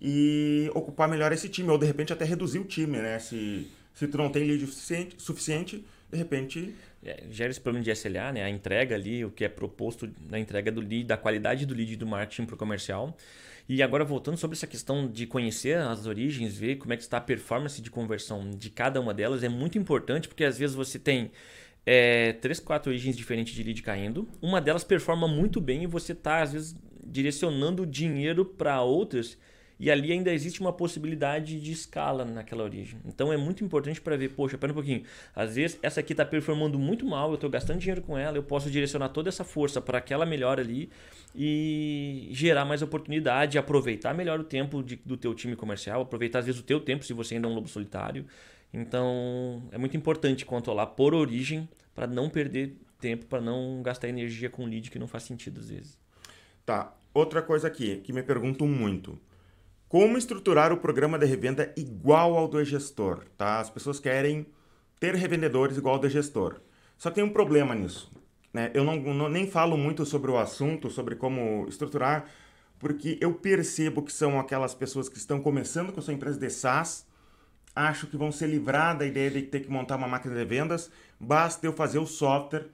E 0.00 0.70
ocupar 0.74 1.08
melhor 1.08 1.32
esse 1.32 1.48
time, 1.48 1.68
ou 1.70 1.78
de 1.78 1.86
repente 1.86 2.12
até 2.12 2.24
reduzir 2.24 2.58
o 2.58 2.64
time, 2.64 2.98
né? 2.98 3.18
Se, 3.18 3.70
se 3.96 4.06
tu 4.06 4.18
não 4.18 4.28
tem 4.28 4.44
lead 4.44 4.60
suficiente, 4.66 5.16
suficiente 5.18 5.84
de 6.10 6.18
repente. 6.18 6.74
É, 7.02 7.24
gera 7.30 7.50
esse 7.50 7.60
problema 7.60 7.82
de 7.82 7.90
SLA, 7.90 8.30
né? 8.30 8.44
A 8.44 8.50
entrega 8.50 8.94
ali, 8.94 9.24
o 9.24 9.30
que 9.30 9.42
é 9.42 9.48
proposto 9.48 10.08
na 10.28 10.38
entrega 10.38 10.70
do 10.70 10.82
lead, 10.82 11.04
da 11.04 11.16
qualidade 11.16 11.64
do 11.64 11.74
lead 11.74 11.96
do 11.96 12.06
marketing 12.06 12.44
para 12.44 12.54
o 12.54 12.58
comercial. 12.58 13.16
E 13.66 13.82
agora 13.82 14.04
voltando 14.04 14.36
sobre 14.36 14.54
essa 14.54 14.66
questão 14.66 15.08
de 15.08 15.26
conhecer 15.26 15.78
as 15.78 16.06
origens, 16.06 16.56
ver 16.56 16.76
como 16.76 16.92
é 16.92 16.96
que 16.96 17.02
está 17.02 17.16
a 17.16 17.20
performance 17.22 17.80
de 17.80 17.90
conversão 17.90 18.50
de 18.50 18.68
cada 18.68 19.00
uma 19.00 19.14
delas, 19.14 19.42
é 19.42 19.48
muito 19.48 19.78
importante 19.78 20.28
porque 20.28 20.44
às 20.44 20.58
vezes 20.58 20.76
você 20.76 20.98
tem 20.98 21.32
é, 21.84 22.34
três, 22.34 22.60
quatro 22.60 22.90
origens 22.90 23.16
diferentes 23.16 23.54
de 23.54 23.62
lead 23.62 23.80
caindo. 23.80 24.28
Uma 24.42 24.60
delas 24.60 24.84
performa 24.84 25.26
muito 25.26 25.58
bem 25.58 25.84
e 25.84 25.86
você 25.86 26.12
está, 26.12 26.42
às 26.42 26.52
vezes, 26.52 26.76
direcionando 27.02 27.86
dinheiro 27.86 28.44
para 28.44 28.82
outras 28.82 29.38
e 29.78 29.90
ali 29.90 30.12
ainda 30.12 30.32
existe 30.32 30.60
uma 30.60 30.72
possibilidade 30.72 31.60
de 31.60 31.72
escala 31.72 32.24
naquela 32.24 32.64
origem. 32.64 32.98
Então 33.04 33.32
é 33.32 33.36
muito 33.36 33.62
importante 33.64 34.00
para 34.00 34.16
ver, 34.16 34.30
poxa, 34.30 34.56
pera 34.56 34.72
um 34.72 34.74
pouquinho, 34.74 35.02
às 35.34 35.56
vezes 35.56 35.78
essa 35.82 36.00
aqui 36.00 36.12
está 36.12 36.24
performando 36.24 36.78
muito 36.78 37.06
mal, 37.06 37.30
eu 37.30 37.34
estou 37.34 37.50
gastando 37.50 37.78
dinheiro 37.78 38.02
com 38.02 38.16
ela, 38.16 38.36
eu 38.36 38.42
posso 38.42 38.70
direcionar 38.70 39.10
toda 39.10 39.28
essa 39.28 39.44
força 39.44 39.80
para 39.80 39.98
aquela 39.98 40.24
melhor 40.24 40.58
ali 40.58 40.90
e 41.34 42.28
gerar 42.32 42.64
mais 42.64 42.82
oportunidade, 42.82 43.58
aproveitar 43.58 44.14
melhor 44.14 44.40
o 44.40 44.44
tempo 44.44 44.82
de, 44.82 44.96
do 44.96 45.16
teu 45.16 45.34
time 45.34 45.54
comercial, 45.54 46.02
aproveitar 46.02 46.38
às 46.38 46.46
vezes 46.46 46.60
o 46.60 46.64
teu 46.64 46.80
tempo 46.80 47.04
se 47.04 47.12
você 47.12 47.34
ainda 47.34 47.48
é 47.48 47.50
um 47.50 47.54
lobo 47.54 47.68
solitário 47.68 48.26
Então, 48.72 49.62
é 49.72 49.78
muito 49.78 49.96
importante 49.96 50.44
controlar 50.44 50.86
por 50.86 51.14
origem 51.14 51.68
para 51.94 52.06
não 52.06 52.28
perder 52.28 52.76
tempo, 53.00 53.26
para 53.26 53.40
não 53.40 53.82
gastar 53.82 54.08
energia 54.08 54.50
com 54.50 54.64
lead 54.64 54.90
que 54.90 54.98
não 54.98 55.06
faz 55.06 55.24
sentido 55.24 55.60
às 55.60 55.68
vezes. 55.68 55.98
Tá. 56.64 56.94
Outra 57.14 57.40
coisa 57.40 57.68
aqui 57.68 57.98
que 58.04 58.12
me 58.12 58.22
perguntam 58.22 58.66
muito. 58.66 59.18
Como 59.88 60.18
estruturar 60.18 60.72
o 60.72 60.78
programa 60.78 61.16
de 61.16 61.26
revenda 61.26 61.72
igual 61.76 62.36
ao 62.36 62.48
do 62.48 62.62
gestor, 62.64 63.24
tá? 63.36 63.60
As 63.60 63.70
pessoas 63.70 64.00
querem 64.00 64.46
ter 64.98 65.14
revendedores 65.14 65.76
igual 65.76 65.94
ao 65.94 66.00
do 66.00 66.08
gestor. 66.08 66.60
Só 66.98 67.08
que 67.08 67.16
tem 67.16 67.24
um 67.24 67.32
problema 67.32 67.74
nisso. 67.74 68.10
Né? 68.52 68.70
Eu 68.74 68.82
não, 68.82 68.96
não, 68.96 69.28
nem 69.28 69.46
falo 69.46 69.76
muito 69.76 70.04
sobre 70.04 70.30
o 70.30 70.38
assunto, 70.38 70.90
sobre 70.90 71.14
como 71.14 71.66
estruturar, 71.68 72.24
porque 72.78 73.16
eu 73.20 73.34
percebo 73.34 74.02
que 74.02 74.12
são 74.12 74.40
aquelas 74.40 74.74
pessoas 74.74 75.08
que 75.08 75.18
estão 75.18 75.40
começando 75.40 75.92
com 75.92 76.00
a 76.00 76.02
sua 76.02 76.14
empresa 76.14 76.40
de 76.40 76.50
SaaS, 76.50 77.06
acho 77.74 78.06
que 78.06 78.16
vão 78.16 78.32
se 78.32 78.46
livrar 78.46 78.96
da 78.96 79.06
ideia 79.06 79.30
de 79.30 79.42
ter 79.42 79.60
que 79.60 79.70
montar 79.70 79.96
uma 79.96 80.08
máquina 80.08 80.34
de 80.34 80.44
vendas, 80.44 80.90
basta 81.20 81.66
eu 81.66 81.72
fazer 81.72 81.98
o 81.98 82.06
software, 82.06 82.66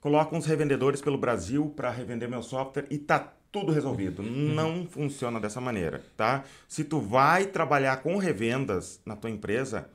coloco 0.00 0.36
uns 0.36 0.46
revendedores 0.46 1.00
pelo 1.00 1.16
Brasil 1.16 1.72
para 1.76 1.90
revender 1.90 2.28
meu 2.28 2.42
software 2.42 2.86
e 2.90 2.98
tá 2.98 3.32
tudo 3.54 3.70
resolvido. 3.70 4.20
Uhum. 4.20 4.52
Não 4.52 4.84
funciona 4.84 5.38
dessa 5.38 5.60
maneira, 5.60 6.02
tá? 6.16 6.42
Se 6.66 6.82
tu 6.82 6.98
vai 6.98 7.46
trabalhar 7.46 7.98
com 7.98 8.16
revendas 8.16 9.00
na 9.06 9.14
tua 9.14 9.30
empresa, 9.30 9.88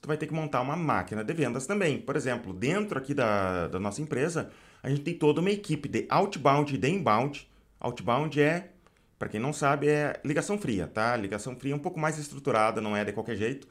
tu 0.00 0.06
vai 0.06 0.16
ter 0.16 0.28
que 0.28 0.32
montar 0.32 0.60
uma 0.60 0.76
máquina 0.76 1.24
de 1.24 1.34
vendas 1.34 1.66
também. 1.66 1.98
Por 2.00 2.14
exemplo, 2.14 2.52
dentro 2.52 2.96
aqui 2.96 3.12
da, 3.12 3.66
da 3.66 3.80
nossa 3.80 4.00
empresa, 4.00 4.50
a 4.80 4.88
gente 4.88 5.00
tem 5.02 5.14
toda 5.14 5.40
uma 5.40 5.50
equipe 5.50 5.88
de 5.88 6.06
outbound 6.08 6.72
e 6.72 6.78
de 6.78 6.88
inbound. 6.88 7.50
Outbound 7.80 8.40
é, 8.40 8.70
para 9.18 9.28
quem 9.28 9.40
não 9.40 9.52
sabe, 9.52 9.88
é 9.88 10.20
ligação 10.24 10.56
fria, 10.56 10.86
tá? 10.86 11.16
Ligação 11.16 11.56
fria 11.56 11.72
é 11.72 11.76
um 11.76 11.80
pouco 11.80 11.98
mais 11.98 12.20
estruturada, 12.20 12.80
não 12.80 12.96
é 12.96 13.04
de 13.04 13.12
qualquer 13.12 13.34
jeito. 13.34 13.66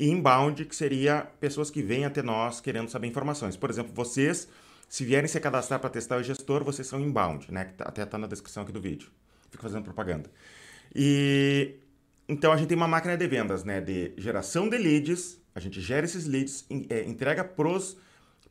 E 0.00 0.08
inbound, 0.08 0.64
que 0.64 0.74
seria 0.74 1.28
pessoas 1.38 1.70
que 1.70 1.82
vêm 1.82 2.06
até 2.06 2.22
nós 2.22 2.62
querendo 2.62 2.88
saber 2.88 3.08
informações. 3.08 3.58
Por 3.58 3.68
exemplo, 3.68 3.92
vocês, 3.94 4.48
se 4.88 5.04
vierem 5.04 5.28
se 5.28 5.38
cadastrar 5.38 5.78
para 5.80 5.90
testar 5.90 6.16
o 6.16 6.22
gestor, 6.22 6.64
vocês 6.64 6.86
são 6.88 7.00
inbound, 7.00 7.52
né? 7.52 7.66
Tá, 7.76 7.84
até 7.84 8.02
está 8.02 8.16
na 8.16 8.26
descrição 8.26 8.62
aqui 8.62 8.72
do 8.72 8.80
vídeo. 8.80 9.10
Fico 9.50 9.62
fazendo 9.62 9.84
propaganda. 9.84 10.30
E 10.94 11.76
então 12.28 12.52
a 12.52 12.56
gente 12.56 12.68
tem 12.68 12.76
uma 12.76 12.88
máquina 12.88 13.16
de 13.16 13.26
vendas, 13.26 13.64
né? 13.64 13.80
De 13.80 14.12
geração 14.16 14.68
de 14.68 14.78
leads, 14.78 15.40
a 15.54 15.60
gente 15.60 15.80
gera 15.80 16.06
esses 16.06 16.26
leads, 16.26 16.66
é, 16.88 17.04
entrega 17.04 17.44
pros 17.44 17.96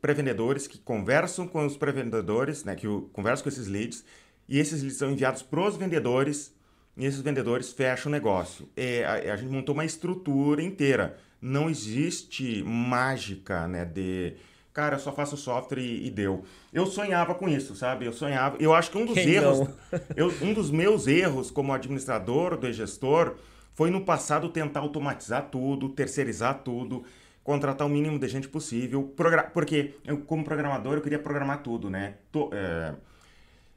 pré-vendedores 0.00 0.66
que 0.66 0.78
conversam 0.78 1.46
com 1.46 1.66
os 1.66 1.76
pré-vendedores, 1.76 2.64
né? 2.64 2.74
Que 2.74 2.86
conversam 3.12 3.44
com 3.44 3.48
esses 3.48 3.66
leads, 3.66 4.04
e 4.48 4.58
esses 4.58 4.80
leads 4.80 4.98
são 4.98 5.10
enviados 5.10 5.42
pros 5.42 5.76
vendedores, 5.76 6.54
e 6.96 7.04
esses 7.04 7.20
vendedores 7.20 7.72
fecham 7.72 8.10
o 8.10 8.12
negócio. 8.12 8.68
É, 8.76 9.04
a, 9.04 9.34
a 9.34 9.36
gente 9.36 9.50
montou 9.50 9.74
uma 9.74 9.84
estrutura 9.84 10.62
inteira. 10.62 11.18
Não 11.40 11.70
existe 11.70 12.62
mágica, 12.64 13.68
né? 13.68 13.84
De 13.84 14.34
cara, 14.72 14.96
eu 14.96 15.00
só 15.00 15.12
faço 15.12 15.36
software 15.36 15.80
e, 15.80 16.06
e, 16.06 16.10
deu. 16.10 16.44
Eu 16.72 16.86
sonhava 16.86 17.34
com 17.34 17.48
isso, 17.48 17.74
sabe? 17.74 18.06
Eu 18.06 18.12
sonhava. 18.12 18.56
Eu 18.60 18.74
acho 18.74 18.90
que 18.90 18.98
um 18.98 19.06
dos 19.06 19.14
Quem 19.14 19.30
erros, 19.30 19.68
eu, 20.16 20.32
um 20.42 20.52
dos 20.52 20.70
meus 20.70 21.06
erros 21.06 21.50
como 21.50 21.72
administrador 21.72 22.56
do 22.56 22.72
gestor 22.72 23.36
foi 23.74 23.90
no 23.90 24.04
passado 24.04 24.48
tentar 24.48 24.80
automatizar 24.80 25.48
tudo, 25.50 25.88
terceirizar 25.88 26.62
tudo, 26.62 27.04
contratar 27.44 27.86
o 27.86 27.90
mínimo 27.90 28.18
de 28.18 28.28
gente 28.28 28.48
possível, 28.48 29.14
porque 29.54 29.94
eu, 30.04 30.18
como 30.18 30.44
programador 30.44 30.94
eu 30.94 31.00
queria 31.00 31.18
programar 31.18 31.62
tudo, 31.62 31.88
né? 31.88 32.16
Tô, 32.30 32.50
é... 32.52 32.94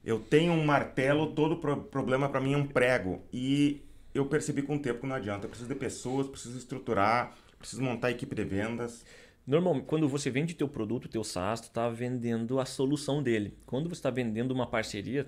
eu 0.03 0.19
tenho 0.19 0.53
um 0.53 0.65
martelo, 0.65 1.27
todo 1.33 1.57
pro 1.57 1.77
problema 1.77 2.27
para 2.27 2.41
mim 2.41 2.53
é 2.53 2.57
um 2.57 2.65
prego 2.65 3.21
e 3.31 3.81
eu 4.13 4.25
percebi 4.25 4.61
com 4.61 4.75
o 4.75 4.79
tempo 4.79 5.01
que 5.01 5.07
não 5.07 5.15
adianta. 5.15 5.45
Eu 5.45 5.49
preciso 5.49 5.69
de 5.69 5.75
pessoas, 5.75 6.27
preciso 6.27 6.57
estruturar, 6.57 7.33
preciso 7.57 7.81
montar 7.81 8.07
a 8.07 8.11
equipe 8.11 8.35
de 8.35 8.43
vendas. 8.43 9.05
Normalmente, 9.45 9.85
quando 9.85 10.07
você 10.07 10.29
vende 10.29 10.55
teu 10.55 10.67
produto, 10.67 11.09
teu 11.09 11.23
SaaS, 11.23 11.61
tu 11.61 11.63
está 11.65 11.89
vendendo 11.89 12.59
a 12.59 12.65
solução 12.65 13.23
dele. 13.23 13.57
Quando 13.65 13.89
você 13.89 13.99
está 13.99 14.09
vendendo 14.09 14.51
uma 14.51 14.67
parceria, 14.67 15.27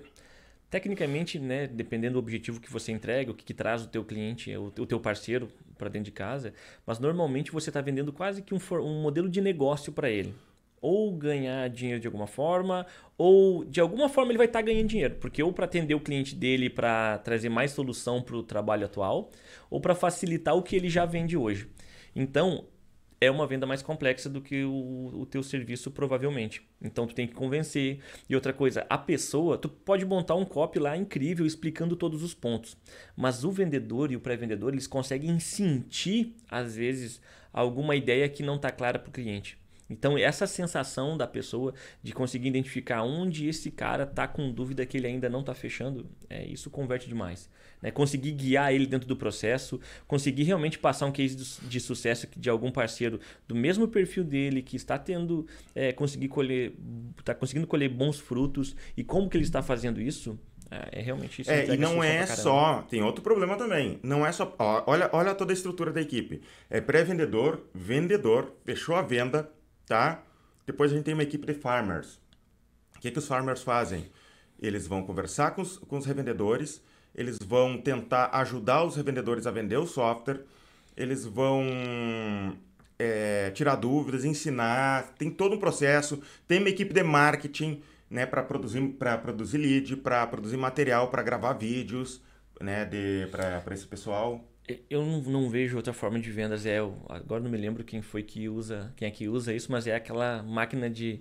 Tecnicamente, 0.74 1.38
né, 1.38 1.68
dependendo 1.68 2.14
do 2.14 2.18
objetivo 2.18 2.60
que 2.60 2.68
você 2.68 2.90
entrega, 2.90 3.30
o 3.30 3.34
que, 3.34 3.44
que 3.44 3.54
traz 3.54 3.84
o 3.84 3.86
teu 3.86 4.04
cliente, 4.04 4.56
o, 4.56 4.72
o 4.76 4.84
teu 4.84 4.98
parceiro 4.98 5.48
para 5.78 5.88
dentro 5.88 6.06
de 6.06 6.10
casa, 6.10 6.52
mas 6.84 6.98
normalmente 6.98 7.52
você 7.52 7.70
está 7.70 7.80
vendendo 7.80 8.12
quase 8.12 8.42
que 8.42 8.52
um, 8.52 8.58
um 8.80 9.00
modelo 9.00 9.28
de 9.28 9.40
negócio 9.40 9.92
para 9.92 10.10
ele. 10.10 10.34
Ou 10.80 11.12
ganhar 11.12 11.70
dinheiro 11.70 12.00
de 12.00 12.08
alguma 12.08 12.26
forma, 12.26 12.84
ou 13.16 13.64
de 13.64 13.80
alguma 13.80 14.08
forma 14.08 14.32
ele 14.32 14.38
vai 14.38 14.48
estar 14.48 14.58
tá 14.58 14.64
ganhando 14.64 14.88
dinheiro. 14.88 15.14
Porque 15.20 15.40
ou 15.44 15.52
para 15.52 15.64
atender 15.64 15.94
o 15.94 16.00
cliente 16.00 16.34
dele 16.34 16.68
para 16.68 17.18
trazer 17.18 17.50
mais 17.50 17.70
solução 17.70 18.20
para 18.20 18.34
o 18.34 18.42
trabalho 18.42 18.84
atual, 18.84 19.30
ou 19.70 19.80
para 19.80 19.94
facilitar 19.94 20.56
o 20.56 20.62
que 20.64 20.74
ele 20.74 20.90
já 20.90 21.06
vende 21.06 21.36
hoje. 21.36 21.68
Então, 22.16 22.64
é 23.24 23.30
uma 23.30 23.46
venda 23.46 23.66
mais 23.66 23.82
complexa 23.82 24.28
do 24.28 24.40
que 24.40 24.64
o, 24.64 25.10
o 25.20 25.26
teu 25.26 25.42
serviço 25.42 25.90
provavelmente. 25.90 26.62
Então 26.82 27.06
tu 27.06 27.14
tem 27.14 27.26
que 27.26 27.34
convencer. 27.34 28.00
E 28.28 28.34
outra 28.34 28.52
coisa, 28.52 28.86
a 28.88 28.98
pessoa, 28.98 29.58
tu 29.58 29.68
pode 29.68 30.04
montar 30.04 30.34
um 30.34 30.44
copy 30.44 30.78
lá 30.78 30.96
incrível 30.96 31.46
explicando 31.46 31.96
todos 31.96 32.22
os 32.22 32.34
pontos, 32.34 32.76
mas 33.16 33.44
o 33.44 33.50
vendedor 33.50 34.12
e 34.12 34.16
o 34.16 34.20
pré-vendedor, 34.20 34.72
eles 34.72 34.86
conseguem 34.86 35.38
sentir 35.38 36.34
às 36.50 36.76
vezes 36.76 37.20
alguma 37.52 37.96
ideia 37.96 38.28
que 38.28 38.42
não 38.42 38.56
está 38.56 38.70
clara 38.70 38.98
para 38.98 39.08
o 39.08 39.12
cliente. 39.12 39.63
Então, 39.88 40.16
essa 40.16 40.46
sensação 40.46 41.16
da 41.16 41.26
pessoa 41.26 41.74
de 42.02 42.12
conseguir 42.12 42.48
identificar 42.48 43.02
onde 43.02 43.48
esse 43.48 43.70
cara 43.70 44.04
está 44.04 44.26
com 44.26 44.50
dúvida 44.50 44.86
que 44.86 44.96
ele 44.96 45.06
ainda 45.06 45.28
não 45.28 45.40
está 45.40 45.54
fechando, 45.54 46.06
é, 46.28 46.44
isso 46.46 46.70
converte 46.70 47.06
demais. 47.06 47.50
Né? 47.82 47.90
Conseguir 47.90 48.32
guiar 48.32 48.72
ele 48.72 48.86
dentro 48.86 49.06
do 49.06 49.16
processo, 49.16 49.78
conseguir 50.06 50.44
realmente 50.44 50.78
passar 50.78 51.06
um 51.06 51.12
case 51.12 51.36
de 51.62 51.80
sucesso 51.80 52.26
de 52.34 52.48
algum 52.48 52.70
parceiro 52.70 53.20
do 53.46 53.54
mesmo 53.54 53.86
perfil 53.86 54.24
dele, 54.24 54.62
que 54.62 54.76
está 54.76 54.98
tendo, 54.98 55.46
é, 55.74 55.92
conseguir 55.92 56.28
colher, 56.28 56.72
está 57.18 57.34
conseguindo 57.34 57.66
colher 57.66 57.90
bons 57.90 58.18
frutos 58.18 58.74
e 58.96 59.04
como 59.04 59.28
que 59.28 59.36
ele 59.36 59.44
está 59.44 59.62
fazendo 59.62 60.00
isso, 60.00 60.38
é, 60.70 61.00
é 61.00 61.02
realmente 61.02 61.42
isso. 61.42 61.50
É, 61.50 61.66
e 61.66 61.76
não 61.76 62.02
é 62.02 62.24
só. 62.26 62.82
Tem 62.88 63.02
outro 63.02 63.22
problema 63.22 63.56
também. 63.56 64.00
Não 64.02 64.26
é 64.26 64.32
só. 64.32 64.54
Ó, 64.58 64.84
olha, 64.86 65.10
olha 65.12 65.34
toda 65.34 65.52
a 65.52 65.54
estrutura 65.54 65.92
da 65.92 66.00
equipe. 66.00 66.40
É 66.70 66.80
pré-vendedor, 66.80 67.60
vendedor, 67.74 68.54
fechou 68.64 68.96
a 68.96 69.02
venda, 69.02 69.50
tá? 69.86 70.22
Depois 70.66 70.92
a 70.92 70.94
gente 70.94 71.04
tem 71.04 71.14
uma 71.14 71.22
equipe 71.22 71.46
de 71.46 71.54
farmers. 71.54 72.20
O 72.96 73.00
que, 73.00 73.10
que 73.10 73.18
os 73.18 73.26
farmers 73.26 73.62
fazem? 73.62 74.10
Eles 74.60 74.86
vão 74.86 75.02
conversar 75.02 75.50
com 75.52 75.62
os, 75.62 75.78
com 75.78 75.98
os 75.98 76.06
revendedores, 76.06 76.82
eles 77.14 77.38
vão 77.44 77.78
tentar 77.78 78.30
ajudar 78.32 78.84
os 78.84 78.96
revendedores 78.96 79.46
a 79.46 79.50
vender 79.50 79.76
o 79.76 79.86
software, 79.86 80.40
eles 80.96 81.24
vão 81.26 81.64
é, 82.98 83.50
tirar 83.50 83.76
dúvidas, 83.76 84.24
ensinar, 84.24 85.14
tem 85.18 85.30
todo 85.30 85.56
um 85.56 85.58
processo, 85.58 86.22
tem 86.46 86.58
uma 86.60 86.68
equipe 86.68 86.94
de 86.94 87.02
marketing 87.02 87.82
né, 88.08 88.24
para 88.24 88.42
produzir, 88.42 88.80
produzir 89.22 89.58
lead, 89.58 89.96
para 89.96 90.26
produzir 90.26 90.56
material, 90.56 91.08
para 91.08 91.22
gravar 91.22 91.52
vídeos 91.54 92.22
né, 92.60 92.88
para 93.30 93.74
esse 93.74 93.86
pessoal. 93.86 94.44
Eu 94.88 95.04
não, 95.04 95.20
não, 95.20 95.50
vejo 95.50 95.76
outra 95.76 95.92
forma 95.92 96.18
de 96.18 96.30
vendas. 96.30 96.64
É, 96.64 96.78
agora 97.08 97.42
não 97.42 97.50
me 97.50 97.58
lembro 97.58 97.84
quem 97.84 98.00
foi 98.00 98.22
que 98.22 98.48
usa, 98.48 98.92
quem 98.96 99.06
é 99.06 99.10
que 99.10 99.28
usa 99.28 99.52
isso, 99.52 99.70
mas 99.70 99.86
é 99.86 99.94
aquela 99.94 100.42
máquina 100.42 100.88
de 100.88 101.20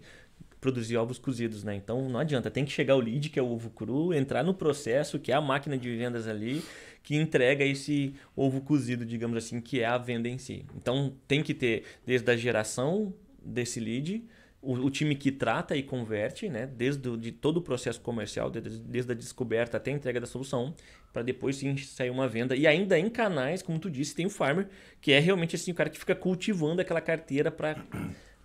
produzir 0.62 0.96
ovos 0.96 1.20
cozidos, 1.20 1.62
né? 1.62 1.76
Então 1.76 2.08
não 2.08 2.22
adianta, 2.22 2.50
tem 2.50 2.64
que 2.64 2.72
chegar 2.72 2.96
o 2.96 3.02
lead, 3.02 3.30
que 3.30 3.38
é 3.38 3.42
o 3.44 3.52
ovo 3.52 3.70
cru, 3.70 4.14
entrar 4.14 4.44
no 4.44 4.54
processo, 4.54 5.20
que 5.20 5.30
é 5.30 5.36
a 5.36 5.42
máquina 5.42 5.78
de 5.78 5.94
vendas 5.94 6.26
ali, 6.26 6.64
que 7.04 7.18
entrega 7.18 7.66
esse 7.66 8.16
ovo 8.34 8.62
cozido, 8.62 9.06
digamos 9.06 9.36
assim, 9.36 9.60
que 9.60 9.82
é 9.82 9.86
a 9.86 9.98
venda 9.98 10.30
em 10.30 10.38
si. 10.38 10.66
Então 10.74 11.14
tem 11.28 11.44
que 11.44 11.54
ter 11.54 11.84
desde 12.06 12.32
a 12.32 12.38
geração 12.38 13.14
desse 13.44 13.78
lead, 13.78 14.24
o, 14.64 14.86
o, 14.86 14.90
time 14.90 15.16
que 15.16 15.32
trata 15.32 15.76
e 15.76 15.84
converte, 15.84 16.50
né, 16.50 16.66
desde 16.66 17.10
o, 17.10 17.18
de 17.18 17.32
todo 17.32 17.58
o 17.58 17.62
processo 17.62 18.00
comercial, 18.02 18.50
desde, 18.50 18.80
desde 18.80 19.12
a 19.12 19.16
descoberta 19.16 19.78
até 19.78 19.92
a 19.92 19.94
entrega 19.94 20.20
da 20.20 20.26
solução, 20.26 20.74
para 21.12 21.22
depois 21.22 21.58
sim 21.58 21.76
sair 21.78 22.10
uma 22.10 22.28
venda. 22.28 22.56
E 22.56 22.66
ainda 22.66 22.98
em 22.98 23.10
canais, 23.10 23.62
como 23.62 23.78
tu 23.78 23.90
disse, 23.90 24.16
tem 24.16 24.26
o 24.26 24.30
farmer, 24.30 24.68
que 25.00 25.12
é 25.12 25.20
realmente 25.20 25.56
assim 25.56 25.72
o 25.72 25.76
cara 25.76 25.90
que 25.90 26.00
fica 26.00 26.16
cultivando 26.16 26.82
aquela 26.82 27.02
carteira 27.02 27.52
para 27.52 27.76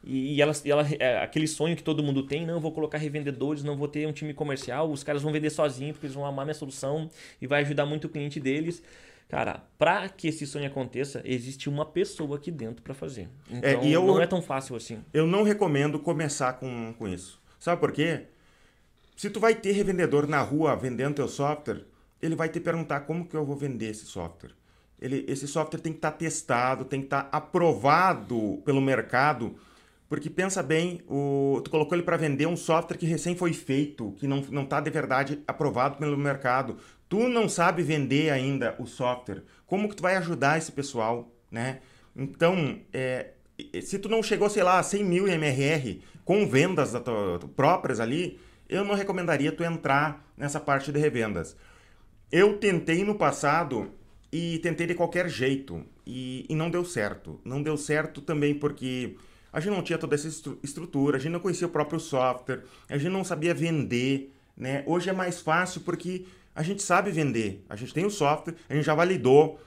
e, 0.04 0.40
ela, 0.40 0.52
ela 0.64 0.86
é, 0.98 1.18
aquele 1.18 1.46
sonho 1.46 1.76
que 1.76 1.82
todo 1.82 2.02
mundo 2.02 2.22
tem, 2.22 2.46
não 2.46 2.60
vou 2.60 2.72
colocar 2.72 2.98
revendedores, 2.98 3.64
não 3.64 3.76
vou 3.76 3.88
ter 3.88 4.06
um 4.06 4.12
time 4.12 4.32
comercial, 4.32 4.90
os 4.90 5.02
caras 5.02 5.22
vão 5.22 5.32
vender 5.32 5.50
sozinhos 5.50 5.92
porque 5.92 6.06
eles 6.06 6.14
vão 6.14 6.24
amar 6.24 6.44
minha 6.46 6.54
solução 6.54 7.10
e 7.42 7.46
vai 7.46 7.62
ajudar 7.62 7.84
muito 7.84 8.06
o 8.06 8.08
cliente 8.08 8.38
deles. 8.38 8.82
Cara, 9.28 9.62
para 9.78 10.08
que 10.08 10.28
esse 10.28 10.46
sonho 10.46 10.66
aconteça, 10.66 11.20
existe 11.22 11.68
uma 11.68 11.84
pessoa 11.84 12.36
aqui 12.36 12.50
dentro 12.50 12.82
para 12.82 12.94
fazer. 12.94 13.28
Então, 13.50 13.82
é, 13.82 13.86
eu, 13.86 14.06
não 14.06 14.20
é 14.20 14.26
tão 14.26 14.40
fácil 14.40 14.74
assim. 14.74 15.04
Eu 15.12 15.26
não 15.26 15.42
recomendo 15.42 15.98
começar 15.98 16.54
com, 16.54 16.94
com 16.98 17.06
isso. 17.06 17.38
Sabe 17.60 17.78
por 17.78 17.92
quê? 17.92 18.22
Se 19.14 19.28
tu 19.28 19.38
vai 19.38 19.54
ter 19.54 19.72
revendedor 19.72 20.26
na 20.26 20.40
rua 20.40 20.74
vendendo 20.74 21.16
teu 21.16 21.28
software, 21.28 21.84
ele 22.22 22.34
vai 22.34 22.48
te 22.48 22.58
perguntar 22.58 23.00
como 23.00 23.26
que 23.26 23.36
eu 23.36 23.44
vou 23.44 23.54
vender 23.54 23.90
esse 23.90 24.06
software. 24.06 24.52
Ele, 25.00 25.24
esse 25.28 25.46
software 25.46 25.80
tem 25.80 25.92
que 25.92 25.98
estar 25.98 26.12
tá 26.12 26.16
testado, 26.16 26.84
tem 26.86 27.00
que 27.00 27.06
estar 27.06 27.24
tá 27.24 27.36
aprovado 27.36 28.62
pelo 28.64 28.80
mercado, 28.80 29.56
porque 30.08 30.30
pensa 30.30 30.62
bem, 30.62 31.02
o, 31.06 31.60
tu 31.62 31.70
colocou 31.70 31.94
ele 31.94 32.02
para 32.02 32.16
vender 32.16 32.46
um 32.46 32.56
software 32.56 32.96
que 32.96 33.04
recém 33.04 33.36
foi 33.36 33.52
feito, 33.52 34.12
que 34.12 34.26
não 34.26 34.62
está 34.62 34.80
de 34.80 34.90
verdade 34.90 35.42
aprovado 35.46 35.98
pelo 35.98 36.16
mercado 36.16 36.78
tu 37.08 37.28
não 37.28 37.48
sabe 37.48 37.82
vender 37.82 38.30
ainda 38.30 38.74
o 38.78 38.86
software, 38.86 39.42
como 39.66 39.88
que 39.88 39.96
tu 39.96 40.02
vai 40.02 40.16
ajudar 40.16 40.58
esse 40.58 40.72
pessoal, 40.72 41.30
né? 41.50 41.80
Então, 42.14 42.80
é, 42.92 43.30
se 43.82 43.98
tu 43.98 44.08
não 44.08 44.22
chegou, 44.22 44.50
sei 44.50 44.62
lá, 44.62 44.78
a 44.78 44.82
100 44.82 45.04
mil 45.04 45.28
MRR 45.28 46.00
com 46.24 46.46
vendas 46.46 46.92
tua, 46.92 47.38
próprias 47.56 48.00
ali, 48.00 48.38
eu 48.68 48.84
não 48.84 48.94
recomendaria 48.94 49.52
tu 49.52 49.64
entrar 49.64 50.24
nessa 50.36 50.60
parte 50.60 50.92
de 50.92 50.98
revendas. 50.98 51.56
Eu 52.30 52.58
tentei 52.58 53.02
no 53.04 53.14
passado 53.14 53.90
e 54.30 54.58
tentei 54.58 54.86
de 54.86 54.94
qualquer 54.94 55.28
jeito 55.28 55.82
e, 56.06 56.44
e 56.48 56.54
não 56.54 56.70
deu 56.70 56.84
certo. 56.84 57.40
Não 57.44 57.62
deu 57.62 57.76
certo 57.76 58.20
também 58.20 58.54
porque 58.54 59.16
a 59.52 59.60
gente 59.60 59.72
não 59.72 59.82
tinha 59.82 59.98
toda 59.98 60.14
essa 60.14 60.28
estrutura, 60.62 61.16
a 61.16 61.20
gente 61.20 61.32
não 61.32 61.40
conhecia 61.40 61.66
o 61.66 61.70
próprio 61.70 61.98
software, 61.98 62.64
a 62.88 62.98
gente 62.98 63.10
não 63.10 63.24
sabia 63.24 63.54
vender, 63.54 64.34
né? 64.56 64.82
Hoje 64.86 65.08
é 65.08 65.12
mais 65.12 65.40
fácil 65.40 65.80
porque 65.80 66.26
a 66.58 66.62
gente 66.64 66.82
sabe 66.82 67.12
vender, 67.12 67.64
a 67.68 67.76
gente 67.76 67.94
tem 67.94 68.04
o 68.04 68.10
software, 68.10 68.56
a 68.68 68.74
gente 68.74 68.84
já 68.84 68.92
validou, 68.92 69.60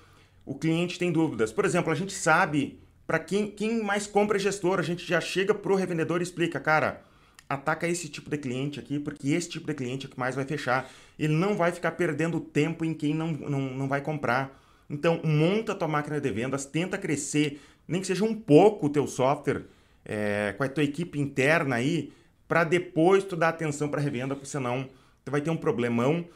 o 0.45 0.53
cliente 0.53 0.99
tem 0.99 1.09
dúvidas. 1.09 1.49
Por 1.49 1.63
exemplo, 1.63 1.89
a 1.89 1.95
gente 1.95 2.11
sabe 2.11 2.81
para 3.07 3.17
quem, 3.17 3.49
quem 3.49 3.81
mais 3.81 4.05
compra 4.05 4.35
é 4.35 4.39
gestor, 4.41 4.77
a 4.77 4.81
gente 4.83 5.07
já 5.07 5.21
chega 5.21 5.53
pro 5.53 5.75
revendedor 5.75 6.19
e 6.19 6.23
explica, 6.23 6.59
cara, 6.59 7.01
ataca 7.47 7.87
esse 7.87 8.09
tipo 8.09 8.29
de 8.29 8.37
cliente 8.37 8.77
aqui, 8.77 8.99
porque 8.99 9.29
esse 9.29 9.47
tipo 9.47 9.67
de 9.67 9.73
cliente 9.73 10.05
é 10.05 10.09
que 10.09 10.19
mais 10.19 10.35
vai 10.35 10.43
fechar. 10.43 10.91
Ele 11.17 11.31
não 11.31 11.55
vai 11.55 11.71
ficar 11.71 11.91
perdendo 11.91 12.41
tempo 12.41 12.83
em 12.83 12.93
quem 12.93 13.13
não, 13.13 13.31
não, 13.31 13.61
não 13.61 13.87
vai 13.87 14.01
comprar. 14.01 14.61
Então, 14.89 15.21
monta 15.23 15.71
a 15.71 15.75
tua 15.75 15.87
máquina 15.87 16.19
de 16.19 16.29
vendas, 16.29 16.65
tenta 16.65 16.97
crescer, 16.97 17.61
nem 17.87 18.01
que 18.01 18.07
seja 18.07 18.25
um 18.25 18.35
pouco 18.35 18.87
o 18.87 18.89
teu 18.89 19.07
software, 19.07 19.63
é, 20.03 20.53
com 20.57 20.63
a 20.65 20.67
tua 20.67 20.83
equipe 20.83 21.17
interna 21.17 21.77
aí, 21.77 22.11
para 22.49 22.65
depois 22.65 23.23
tu 23.23 23.37
dar 23.37 23.47
atenção 23.47 23.87
para 23.87 24.01
revenda, 24.01 24.35
porque 24.35 24.49
senão 24.49 24.89
tu 25.23 25.31
vai 25.31 25.39
ter 25.39 25.49
um 25.49 25.55
problemão. 25.55 26.27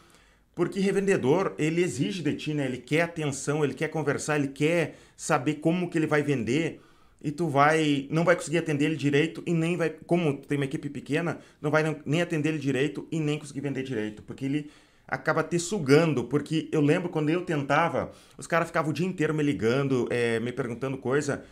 Porque 0.56 0.80
revendedor, 0.80 1.53
ele 1.60 1.84
exige 1.84 2.24
de 2.24 2.34
ti, 2.34 2.53
né? 2.53 2.66
Ele 2.66 2.78
quer 2.78 3.01
atenção, 3.01 3.64
ele 3.64 3.74
quer 3.74 3.89
conversar, 3.89 4.38
ele 4.38 4.47
quer 4.47 4.95
saber 5.16 5.56
como 5.56 5.89
que 5.89 5.97
ele 5.97 6.08
vai 6.08 6.24
vender. 6.24 6.82
E 7.22 7.30
tu 7.30 7.47
vai 7.47 8.08
não 8.10 8.24
vai 8.24 8.36
conseguir 8.36 8.60
atender 8.60 8.86
ele 8.86 8.95
direito 8.95 9.43
e 9.45 9.53
nem 9.53 9.76
vai, 9.76 9.89
como 9.89 10.38
tu 10.38 10.47
tem 10.47 10.58
uma 10.58 10.66
equipe 10.66 10.89
pequena, 10.89 11.39
não 11.62 11.72
vai 11.72 11.84
nem 12.06 12.22
atender 12.22 12.49
ele 12.49 12.60
direito 12.60 13.08
e 13.12 13.20
nem 13.20 13.39
conseguir 13.39 13.62
vender 13.62 13.84
direito, 13.84 14.22
porque 14.22 14.45
ele 14.45 14.70
acaba 15.08 15.43
te 15.43 15.58
sugando, 15.60 16.26
porque 16.26 16.70
eu 16.72 16.82
lembro 16.82 17.10
quando 17.10 17.30
eu 17.30 17.41
tentava, 17.41 18.12
os 18.38 18.47
caras 18.47 18.68
ficavam 18.68 18.91
o 18.91 18.93
dia 18.93 19.06
inteiro 19.06 19.34
me 19.34 19.43
ligando, 19.43 20.08
é, 20.12 20.39
me 20.39 20.51
perguntando 20.51 20.97
coisa 20.97 21.43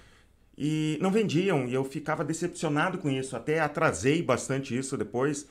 e 0.58 0.98
não 1.02 1.12
vendiam. 1.12 1.68
E 1.68 1.74
eu 1.74 1.84
ficava 1.84 2.24
decepcionado 2.24 2.98
com 2.98 3.10
isso, 3.10 3.36
até 3.36 3.60
atrasei 3.60 4.22
bastante 4.22 4.78
isso 4.78 4.98
depois, 4.98 5.48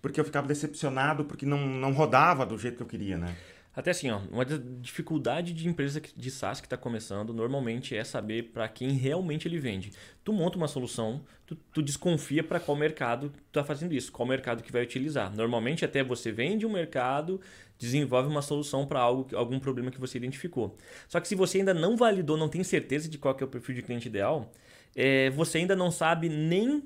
porque 0.00 0.20
eu 0.20 0.24
ficava 0.24 0.46
decepcionado 0.46 1.24
porque 1.24 1.46
não, 1.46 1.66
não 1.66 1.92
rodava 1.92 2.44
do 2.46 2.58
jeito 2.58 2.76
que 2.76 2.82
eu 2.82 2.86
queria, 2.86 3.16
né? 3.18 3.34
Até 3.76 3.90
assim, 3.90 4.10
ó, 4.10 4.20
uma 4.32 4.42
dificuldade 4.42 5.52
de 5.52 5.68
empresa 5.68 6.00
de 6.00 6.30
SaaS 6.30 6.62
que 6.62 6.66
está 6.66 6.78
começando 6.78 7.34
normalmente 7.34 7.94
é 7.94 8.02
saber 8.02 8.44
para 8.44 8.66
quem 8.68 8.92
realmente 8.92 9.46
ele 9.46 9.58
vende. 9.58 9.92
Tu 10.24 10.32
monta 10.32 10.56
uma 10.56 10.66
solução, 10.66 11.22
tu, 11.44 11.54
tu 11.54 11.82
desconfia 11.82 12.42
para 12.42 12.58
qual 12.58 12.74
mercado 12.74 13.28
tu 13.28 13.38
está 13.48 13.62
fazendo 13.62 13.92
isso, 13.92 14.10
qual 14.10 14.26
mercado 14.26 14.62
que 14.62 14.72
vai 14.72 14.82
utilizar. 14.82 15.30
Normalmente 15.36 15.84
até 15.84 16.02
você 16.02 16.32
vende 16.32 16.64
um 16.64 16.72
mercado, 16.72 17.38
desenvolve 17.78 18.30
uma 18.30 18.40
solução 18.40 18.86
para 18.86 19.00
algum 19.00 19.60
problema 19.60 19.90
que 19.90 20.00
você 20.00 20.16
identificou. 20.16 20.74
Só 21.06 21.20
que 21.20 21.28
se 21.28 21.34
você 21.34 21.58
ainda 21.58 21.74
não 21.74 21.98
validou, 21.98 22.38
não 22.38 22.48
tem 22.48 22.64
certeza 22.64 23.10
de 23.10 23.18
qual 23.18 23.36
é 23.38 23.44
o 23.44 23.48
perfil 23.48 23.74
de 23.74 23.82
cliente 23.82 24.08
ideal, 24.08 24.50
é, 24.94 25.28
você 25.28 25.58
ainda 25.58 25.76
não 25.76 25.90
sabe 25.90 26.30
nem 26.30 26.82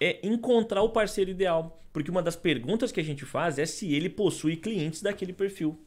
é, 0.00 0.18
encontrar 0.22 0.82
o 0.82 0.90
parceiro 0.90 1.30
ideal. 1.30 1.78
Porque 1.92 2.10
uma 2.10 2.22
das 2.22 2.36
perguntas 2.36 2.90
que 2.92 3.00
a 3.00 3.04
gente 3.04 3.24
faz 3.24 3.58
é 3.58 3.66
se 3.66 3.92
ele 3.92 4.08
possui 4.08 4.56
clientes 4.56 5.02
daquele 5.02 5.32
perfil. 5.32 5.78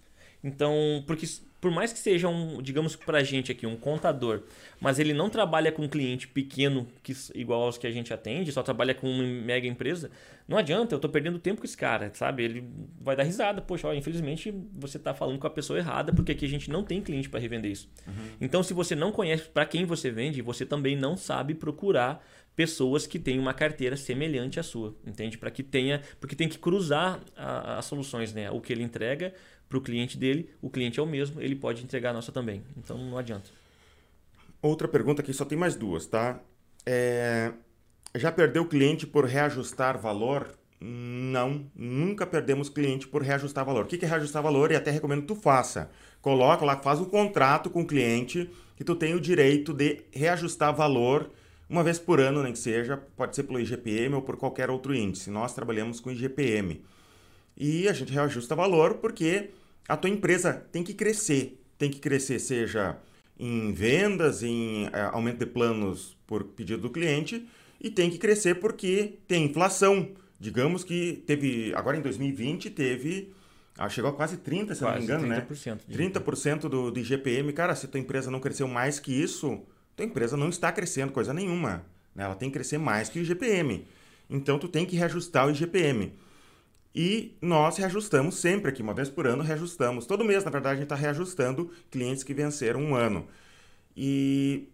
Então, 0.43 1.03
porque 1.07 1.25
por 1.61 1.71
mais 1.71 1.93
que 1.93 1.99
seja 1.99 2.27
um, 2.27 2.61
digamos 2.61 2.93
pra 2.93 3.23
gente 3.23 3.49
aqui, 3.49 3.65
um 3.65 3.77
contador, 3.77 4.43
mas 4.81 4.99
ele 4.99 5.13
não 5.13 5.29
trabalha 5.29 5.71
com 5.71 5.83
um 5.83 5.87
cliente 5.87 6.27
pequeno 6.27 6.85
que, 7.01 7.15
igual 7.33 7.61
aos 7.61 7.77
que 7.77 7.87
a 7.87 7.91
gente 7.91 8.13
atende, 8.13 8.51
só 8.51 8.61
trabalha 8.61 8.93
com 8.93 9.09
uma 9.09 9.23
mega 9.23 9.65
empresa, 9.65 10.11
não 10.47 10.57
adianta, 10.57 10.93
eu 10.93 10.99
tô 10.99 11.07
perdendo 11.07 11.39
tempo 11.39 11.61
com 11.61 11.65
esse 11.65 11.77
cara, 11.77 12.11
sabe? 12.13 12.43
Ele 12.43 12.69
vai 12.99 13.15
dar 13.15 13.23
risada, 13.23 13.61
poxa, 13.61 13.87
ó, 13.87 13.93
infelizmente 13.93 14.53
você 14.73 14.99
tá 14.99 15.13
falando 15.13 15.39
com 15.39 15.47
a 15.47 15.49
pessoa 15.49 15.79
errada, 15.79 16.11
porque 16.13 16.33
aqui 16.33 16.45
a 16.45 16.49
gente 16.49 16.69
não 16.69 16.83
tem 16.83 17.01
cliente 17.01 17.29
para 17.29 17.39
revender 17.39 17.71
isso. 17.71 17.89
Uhum. 18.05 18.13
Então, 18.41 18.61
se 18.61 18.73
você 18.73 18.95
não 18.95 19.11
conhece 19.11 19.43
para 19.49 19.65
quem 19.65 19.85
você 19.85 20.11
vende, 20.11 20.41
você 20.41 20.65
também 20.65 20.95
não 20.95 21.15
sabe 21.15 21.53
procurar 21.53 22.25
pessoas 22.55 23.07
que 23.07 23.17
têm 23.17 23.39
uma 23.39 23.53
carteira 23.53 23.95
semelhante 23.97 24.59
à 24.59 24.63
sua, 24.63 24.95
entende? 25.05 25.37
Para 25.37 25.49
que 25.49 25.63
tenha, 25.63 26.01
porque 26.19 26.35
tem 26.35 26.47
que 26.47 26.57
cruzar 26.57 27.19
as 27.35 27.85
soluções, 27.85 28.33
né? 28.33 28.51
O 28.51 28.61
que 28.61 28.71
ele 28.71 28.83
entrega 28.83 29.33
para 29.67 29.77
o 29.77 29.81
cliente 29.81 30.17
dele, 30.17 30.49
o 30.61 30.69
cliente 30.69 30.99
é 30.99 31.03
o 31.03 31.05
mesmo, 31.05 31.41
ele 31.41 31.55
pode 31.55 31.83
entregar 31.83 32.11
a 32.11 32.13
nossa 32.13 32.31
também. 32.31 32.63
Então 32.77 32.97
não 32.97 33.17
adianta. 33.17 33.49
Outra 34.61 34.87
pergunta 34.87 35.21
aqui, 35.21 35.33
só 35.33 35.45
tem 35.45 35.57
mais 35.57 35.75
duas, 35.75 36.05
tá? 36.05 36.39
É... 36.85 37.51
Já 38.15 38.31
perdeu 38.31 38.65
cliente 38.65 39.07
por 39.07 39.25
reajustar 39.25 39.99
valor? 39.99 40.55
Não, 40.79 41.65
nunca 41.75 42.27
perdemos 42.27 42.69
cliente 42.69 43.07
por 43.07 43.23
reajustar 43.23 43.65
valor. 43.65 43.85
O 43.85 43.87
que 43.87 44.03
é 44.05 44.07
reajustar 44.07 44.43
valor? 44.43 44.71
E 44.71 44.75
até 44.75 44.91
recomendo 44.91 45.21
que 45.21 45.27
tu 45.27 45.35
faça. 45.35 45.89
Coloca 46.21 46.63
lá, 46.63 46.77
faz 46.77 46.99
um 46.99 47.05
contrato 47.05 47.71
com 47.71 47.81
o 47.81 47.87
cliente 47.87 48.49
que 48.75 48.83
tu 48.83 48.95
tem 48.95 49.15
o 49.15 49.19
direito 49.19 49.73
de 49.73 50.01
reajustar 50.11 50.75
valor 50.75 51.31
uma 51.67 51.83
vez 51.83 51.97
por 51.97 52.19
ano, 52.19 52.43
nem 52.43 52.53
que 52.53 52.59
seja, 52.59 52.97
pode 53.17 53.35
ser 53.35 53.43
pelo 53.43 53.59
IGPM 53.59 54.13
ou 54.13 54.21
por 54.21 54.37
qualquer 54.37 54.69
outro 54.69 54.93
índice. 54.93 55.31
Nós 55.31 55.55
trabalhamos 55.55 55.99
com 55.99 56.11
IGPM. 56.11 56.83
E 57.57 57.87
a 57.87 57.93
gente 57.93 58.13
reajusta 58.13 58.55
valor 58.55 58.95
porque 58.95 59.49
a 59.87 59.97
tua 59.97 60.09
empresa 60.09 60.53
tem 60.71 60.83
que 60.83 60.93
crescer. 60.93 61.59
Tem 61.79 61.89
que 61.89 61.99
crescer, 61.99 62.37
seja 62.37 62.95
em 63.39 63.73
vendas, 63.73 64.43
em 64.43 64.87
é, 64.93 65.01
aumento 65.11 65.39
de 65.39 65.45
planos 65.47 66.15
por 66.27 66.43
pedido 66.43 66.83
do 66.83 66.89
cliente, 66.89 67.47
e 67.83 67.91
tem 67.91 68.09
que 68.09 68.17
crescer 68.17 68.55
porque 68.55 69.19
tem 69.27 69.45
inflação. 69.45 70.09
Digamos 70.39 70.83
que 70.83 71.23
teve, 71.27 71.73
agora 71.75 71.97
em 71.97 72.01
2020, 72.01 72.69
teve. 72.69 73.33
Ah, 73.77 73.89
chegou 73.89 74.09
a 74.09 74.13
quase 74.13 74.37
30, 74.37 74.75
se 74.75 74.81
quase 74.81 75.07
não 75.07 75.19
me 75.19 75.25
engano, 75.25 75.47
30%, 75.47 75.71
né? 75.87 76.09
30% 76.09 76.59
do, 76.61 76.91
do 76.91 76.99
IGPM. 76.99 77.51
Cara, 77.53 77.75
se 77.75 77.87
tua 77.87 77.99
empresa 77.99 78.31
não 78.31 78.39
cresceu 78.39 78.67
mais 78.67 78.99
que 78.99 79.11
isso, 79.11 79.61
tua 79.95 80.05
empresa 80.05 80.37
não 80.37 80.49
está 80.49 80.71
crescendo 80.71 81.11
coisa 81.11 81.33
nenhuma. 81.33 81.85
Né? 82.15 82.23
Ela 82.23 82.35
tem 82.35 82.49
que 82.49 82.53
crescer 82.53 82.77
mais 82.77 83.09
que 83.09 83.19
o 83.19 83.21
IGPM. 83.21 83.85
Então, 84.29 84.57
tu 84.57 84.67
tem 84.67 84.85
que 84.85 84.95
reajustar 84.95 85.47
o 85.47 85.51
IGPM. 85.51 86.13
E 86.95 87.35
nós 87.41 87.77
reajustamos 87.77 88.35
sempre 88.35 88.69
aqui, 88.69 88.83
uma 88.83 88.93
vez 88.93 89.09
por 89.09 89.25
ano, 89.25 89.41
reajustamos. 89.41 90.05
Todo 90.05 90.23
mês, 90.23 90.43
na 90.43 90.51
verdade, 90.51 90.75
a 90.75 90.77
gente 90.77 90.85
está 90.85 90.95
reajustando 90.95 91.71
clientes 91.89 92.23
que 92.23 92.33
venceram 92.33 92.79
um 92.81 92.95
ano. 92.95 93.27
E 93.97 94.69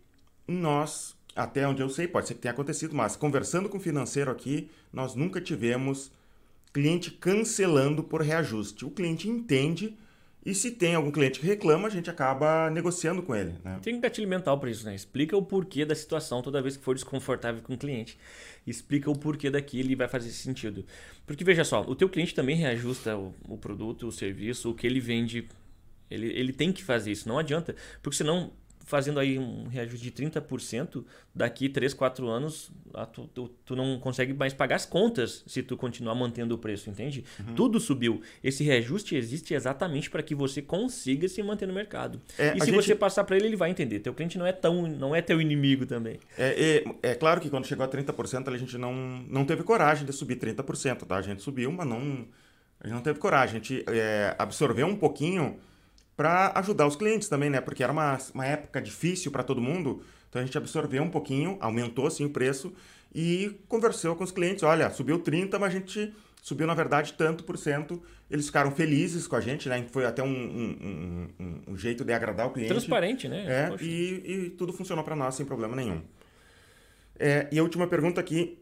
nós, 0.45 1.15
até 1.35 1.67
onde 1.67 1.81
eu 1.81 1.89
sei, 1.89 2.07
pode 2.07 2.27
ser 2.27 2.33
que 2.33 2.41
tenha 2.41 2.51
acontecido, 2.51 2.95
mas 2.95 3.15
conversando 3.15 3.69
com 3.69 3.77
o 3.77 3.81
financeiro 3.81 4.31
aqui, 4.31 4.69
nós 4.91 5.15
nunca 5.15 5.39
tivemos 5.39 6.11
cliente 6.73 7.11
cancelando 7.11 8.03
por 8.03 8.21
reajuste. 8.21 8.85
O 8.85 8.91
cliente 8.91 9.29
entende 9.29 9.97
e 10.45 10.55
se 10.55 10.71
tem 10.71 10.95
algum 10.95 11.11
cliente 11.11 11.39
que 11.39 11.45
reclama, 11.45 11.87
a 11.87 11.91
gente 11.91 12.09
acaba 12.09 12.69
negociando 12.69 13.21
com 13.21 13.35
ele. 13.35 13.53
Né? 13.63 13.77
Tem 13.81 13.95
um 13.95 13.99
gatilho 13.99 14.27
mental 14.27 14.57
para 14.57 14.71
isso, 14.71 14.85
né? 14.85 14.95
Explica 14.95 15.35
o 15.35 15.41
porquê 15.41 15.83
da 15.83 15.93
situação 15.93 16.41
toda 16.41 16.61
vez 16.61 16.77
que 16.77 16.83
for 16.83 16.95
desconfortável 16.95 17.61
com 17.61 17.73
o 17.73 17.77
cliente. 17.77 18.17
Explica 18.65 19.11
o 19.11 19.17
porquê 19.17 19.49
daquilo 19.49 19.91
e 19.91 19.95
vai 19.95 20.07
fazer 20.07 20.29
sentido. 20.29 20.85
Porque 21.27 21.43
veja 21.43 21.65
só, 21.65 21.81
o 21.81 21.93
teu 21.93 22.07
cliente 22.07 22.33
também 22.33 22.55
reajusta 22.55 23.17
o, 23.17 23.35
o 23.49 23.57
produto, 23.57 24.07
o 24.07 24.11
serviço, 24.11 24.69
o 24.69 24.73
que 24.73 24.87
ele 24.87 25.01
vende. 25.01 25.47
Ele, 26.09 26.27
ele 26.27 26.53
tem 26.53 26.71
que 26.71 26.83
fazer 26.83 27.11
isso, 27.11 27.27
não 27.27 27.37
adianta. 27.37 27.75
Porque 28.01 28.17
senão 28.17 28.51
fazendo 28.89 29.19
aí 29.19 29.37
um 29.37 29.67
reajuste 29.67 30.09
de 30.09 30.11
30%, 30.11 31.05
daqui 31.33 31.69
3, 31.69 31.93
4 31.93 32.27
anos 32.27 32.71
tu, 33.13 33.29
tu, 33.31 33.47
tu, 33.63 33.75
não 33.75 33.99
consegue 33.99 34.33
mais 34.33 34.51
pagar 34.51 34.77
as 34.77 34.85
contas 34.85 35.43
se 35.45 35.61
tu 35.61 35.77
continuar 35.77 36.15
mantendo 36.15 36.55
o 36.55 36.57
preço, 36.57 36.89
entende? 36.89 37.23
Uhum. 37.39 37.53
Tudo 37.53 37.79
subiu. 37.79 38.23
Esse 38.43 38.63
reajuste 38.63 39.15
existe 39.15 39.53
exatamente 39.53 40.09
para 40.09 40.23
que 40.23 40.33
você 40.33 40.59
consiga 40.59 41.27
se 41.27 41.43
manter 41.43 41.67
no 41.67 41.73
mercado. 41.73 42.19
É, 42.35 42.57
e 42.57 42.59
se 42.59 42.65
gente... 42.65 42.75
você 42.77 42.95
passar 42.95 43.23
para 43.25 43.37
ele, 43.37 43.45
ele 43.45 43.55
vai 43.55 43.69
entender. 43.69 43.99
Teu 43.99 44.11
cliente 44.11 44.39
não 44.39 44.45
é 44.47 44.51
tão 44.51 44.87
não 44.87 45.15
é 45.15 45.21
teu 45.21 45.39
inimigo 45.39 45.85
também. 45.85 46.19
É, 46.35 46.83
é, 47.03 47.11
é 47.11 47.13
claro 47.13 47.39
que 47.39 47.47
quando 47.47 47.67
chegou 47.67 47.85
a 47.85 47.87
30%, 47.87 48.51
a 48.51 48.57
gente 48.57 48.75
não, 48.75 48.91
não 49.29 49.45
teve 49.45 49.61
coragem 49.61 50.03
de 50.03 50.11
subir 50.11 50.39
30%, 50.39 51.05
tá? 51.05 51.15
A 51.15 51.21
gente 51.21 51.43
subiu, 51.43 51.71
mas 51.71 51.87
não, 51.87 52.27
a 52.79 52.87
gente 52.87 52.95
não 52.95 53.03
teve 53.03 53.19
coragem. 53.19 53.57
A 53.57 53.59
gente 53.59 53.85
é, 53.87 54.33
absorveu 54.39 54.87
um 54.87 54.95
pouquinho 54.95 55.59
para 56.19 56.51
ajudar 56.55 56.85
os 56.85 56.97
clientes 56.97 57.29
também, 57.29 57.49
né? 57.49 57.61
Porque 57.61 57.81
era 57.81 57.93
uma, 57.93 58.17
uma 58.33 58.45
época 58.45 58.81
difícil 58.81 59.31
para 59.31 59.41
todo 59.41 59.61
mundo. 59.61 60.03
Então 60.27 60.41
a 60.41 60.43
gente 60.43 60.57
absorveu 60.57 61.01
um 61.01 61.09
pouquinho, 61.09 61.57
aumentou 61.61 62.07
assim 62.07 62.25
o 62.25 62.29
preço 62.29 62.73
e 63.15 63.57
conversou 63.69 64.17
com 64.17 64.25
os 64.25 64.29
clientes. 64.29 64.61
Olha, 64.63 64.89
subiu 64.89 65.19
30, 65.19 65.57
mas 65.57 65.73
a 65.73 65.77
gente 65.77 66.13
subiu 66.41 66.67
na 66.67 66.73
verdade 66.73 67.13
tanto 67.13 67.45
por 67.45 67.57
cento. 67.57 68.03
Eles 68.29 68.47
ficaram 68.47 68.69
felizes 68.69 69.27
com 69.27 69.37
a 69.37 69.39
gente, 69.39 69.69
né? 69.69 69.85
Foi 69.93 70.05
até 70.05 70.21
um, 70.21 70.27
um, 70.27 71.29
um, 71.39 71.61
um 71.69 71.77
jeito 71.77 72.03
de 72.03 72.11
agradar 72.11 72.47
o 72.47 72.51
cliente. 72.51 72.67
Transparente, 72.67 73.29
né? 73.29 73.45
É, 73.47 73.81
e, 73.81 74.23
e, 74.25 74.49
tudo 74.49 74.73
funcionou 74.73 75.05
para 75.05 75.15
nós 75.15 75.35
sem 75.35 75.45
problema 75.45 75.73
nenhum. 75.73 76.01
É, 77.17 77.47
e 77.49 77.57
a 77.57 77.63
última 77.63 77.87
pergunta 77.87 78.19
aqui. 78.19 78.61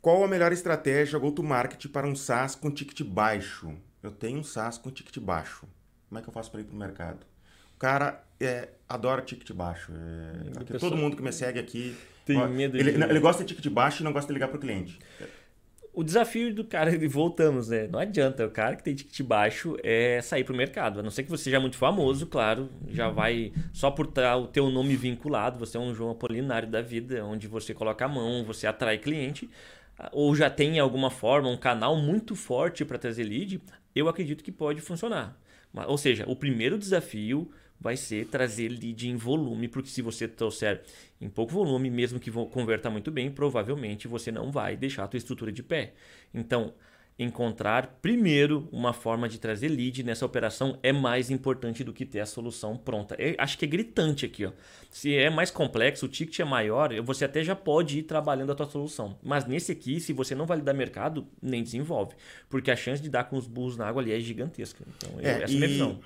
Qual 0.00 0.22
a 0.22 0.28
melhor 0.28 0.52
estratégia 0.52 1.18
go-to-market 1.18 1.88
para 1.88 2.06
um 2.06 2.14
SaaS 2.14 2.54
com 2.54 2.70
ticket 2.70 3.04
baixo? 3.04 3.74
Eu 4.00 4.12
tenho 4.12 4.38
um 4.38 4.44
SaaS 4.44 4.78
com 4.78 4.92
ticket 4.92 5.18
baixo. 5.18 5.66
Como 6.08 6.18
é 6.18 6.22
que 6.22 6.28
eu 6.28 6.32
faço 6.32 6.50
para 6.50 6.60
ir 6.60 6.64
para 6.64 6.74
o 6.74 6.78
mercado? 6.78 7.26
O 7.74 7.78
cara 7.78 8.22
é, 8.40 8.68
adora 8.88 9.22
ticket 9.22 9.52
baixo. 9.52 9.92
É, 9.92 10.64
pessoa... 10.64 10.90
Todo 10.90 10.96
mundo 10.96 11.16
que 11.16 11.22
me 11.22 11.32
segue 11.32 11.58
aqui. 11.58 11.96
Tem 12.24 12.36
medo 12.48 12.78
ele, 12.78 12.92
de... 12.92 13.02
ele 13.02 13.20
gosta 13.20 13.44
de 13.44 13.54
ticket 13.54 13.72
baixo 13.72 14.02
e 14.02 14.04
não 14.04 14.12
gosta 14.12 14.28
de 14.28 14.34
ligar 14.34 14.48
para 14.48 14.56
o 14.56 14.60
cliente. 14.60 14.98
O 15.92 16.02
desafio 16.02 16.52
do 16.52 16.64
cara, 16.64 16.90
voltamos, 17.08 17.68
né? 17.68 17.86
Não 17.86 17.98
adianta, 17.98 18.46
o 18.46 18.50
cara 18.50 18.74
que 18.74 18.82
tem 18.82 18.94
ticket 18.94 19.24
baixo 19.24 19.76
é 19.82 20.20
sair 20.22 20.42
para 20.42 20.52
o 20.52 20.56
mercado. 20.56 21.00
A 21.00 21.02
não 21.02 21.10
ser 21.10 21.22
que 21.22 21.30
você 21.30 21.44
seja 21.44 21.60
muito 21.60 21.76
famoso, 21.76 22.26
claro, 22.26 22.68
já 22.88 23.08
vai 23.08 23.52
só 23.72 23.90
por 23.90 24.06
ter 24.06 24.26
o 24.26 24.46
teu 24.46 24.70
nome 24.70 24.96
vinculado, 24.96 25.58
você 25.58 25.76
é 25.76 25.80
um 25.80 25.94
João 25.94 26.10
Apolinário 26.10 26.68
da 26.68 26.82
vida, 26.82 27.24
onde 27.24 27.46
você 27.46 27.72
coloca 27.72 28.04
a 28.04 28.08
mão, 28.08 28.44
você 28.44 28.66
atrai 28.66 28.98
cliente, 28.98 29.48
ou 30.10 30.34
já 30.34 30.50
tem 30.50 30.80
alguma 30.80 31.10
forma 31.10 31.48
um 31.48 31.56
canal 31.56 31.96
muito 31.96 32.34
forte 32.34 32.84
para 32.84 32.98
trazer 32.98 33.22
lead, 33.22 33.62
eu 33.94 34.08
acredito 34.08 34.42
que 34.42 34.50
pode 34.50 34.80
funcionar. 34.80 35.38
Ou 35.86 35.98
seja, 35.98 36.24
o 36.28 36.36
primeiro 36.36 36.78
desafio 36.78 37.50
vai 37.80 37.96
ser 37.96 38.26
trazer 38.28 38.68
lead 38.68 39.08
em 39.08 39.16
volume, 39.16 39.68
porque 39.68 39.90
se 39.90 40.00
você 40.00 40.28
trouxer 40.28 40.82
em 41.20 41.28
pouco 41.28 41.52
volume, 41.52 41.90
mesmo 41.90 42.20
que 42.20 42.30
converta 42.30 42.88
muito 42.88 43.10
bem, 43.10 43.30
provavelmente 43.30 44.08
você 44.08 44.30
não 44.30 44.50
vai 44.50 44.76
deixar 44.76 45.04
a 45.04 45.08
tua 45.08 45.18
estrutura 45.18 45.52
de 45.52 45.62
pé. 45.62 45.94
Então, 46.32 46.72
encontrar 47.18 47.98
primeiro 48.02 48.68
uma 48.72 48.92
forma 48.92 49.28
de 49.28 49.38
trazer 49.38 49.68
lead 49.68 50.02
nessa 50.02 50.26
operação 50.26 50.78
é 50.82 50.92
mais 50.92 51.30
importante 51.30 51.84
do 51.84 51.92
que 51.92 52.04
ter 52.04 52.20
a 52.20 52.26
solução 52.26 52.76
pronta. 52.76 53.14
Eu 53.18 53.34
acho 53.38 53.56
que 53.56 53.64
é 53.64 53.68
gritante 53.68 54.26
aqui. 54.26 54.46
Ó. 54.46 54.52
Se 54.90 55.14
é 55.14 55.30
mais 55.30 55.50
complexo, 55.50 56.06
o 56.06 56.08
ticket 56.08 56.40
é 56.40 56.44
maior, 56.44 56.92
você 57.02 57.24
até 57.24 57.42
já 57.44 57.54
pode 57.54 58.00
ir 58.00 58.02
trabalhando 58.02 58.50
a 58.50 58.54
tua 58.54 58.66
solução. 58.66 59.16
Mas 59.22 59.46
nesse 59.46 59.70
aqui, 59.72 60.00
se 60.00 60.12
você 60.12 60.34
não 60.34 60.46
validar 60.46 60.74
mercado, 60.74 61.26
nem 61.40 61.62
desenvolve. 61.62 62.14
Porque 62.48 62.70
a 62.70 62.76
chance 62.76 63.02
de 63.02 63.08
dar 63.08 63.24
com 63.24 63.36
os 63.36 63.46
burros 63.46 63.76
na 63.76 63.86
água 63.86 64.02
ali 64.02 64.12
é 64.12 64.18
gigantesca. 64.18 64.84
Então, 64.96 65.10
é, 65.20 65.42
essa 65.42 65.42
é 65.42 65.44
a 65.44 65.48
minha 65.48 65.68
visão. 65.68 66.00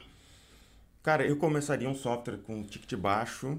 Cara, 1.03 1.27
eu 1.27 1.37
começaria 1.37 1.89
um 1.89 1.95
software 1.95 2.39
com 2.39 2.63
ticket 2.65 2.95
baixo 2.99 3.59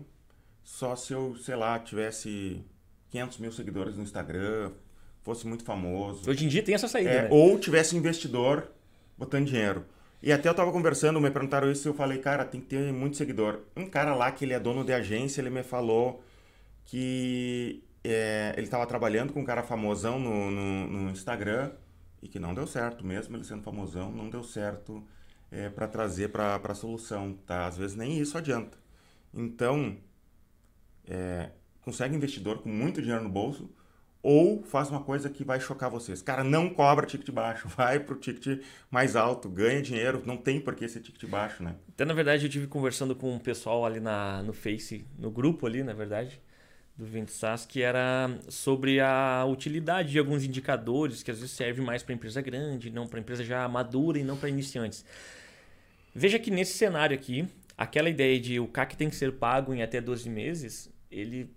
só 0.70 0.96
se 0.96 1.12
eu, 1.12 1.36
sei 1.36 1.56
lá, 1.56 1.80
tivesse 1.80 2.64
500 3.10 3.38
mil 3.40 3.52
seguidores 3.52 3.98
no 3.98 4.04
Instagram, 4.04 4.72
fosse 5.24 5.48
muito 5.48 5.64
famoso. 5.64 6.30
Hoje 6.30 6.46
em 6.46 6.48
dia 6.48 6.64
tem 6.64 6.76
essa 6.76 6.88
saída, 6.88 7.10
é, 7.10 7.22
né? 7.24 7.28
Ou 7.32 7.60
tivesse 7.60 7.96
investidor 7.96 8.72
botando 9.18 9.46
dinheiro. 9.46 9.86
E 10.22 10.32
até 10.34 10.50
eu 10.50 10.54
tava 10.54 10.72
conversando, 10.72 11.20
me 11.22 11.32
perguntaram 11.32 11.72
isso 11.72 11.88
e 11.88 11.90
eu 11.90 11.94
falei, 11.94 12.18
cara, 12.18 12.44
tem 12.44 12.60
que 12.60 12.68
ter 12.68 12.92
muito 12.92 13.16
seguidor. 13.16 13.62
Um 13.76 13.86
cara 13.86 14.14
lá 14.14 14.32
que 14.32 14.44
ele 14.44 14.54
é 14.54 14.60
dono 14.60 14.84
de 14.84 14.92
agência, 14.92 15.40
ele 15.40 15.50
me 15.50 15.64
falou 15.64 16.24
que 16.86 17.84
é, 18.04 18.54
ele 18.58 18.66
estava 18.66 18.86
trabalhando 18.86 19.32
com 19.32 19.40
um 19.40 19.46
cara 19.46 19.64
famosão 19.64 20.20
no, 20.20 20.52
no, 20.52 20.88
no, 20.88 21.12
Instagram 21.12 21.72
e 22.22 22.28
que 22.28 22.40
não 22.40 22.54
deu 22.54 22.68
certo, 22.68 23.06
mesmo 23.06 23.36
ele 23.36 23.46
sendo 23.46 23.64
famosão, 23.64 24.12
não 24.12 24.30
deu 24.30 24.44
certo 24.44 25.06
é, 25.52 25.70
para 25.70 25.88
trazer 25.88 26.30
para 26.30 26.60
a 26.62 26.76
solução, 26.76 27.34
tá? 27.46 27.66
Às 27.66 27.78
vezes 27.78 27.96
nem 27.96 28.20
isso 28.20 28.38
adianta. 28.38 28.78
Então, 29.34 29.98
é, 31.08 31.52
consegue 31.82 32.16
investidor 32.16 32.62
com 32.62 32.70
muito 32.70 33.02
dinheiro 33.02 33.24
no 33.24 33.30
bolso 33.30 33.70
ou 34.22 34.62
faz 34.64 34.90
uma 34.90 35.02
coisa 35.02 35.30
que 35.30 35.44
vai 35.44 35.60
chocar 35.60 35.90
vocês. 35.90 36.22
Cara, 36.22 36.44
não 36.44 36.70
cobra 36.70 37.06
ticket 37.06 37.32
baixo, 37.32 37.68
vai 37.76 38.00
pro 38.00 38.16
ticket 38.16 38.62
mais 38.92 39.16
alto, 39.16 39.50
ganha 39.50 39.82
dinheiro, 39.82 40.22
não 40.26 40.38
tem 40.38 40.60
por 40.60 40.76
que 40.76 40.88
ser 40.88 41.00
ticket 41.00 41.30
baixo, 41.30 41.64
né? 41.64 41.76
Até 41.90 42.06
na 42.06 42.14
verdade 42.14 42.46
eu 42.46 42.50
tive 42.50 42.68
conversando 42.68 43.16
com 43.16 43.34
um 43.34 43.40
pessoal 43.40 43.86
ali 43.86 44.00
na, 44.00 44.44
no 44.44 44.54
Face, 44.54 45.06
no 45.18 45.32
grupo 45.32 45.66
ali, 45.66 45.84
na 45.84 45.94
verdade, 45.94 46.42
do 46.98 47.06
Ventsas, 47.06 47.66
que 47.66 47.82
era 47.82 48.30
sobre 48.50 49.00
a 49.00 49.46
utilidade 49.46 50.12
de 50.12 50.20
alguns 50.20 50.44
indicadores 50.44 51.24
que 51.24 51.32
às 51.32 51.40
vezes 51.40 51.56
serve 51.56 51.82
mais 51.82 52.04
para 52.04 52.14
empresa 52.14 52.42
grande, 52.42 52.90
não 52.90 53.08
para 53.08 53.20
empresa 53.20 53.44
já 53.44 53.68
madura 53.70 54.20
e 54.20 54.24
não 54.24 54.36
para 54.36 54.50
iniciantes. 54.50 55.06
Veja 56.14 56.38
que 56.38 56.52
nesse 56.52 56.74
cenário 56.74 57.16
aqui, 57.16 57.48
aquela 57.78 58.10
ideia 58.10 58.38
de 58.38 58.60
o 58.60 58.68
CAC 58.68 58.98
tem 58.98 59.10
que 59.10 59.16
ser 59.16 59.32
pago 59.34 59.74
em 59.74 59.82
até 59.82 60.02
12 60.02 60.30
meses, 60.30 60.92
ele 61.10 61.50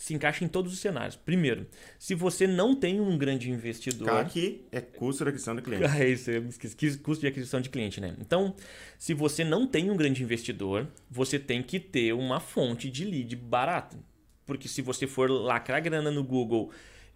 se 0.00 0.14
encaixa 0.14 0.42
em 0.42 0.48
todos 0.48 0.72
os 0.72 0.78
cenários. 0.78 1.14
Primeiro, 1.14 1.66
se 1.98 2.14
você 2.14 2.46
não 2.46 2.74
tem 2.74 2.98
um 3.02 3.18
grande 3.18 3.50
investidor. 3.50 4.08
CAC 4.08 4.64
é 4.72 4.80
custo 4.80 5.24
de 5.24 5.28
aquisição 5.28 5.54
de 5.54 5.60
cliente. 5.60 5.84
É 5.84 6.08
isso, 6.08 6.30
eu 6.30 6.46
esqueci. 6.48 6.98
Custo 6.98 7.20
de 7.20 7.26
aquisição 7.26 7.60
de 7.60 7.68
cliente, 7.68 8.00
né? 8.00 8.16
Então, 8.18 8.54
se 8.98 9.12
você 9.12 9.44
não 9.44 9.66
tem 9.66 9.90
um 9.90 9.96
grande 9.98 10.22
investidor, 10.22 10.88
você 11.10 11.38
tem 11.38 11.62
que 11.62 11.78
ter 11.78 12.14
uma 12.14 12.40
fonte 12.40 12.88
de 12.88 13.04
lead 13.04 13.36
barata. 13.36 13.98
Porque 14.46 14.68
se 14.68 14.80
você 14.80 15.06
for 15.06 15.30
lacrar 15.30 15.82
grana 15.82 16.10
no 16.10 16.24
Google 16.24 16.70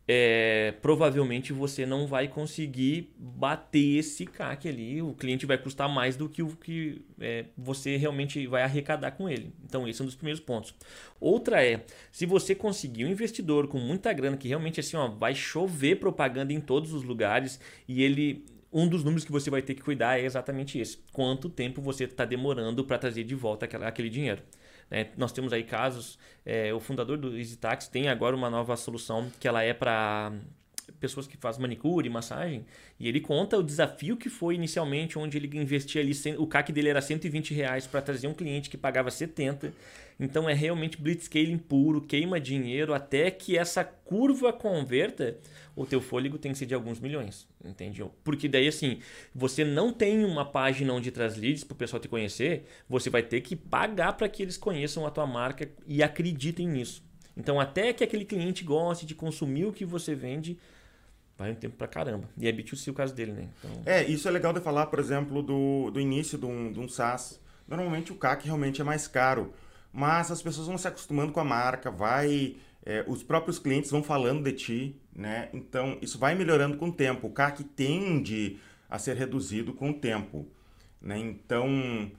é, 0.06 0.74
provavelmente 0.82 1.52
você 1.52 1.86
não 1.86 2.06
vai 2.06 2.28
conseguir 2.28 3.12
bater 3.18 3.98
esse 3.98 4.26
CAC 4.26 4.68
ali. 4.68 5.00
O 5.00 5.14
cliente 5.14 5.46
vai 5.46 5.56
custar 5.56 5.88
mais 5.88 6.16
do 6.16 6.28
que 6.28 6.42
o 6.42 6.48
que 6.48 7.02
é, 7.18 7.46
você 7.56 7.96
realmente 7.96 8.46
vai 8.46 8.62
arrecadar 8.62 9.12
com 9.12 9.28
ele. 9.28 9.52
Então, 9.64 9.88
esse 9.88 10.00
é 10.00 10.02
um 10.02 10.06
dos 10.06 10.14
primeiros 10.14 10.40
pontos. 10.40 10.74
Outra 11.18 11.64
é, 11.64 11.84
se 12.12 12.26
você 12.26 12.54
conseguir 12.54 13.06
um 13.06 13.08
investidor 13.08 13.66
com 13.66 13.78
muita 13.78 14.12
grana, 14.12 14.36
que 14.36 14.48
realmente 14.48 14.80
assim, 14.80 14.96
ó, 14.96 15.08
vai 15.08 15.34
chover 15.34 15.96
propaganda 15.96 16.52
em 16.52 16.60
todos 16.60 16.92
os 16.92 17.02
lugares 17.02 17.58
e 17.88 18.02
ele 18.02 18.44
um 18.74 18.88
dos 18.88 19.04
números 19.04 19.24
que 19.24 19.30
você 19.30 19.48
vai 19.48 19.62
ter 19.62 19.74
que 19.74 19.82
cuidar 19.82 20.18
é 20.18 20.24
exatamente 20.24 20.80
esse. 20.80 20.98
Quanto 21.12 21.48
tempo 21.48 21.80
você 21.80 22.04
está 22.04 22.24
demorando 22.24 22.84
para 22.84 22.98
trazer 22.98 23.22
de 23.22 23.34
volta 23.36 23.66
aquela, 23.66 23.86
aquele 23.86 24.10
dinheiro. 24.10 24.42
É, 24.94 25.08
nós 25.16 25.32
temos 25.32 25.52
aí 25.52 25.64
casos, 25.64 26.16
é, 26.46 26.72
o 26.72 26.78
fundador 26.78 27.18
do 27.18 27.36
EasyTax 27.36 27.88
tem 27.88 28.06
agora 28.08 28.36
uma 28.36 28.48
nova 28.48 28.76
solução 28.76 29.28
que 29.40 29.48
ela 29.48 29.60
é 29.60 29.74
para 29.74 30.30
pessoas 31.04 31.26
que 31.26 31.36
fazem 31.36 31.60
manicure, 31.60 32.08
massagem, 32.08 32.64
e 32.98 33.06
ele 33.06 33.20
conta 33.20 33.58
o 33.58 33.62
desafio 33.62 34.16
que 34.16 34.30
foi 34.30 34.54
inicialmente, 34.54 35.18
onde 35.18 35.36
ele 35.36 35.54
investia 35.58 36.00
ali, 36.00 36.12
o 36.38 36.46
CAC 36.46 36.72
dele 36.72 36.88
era 36.88 37.02
120 37.02 37.52
reais 37.52 37.86
para 37.86 38.00
trazer 38.00 38.26
um 38.26 38.32
cliente 38.32 38.70
que 38.70 38.78
pagava 38.78 39.10
70. 39.10 39.70
Então 40.18 40.48
é 40.48 40.54
realmente 40.54 40.96
blitzscaling 40.96 41.58
puro, 41.58 42.00
queima 42.00 42.40
dinheiro 42.40 42.94
até 42.94 43.30
que 43.30 43.58
essa 43.58 43.84
curva 43.84 44.50
converta 44.50 45.36
o 45.76 45.84
teu 45.84 46.00
fôlego 46.00 46.38
tem 46.38 46.52
que 46.52 46.58
ser 46.58 46.66
de 46.66 46.74
alguns 46.74 47.00
milhões, 47.00 47.46
entende? 47.62 48.02
Porque 48.22 48.48
daí 48.48 48.68
assim, 48.68 49.00
você 49.34 49.62
não 49.62 49.92
tem 49.92 50.24
uma 50.24 50.46
página 50.46 50.94
onde 50.94 51.10
traz 51.10 51.36
leads 51.36 51.64
para 51.64 51.74
o 51.74 51.76
pessoal 51.76 52.00
te 52.00 52.08
conhecer, 52.08 52.64
você 52.88 53.10
vai 53.10 53.22
ter 53.22 53.42
que 53.42 53.54
pagar 53.54 54.14
para 54.14 54.28
que 54.28 54.42
eles 54.42 54.56
conheçam 54.56 55.04
a 55.04 55.10
tua 55.10 55.26
marca 55.26 55.68
e 55.86 56.02
acreditem 56.02 56.66
nisso. 56.66 57.04
Então, 57.36 57.58
até 57.60 57.92
que 57.92 58.04
aquele 58.04 58.24
cliente 58.24 58.62
goste 58.62 59.04
de 59.04 59.14
consumir 59.14 59.64
o 59.66 59.72
que 59.72 59.84
você 59.84 60.14
vende, 60.14 60.56
vai 61.36 61.52
um 61.52 61.54
tempo 61.54 61.76
pra 61.76 61.88
caramba. 61.88 62.28
E 62.36 62.46
é 62.46 62.52
B2C 62.52 62.90
o 62.90 62.94
caso 62.94 63.14
dele, 63.14 63.32
né? 63.32 63.48
Então... 63.58 63.82
É, 63.84 64.04
isso 64.04 64.28
é 64.28 64.30
legal 64.30 64.52
de 64.52 64.60
falar, 64.60 64.86
por 64.86 64.98
exemplo, 64.98 65.42
do, 65.42 65.90
do 65.90 66.00
início 66.00 66.38
de 66.38 66.46
um, 66.46 66.72
de 66.72 66.80
um 66.80 66.88
SaaS. 66.88 67.40
Normalmente 67.66 68.12
o 68.12 68.16
CAC 68.16 68.44
realmente 68.44 68.80
é 68.80 68.84
mais 68.84 69.08
caro, 69.08 69.52
mas 69.92 70.30
as 70.30 70.42
pessoas 70.42 70.66
vão 70.66 70.76
se 70.76 70.86
acostumando 70.86 71.32
com 71.32 71.40
a 71.40 71.44
marca, 71.44 71.90
vai 71.90 72.56
é, 72.84 73.04
os 73.08 73.22
próprios 73.22 73.58
clientes 73.58 73.90
vão 73.90 74.02
falando 74.02 74.42
de 74.44 74.52
ti, 74.52 75.00
né? 75.14 75.48
Então, 75.54 75.96
isso 76.02 76.18
vai 76.18 76.34
melhorando 76.34 76.76
com 76.76 76.88
o 76.88 76.92
tempo. 76.92 77.26
O 77.26 77.30
CAC 77.30 77.64
tende 77.64 78.58
a 78.90 78.98
ser 78.98 79.16
reduzido 79.16 79.72
com 79.72 79.90
o 79.90 79.94
tempo, 79.94 80.46
né? 81.00 81.18
Então, 81.18 82.12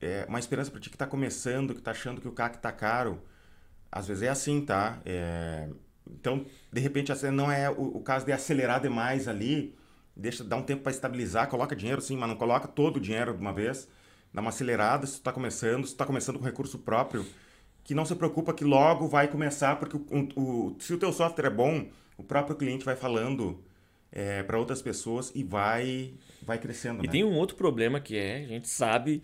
é, 0.00 0.26
uma 0.28 0.38
esperança 0.38 0.70
para 0.70 0.80
ti 0.80 0.90
que 0.90 0.96
está 0.96 1.06
começando, 1.06 1.72
que 1.72 1.80
está 1.80 1.92
achando 1.92 2.20
que 2.20 2.28
o 2.28 2.32
CAC 2.32 2.56
está 2.56 2.70
caro, 2.70 3.22
às 3.90 4.06
vezes 4.06 4.22
é 4.22 4.28
assim, 4.28 4.60
tá? 4.60 5.00
É, 5.06 5.68
então, 6.14 6.44
de 6.72 6.80
repente, 6.80 7.12
não 7.30 7.50
é 7.50 7.70
o, 7.70 7.98
o, 7.98 8.00
caso 8.00 8.24
de 8.24 8.32
acelerar 8.32 8.80
demais 8.80 9.28
ali, 9.28 9.74
deixa 10.16 10.44
dar 10.44 10.56
um 10.56 10.62
tempo 10.62 10.82
para 10.82 10.92
estabilizar, 10.92 11.48
coloca 11.48 11.74
dinheiro 11.76 12.00
sim, 12.00 12.16
mas 12.16 12.28
não 12.28 12.36
coloca 12.36 12.68
todo 12.68 12.96
o 12.96 13.00
dinheiro 13.00 13.34
de 13.34 13.40
uma 13.40 13.52
vez, 13.52 13.88
dá 14.32 14.40
uma 14.40 14.50
acelerada 14.50 15.06
se 15.06 15.14
tu 15.14 15.18
está 15.18 15.32
começando, 15.32 15.84
se 15.84 15.90
tu 15.90 15.94
está 15.94 16.06
começando 16.06 16.38
com 16.38 16.44
recurso 16.44 16.78
próprio, 16.78 17.24
que 17.84 17.94
não 17.94 18.04
se 18.04 18.14
preocupa 18.14 18.52
que 18.52 18.64
logo 18.64 19.08
vai 19.08 19.28
começar, 19.28 19.76
porque 19.76 19.96
o, 19.96 20.28
o, 20.36 20.76
se 20.78 20.92
o 20.92 20.98
teu 20.98 21.12
software 21.12 21.46
é 21.46 21.50
bom, 21.50 21.88
o 22.16 22.22
próprio 22.22 22.56
cliente 22.56 22.84
vai 22.84 22.96
falando 22.96 23.62
é, 24.12 24.42
para 24.42 24.58
outras 24.58 24.82
pessoas 24.82 25.32
e 25.34 25.42
vai, 25.42 26.14
vai 26.42 26.58
crescendo. 26.58 27.02
E 27.02 27.06
né? 27.06 27.12
tem 27.12 27.24
um 27.24 27.36
outro 27.36 27.56
problema 27.56 28.00
que 28.00 28.16
é, 28.16 28.44
a 28.44 28.48
gente 28.48 28.68
sabe, 28.68 29.22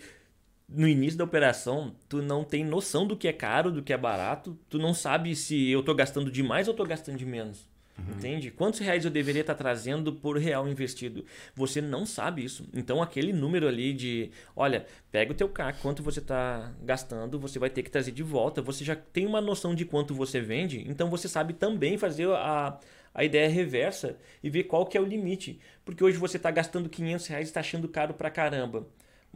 no 0.69 0.89
início 0.89 1.19
da 1.19 1.25
operação, 1.25 1.95
tu 2.09 2.21
não 2.21 2.43
tem 2.43 2.65
noção 2.65 3.07
do 3.07 3.17
que 3.17 3.29
é 3.29 3.33
caro, 3.33 3.71
do 3.71 3.83
que 3.83 3.93
é 3.93 3.97
barato, 3.97 4.59
tu 4.69 4.79
não 4.79 4.93
sabe 4.93 5.35
se 5.37 5.71
eu 5.71 5.81
estou 5.81 5.95
gastando 5.95 6.31
demais 6.31 6.67
ou 6.67 6.73
estou 6.73 6.87
gastando 6.87 7.17
de 7.17 7.27
menos. 7.27 7.69
Uhum. 7.99 8.15
Entende? 8.15 8.51
Quantos 8.51 8.81
reais 8.81 9.05
eu 9.05 9.11
deveria 9.11 9.41
estar 9.41 9.55
trazendo 9.55 10.13
por 10.13 10.37
real 10.37 10.69
investido? 10.69 11.25
Você 11.55 11.81
não 11.81 12.05
sabe 12.05 12.45
isso. 12.45 12.69
Então, 12.75 13.01
aquele 13.03 13.33
número 13.33 13.67
ali 13.67 13.93
de, 13.93 14.31
olha, 14.55 14.85
pega 15.11 15.33
o 15.33 15.35
teu 15.35 15.49
CAC, 15.49 15.81
quanto 15.81 16.03
você 16.03 16.21
está 16.21 16.73
gastando, 16.83 17.39
você 17.39 17.59
vai 17.59 17.71
ter 17.71 17.83
que 17.83 17.91
trazer 17.91 18.13
de 18.13 18.23
volta. 18.23 18.61
Você 18.61 18.85
já 18.85 18.95
tem 18.95 19.27
uma 19.27 19.41
noção 19.41 19.75
de 19.75 19.85
quanto 19.85 20.15
você 20.15 20.41
vende, 20.41 20.85
então 20.87 21.09
você 21.09 21.29
sabe 21.29 21.55
também 21.55 21.97
fazer 21.97 22.29
a, 22.29 22.79
a 23.15 23.25
ideia 23.25 23.49
reversa 23.49 24.19
e 24.43 24.51
ver 24.51 24.65
qual 24.65 24.85
que 24.85 24.99
é 24.99 25.01
o 25.01 25.07
limite. 25.07 25.59
Porque 25.85 26.05
hoje 26.05 26.19
você 26.19 26.37
está 26.37 26.51
gastando 26.51 26.89
500 26.89 27.27
reais 27.29 27.49
e 27.49 27.51
está 27.51 27.61
achando 27.61 27.89
caro 27.89 28.13
pra 28.13 28.31
caramba. 28.31 28.87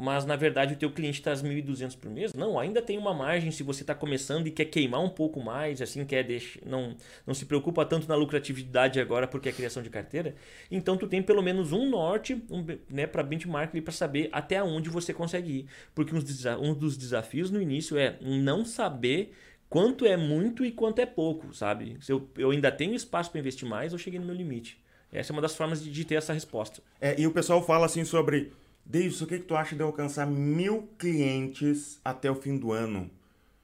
Mas 0.01 0.25
na 0.25 0.35
verdade 0.35 0.73
o 0.73 0.77
teu 0.77 0.91
cliente 0.91 1.21
traz 1.21 1.43
1.200 1.43 1.97
por 1.99 2.11
mês. 2.11 2.33
Não, 2.33 2.59
ainda 2.59 2.81
tem 2.81 2.97
uma 2.97 3.13
margem 3.13 3.51
se 3.51 3.63
você 3.63 3.83
está 3.83 3.95
começando 3.95 4.47
e 4.47 4.51
quer 4.51 4.65
queimar 4.65 5.03
um 5.03 5.11
pouco 5.11 5.41
mais, 5.41 5.83
assim, 5.83 6.05
quer 6.07 6.25
deixar, 6.25 6.61
não, 6.65 6.97
não 7.27 7.35
se 7.35 7.45
preocupa 7.45 7.85
tanto 7.85 8.09
na 8.09 8.15
lucratividade 8.15 8.99
agora 8.99 9.29
porque 9.29 9.51
é 9.51 9.53
criação 9.53 9.83
de 9.83 9.91
carteira. 9.91 10.35
Então 10.71 10.97
tu 10.97 11.07
tem 11.07 11.23
pelo 11.23 11.43
menos 11.43 11.73
um 11.73 11.89
norte 11.89 12.43
um, 12.51 12.65
né, 12.89 13.07
para 13.07 13.23
benchmark 13.23 13.79
para 13.83 13.93
saber 13.93 14.31
até 14.33 14.63
onde 14.63 14.89
você 14.89 15.13
consegue 15.13 15.51
ir. 15.61 15.67
Porque 15.95 16.15
um 16.15 16.19
dos, 16.19 16.47
um 16.47 16.73
dos 16.73 16.97
desafios 16.97 17.51
no 17.51 17.61
início 17.61 17.99
é 17.99 18.17
não 18.23 18.65
saber 18.65 19.35
quanto 19.69 20.07
é 20.07 20.17
muito 20.17 20.65
e 20.65 20.73
quanto 20.73 20.99
é 21.01 21.07
pouco, 21.07 21.53
sabe? 21.55 21.99
Se 22.01 22.11
eu, 22.11 22.27
eu 22.39 22.51
ainda 22.51 22.73
tenho 22.73 22.95
espaço 22.95 23.31
para 23.31 23.39
investir 23.39 23.69
mais, 23.69 23.93
eu 23.93 23.99
cheguei 23.99 24.19
no 24.19 24.27
meu 24.27 24.35
limite. 24.35 24.81
Essa 25.13 25.33
é 25.33 25.35
uma 25.35 25.43
das 25.43 25.55
formas 25.55 25.83
de, 25.83 25.91
de 25.91 26.05
ter 26.05 26.15
essa 26.15 26.33
resposta. 26.33 26.83
É, 27.01 27.21
e 27.21 27.27
o 27.27 27.33
pessoal 27.33 27.63
fala 27.63 27.87
assim 27.87 28.05
sobre, 28.05 28.53
Davis, 28.91 29.21
o 29.21 29.27
que, 29.27 29.39
que 29.39 29.45
tu 29.45 29.55
acha 29.55 29.77
de 29.77 29.83
eu 29.83 29.87
alcançar 29.87 30.27
mil 30.27 30.89
clientes 30.99 32.01
até 32.05 32.29
o 32.29 32.35
fim 32.35 32.59
do 32.59 32.73
ano? 32.73 33.09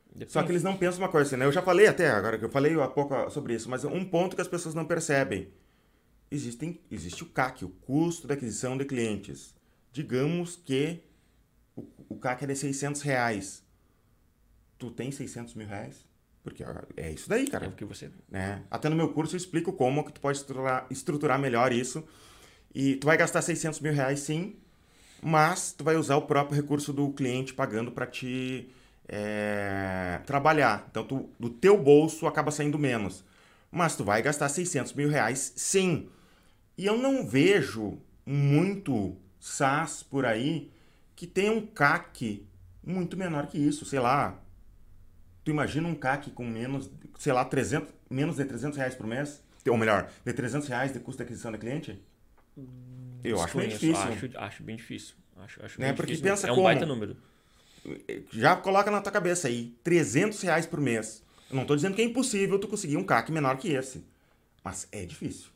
Depende. 0.07 0.33
Só 0.33 0.43
que 0.45 0.53
eles 0.53 0.63
não 0.63 0.77
pensam 0.77 1.01
uma 1.03 1.09
coisa 1.09 1.27
assim, 1.27 1.37
né? 1.37 1.45
Eu 1.45 1.53
já 1.53 1.61
falei 1.61 1.89
até 1.89 2.09
agora, 2.09 2.39
que 2.39 2.45
eu 2.45 2.49
falei 2.49 2.81
há 2.81 2.87
pouco 2.87 3.29
sobre 3.29 3.53
isso, 3.55 3.69
mas 3.69 3.85
um 3.85 4.05
ponto 4.05 4.37
que 4.37 4.43
as 4.43 4.47
pessoas 4.47 4.73
não 4.73 4.85
percebem. 4.85 5.49
Existem, 6.31 6.81
existe 6.91 7.25
o 7.25 7.27
CAC, 7.27 7.65
o 7.65 7.69
custo 7.69 8.29
da 8.29 8.35
aquisição 8.35 8.79
de 8.79 8.85
clientes. 8.85 9.53
Digamos 9.93 10.55
que 10.65 11.03
o, 11.75 11.85
o 12.09 12.17
CAC 12.17 12.45
é 12.45 12.47
de 12.47 12.57
600 12.57 13.03
reais. 13.03 13.65
Tu 14.79 14.93
tem 14.93 15.11
600 15.11 15.55
mil 15.55 15.67
reais? 15.67 16.07
Porque 16.45 16.65
é 16.97 17.11
isso 17.11 17.29
daí, 17.29 17.49
cara. 17.49 17.67
É 17.67 17.71
que 17.71 17.85
você... 17.85 18.13
Né? 18.31 18.63
Até 18.71 18.89
no 18.89 18.95
meu 18.95 19.13
curso 19.13 19.35
eu 19.35 19.39
explico 19.39 19.73
como 19.73 20.05
que 20.05 20.13
tu 20.13 20.21
pode 20.21 20.39
estruturar, 20.39 20.87
estruturar 20.89 21.39
melhor 21.39 21.73
isso. 21.73 22.05
E 22.73 22.95
tu 22.95 23.07
vai 23.07 23.17
gastar 23.17 23.43
600 23.43 23.81
mil 23.81 23.93
reais 23.93 24.21
sim, 24.21 24.57
mas 25.29 25.73
tu 25.73 25.83
vai 25.83 25.97
usar 25.97 26.15
o 26.15 26.23
próprio 26.23 26.55
recurso 26.55 26.93
do 26.93 27.11
cliente 27.11 27.53
pagando 27.53 27.91
para 27.91 28.07
te 28.07 28.71
é, 29.09 30.21
trabalhar. 30.25 30.87
Então, 30.89 31.03
tu, 31.03 31.29
do 31.37 31.51
teu 31.51 31.77
bolso 31.77 32.29
acaba 32.29 32.53
saindo 32.53 32.79
menos. 32.79 33.25
Mas 33.69 33.97
tu 33.97 34.05
vai 34.05 34.23
gastar 34.23 34.49
600 34.49 34.93
mil 34.93 35.09
reais 35.09 35.53
sim. 35.57 36.09
E 36.79 36.87
eu 36.87 36.97
não 36.97 37.27
vejo 37.27 37.99
muito 38.25 39.17
SaaS 39.41 40.01
por 40.01 40.25
aí 40.25 40.71
que 41.17 41.27
tenha 41.27 41.51
um 41.51 41.67
CAC 41.67 42.47
muito 42.87 43.17
menor 43.17 43.49
que 43.49 43.59
isso. 43.59 43.85
Sei 43.85 43.99
lá, 43.99 44.41
Tu 45.43 45.51
imagina 45.51 45.89
um 45.89 45.95
CAC 45.97 46.31
com 46.31 46.45
menos, 46.45 46.89
sei 47.19 47.33
lá, 47.33 47.45
300, 47.45 47.93
menos 48.09 48.37
de 48.37 48.45
300 48.45 48.79
reais 48.79 48.95
por 48.95 49.09
mês? 49.09 49.43
Ou 49.69 49.77
melhor, 49.77 50.09
de 50.25 50.33
300 50.33 50.69
reais 50.69 50.93
de 50.93 51.01
custo 51.01 51.19
de 51.19 51.25
aquisição 51.25 51.51
de 51.51 51.59
cliente? 51.59 52.01
Eu 53.31 53.41
acho 53.43 53.59
bem 53.59 53.69
difícil. 53.69 53.97
Acho, 53.97 54.31
acho 54.37 54.63
bem 54.63 54.77
difícil. 54.77 55.15
Acho, 55.39 55.65
acho 55.65 55.81
né? 55.81 55.93
Porque 55.93 56.13
difícil 56.13 56.31
pensa 56.31 56.49
é 56.49 56.53
um 56.53 56.55
como? 56.55 56.65
baita 56.67 56.87
número. 56.87 57.17
Já 58.33 58.57
coloca 58.57 58.91
na 58.91 59.01
tua 59.01 59.13
cabeça 59.13 59.49
aí, 59.49 59.75
300 59.85 60.41
reais 60.43 60.67
por 60.67 60.81
mês. 60.81 61.23
Eu 61.49 61.55
não 61.55 61.63
estou 61.63 61.77
dizendo 61.77 61.95
que 61.95 62.03
é 62.03 62.05
impossível 62.05 62.59
tu 62.59 62.67
conseguir 62.67 62.97
um 62.97 63.05
CAC 63.05 63.31
menor 63.31 63.57
que 63.57 63.69
esse. 63.69 64.05
Mas 64.65 64.89
é 64.91 65.05
difícil. 65.05 65.51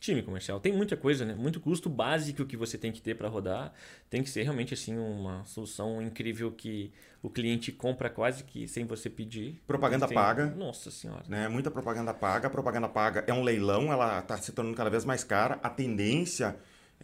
Time 0.00 0.22
comercial. 0.22 0.60
Tem 0.60 0.72
muita 0.72 0.96
coisa, 0.96 1.24
né? 1.24 1.34
Muito 1.34 1.58
custo 1.58 1.88
básico 1.88 2.44
que 2.44 2.56
você 2.56 2.78
tem 2.78 2.92
que 2.92 3.02
ter 3.02 3.16
para 3.16 3.28
rodar. 3.28 3.72
Tem 4.08 4.22
que 4.22 4.30
ser 4.30 4.42
realmente 4.44 4.72
assim 4.72 4.96
uma 4.96 5.44
solução 5.44 6.00
incrível 6.00 6.52
que 6.52 6.92
o 7.20 7.28
cliente 7.28 7.72
compra 7.72 8.08
quase 8.08 8.44
que 8.44 8.68
sem 8.68 8.84
você 8.84 9.10
pedir. 9.10 9.60
Propaganda 9.66 10.06
tem... 10.06 10.14
paga. 10.14 10.46
Nossa 10.46 10.90
senhora. 10.90 11.24
Né? 11.28 11.48
Muita 11.48 11.68
propaganda 11.68 12.14
paga. 12.14 12.46
A 12.46 12.50
propaganda 12.50 12.88
paga 12.88 13.24
é 13.26 13.32
um 13.32 13.42
leilão, 13.42 13.92
ela 13.92 14.20
está 14.20 14.36
se 14.36 14.52
tornando 14.52 14.76
cada 14.76 14.88
vez 14.88 15.04
mais 15.04 15.24
cara. 15.24 15.58
A 15.64 15.68
tendência 15.70 16.56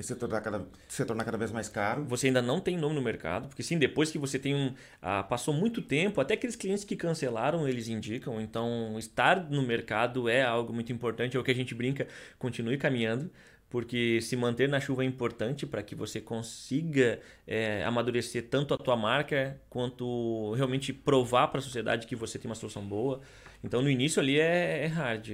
se 0.03 0.15
tornar, 0.17 0.41
cada, 0.41 0.67
se 0.89 1.05
tornar 1.05 1.25
cada 1.25 1.39
vez 1.39 1.53
mais 1.53 1.69
caro. 1.69 2.05
Você 2.05 2.27
ainda 2.27 2.43
não 2.43 2.59
tem 2.59 2.77
nome 2.77 2.97
no 2.97 3.03
mercado, 3.03 3.49
porque 3.49 3.63
sim, 3.63 3.79
depois 3.79 4.11
que 4.11 4.19
você 4.19 4.39
tem 4.39 4.55
um. 4.55 4.75
Ah, 5.01 5.23
passou 5.23 5.55
muito 5.55 5.81
tempo, 5.81 6.21
até 6.21 6.35
aqueles 6.35 6.57
clientes 6.57 6.83
que 6.83 6.97
cancelaram, 6.97 7.69
eles 7.69 7.89
indicam. 7.89 8.41
Então, 8.41 8.99
estar 8.99 9.49
no 9.49 9.63
mercado 9.63 10.29
é 10.29 10.43
algo 10.43 10.73
muito 10.73 10.93
importante, 10.93 11.37
é 11.37 11.41
o 11.41 11.45
que 11.45 11.51
a 11.51 11.55
gente 11.55 11.75
brinca, 11.75 12.09
continue 12.39 12.77
caminhando. 12.77 13.31
Porque 13.71 14.21
se 14.21 14.37
manter 14.37 14.69
na 14.69 14.79
chuva 14.79 15.03
é 15.03 15.07
importante 15.07 15.67
para 15.67 15.83
que 15.83 15.97
você 15.97 16.21
consiga 16.21 17.19
é, 17.45 17.83
amadurecer 17.85 18.49
tanto 18.49 18.73
a 18.73 18.79
tua 18.79 18.97
marca 18.97 19.61
quanto 19.69 20.55
realmente 20.55 20.93
provar 20.93 21.49
para 21.49 21.59
a 21.59 21.63
sociedade 21.63 22.07
que 22.07 22.15
você 22.15 22.39
tem 22.39 22.49
uma 22.49 22.55
solução 22.55 22.87
boa. 22.87 23.21
Então 23.65 23.83
no 23.83 23.91
início 23.91 24.23
ali 24.23 24.39
é, 24.39 24.85
é 24.85 24.87
hard. 24.87 25.29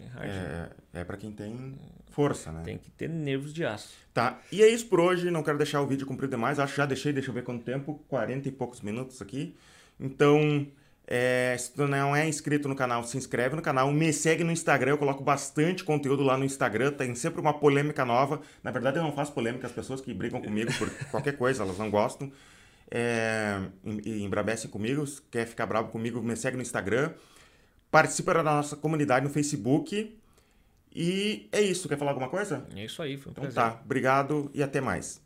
É, 0.00 0.04
hard. 0.06 0.30
é, 0.30 0.70
é 0.94 1.04
para 1.04 1.16
quem 1.16 1.30
tem 1.30 1.78
força, 2.10 2.52
né? 2.52 2.62
Tem 2.64 2.78
que 2.78 2.90
ter 2.90 3.08
nervos 3.08 3.52
de 3.52 3.64
aço. 3.64 3.94
Tá, 4.12 4.40
e 4.50 4.62
é 4.62 4.68
isso 4.68 4.86
por 4.86 5.00
hoje. 5.00 5.30
Não 5.30 5.42
quero 5.42 5.56
deixar 5.56 5.80
o 5.80 5.86
vídeo 5.86 6.06
comprido 6.06 6.30
demais. 6.30 6.58
Acho 6.58 6.72
que 6.72 6.76
já 6.78 6.86
deixei, 6.86 7.12
deixa 7.12 7.30
eu 7.30 7.34
ver 7.34 7.42
quanto 7.42 7.64
tempo. 7.64 8.02
40 8.08 8.48
e 8.48 8.52
poucos 8.52 8.80
minutos 8.80 9.22
aqui. 9.22 9.54
Então, 9.98 10.66
é, 11.06 11.56
se 11.58 11.72
tu 11.72 11.88
não 11.88 12.14
é 12.14 12.28
inscrito 12.28 12.68
no 12.68 12.76
canal, 12.76 13.02
se 13.02 13.16
inscreve 13.16 13.56
no 13.56 13.62
canal. 13.62 13.90
Me 13.90 14.12
segue 14.12 14.44
no 14.44 14.52
Instagram. 14.52 14.92
Eu 14.92 14.98
coloco 14.98 15.24
bastante 15.24 15.82
conteúdo 15.82 16.22
lá 16.22 16.36
no 16.38 16.44
Instagram. 16.44 16.92
Tem 16.92 17.14
sempre 17.14 17.40
uma 17.40 17.52
polêmica 17.52 18.04
nova. 18.04 18.40
Na 18.62 18.70
verdade, 18.70 18.98
eu 18.98 19.02
não 19.02 19.12
faço 19.12 19.32
polêmica. 19.32 19.66
As 19.66 19.72
pessoas 19.72 20.00
que 20.00 20.14
brigam 20.14 20.40
comigo 20.40 20.72
por 20.78 20.88
qualquer 21.10 21.36
coisa, 21.36 21.62
elas 21.62 21.78
não 21.78 21.90
gostam. 21.90 22.30
É, 22.90 23.60
e 24.04 24.22
embravecem 24.22 24.70
comigo. 24.70 25.04
Quer 25.30 25.46
ficar 25.46 25.66
bravo 25.66 25.88
comigo, 25.88 26.22
me 26.22 26.36
segue 26.36 26.56
no 26.56 26.62
Instagram. 26.62 27.12
Participa 27.90 28.34
da 28.34 28.42
nossa 28.44 28.76
comunidade 28.76 29.24
no 29.24 29.32
Facebook. 29.32 30.16
E 30.94 31.48
é 31.52 31.60
isso. 31.60 31.88
Quer 31.88 31.96
falar 31.98 32.10
alguma 32.10 32.28
coisa? 32.28 32.66
É 32.74 32.84
isso 32.84 33.00
aí, 33.02 33.16
foi 33.16 33.30
um 33.30 33.32
então 33.32 33.42
prazer. 33.42 33.62
tá, 33.62 33.80
obrigado 33.84 34.50
e 34.52 34.62
até 34.62 34.80
mais. 34.80 35.22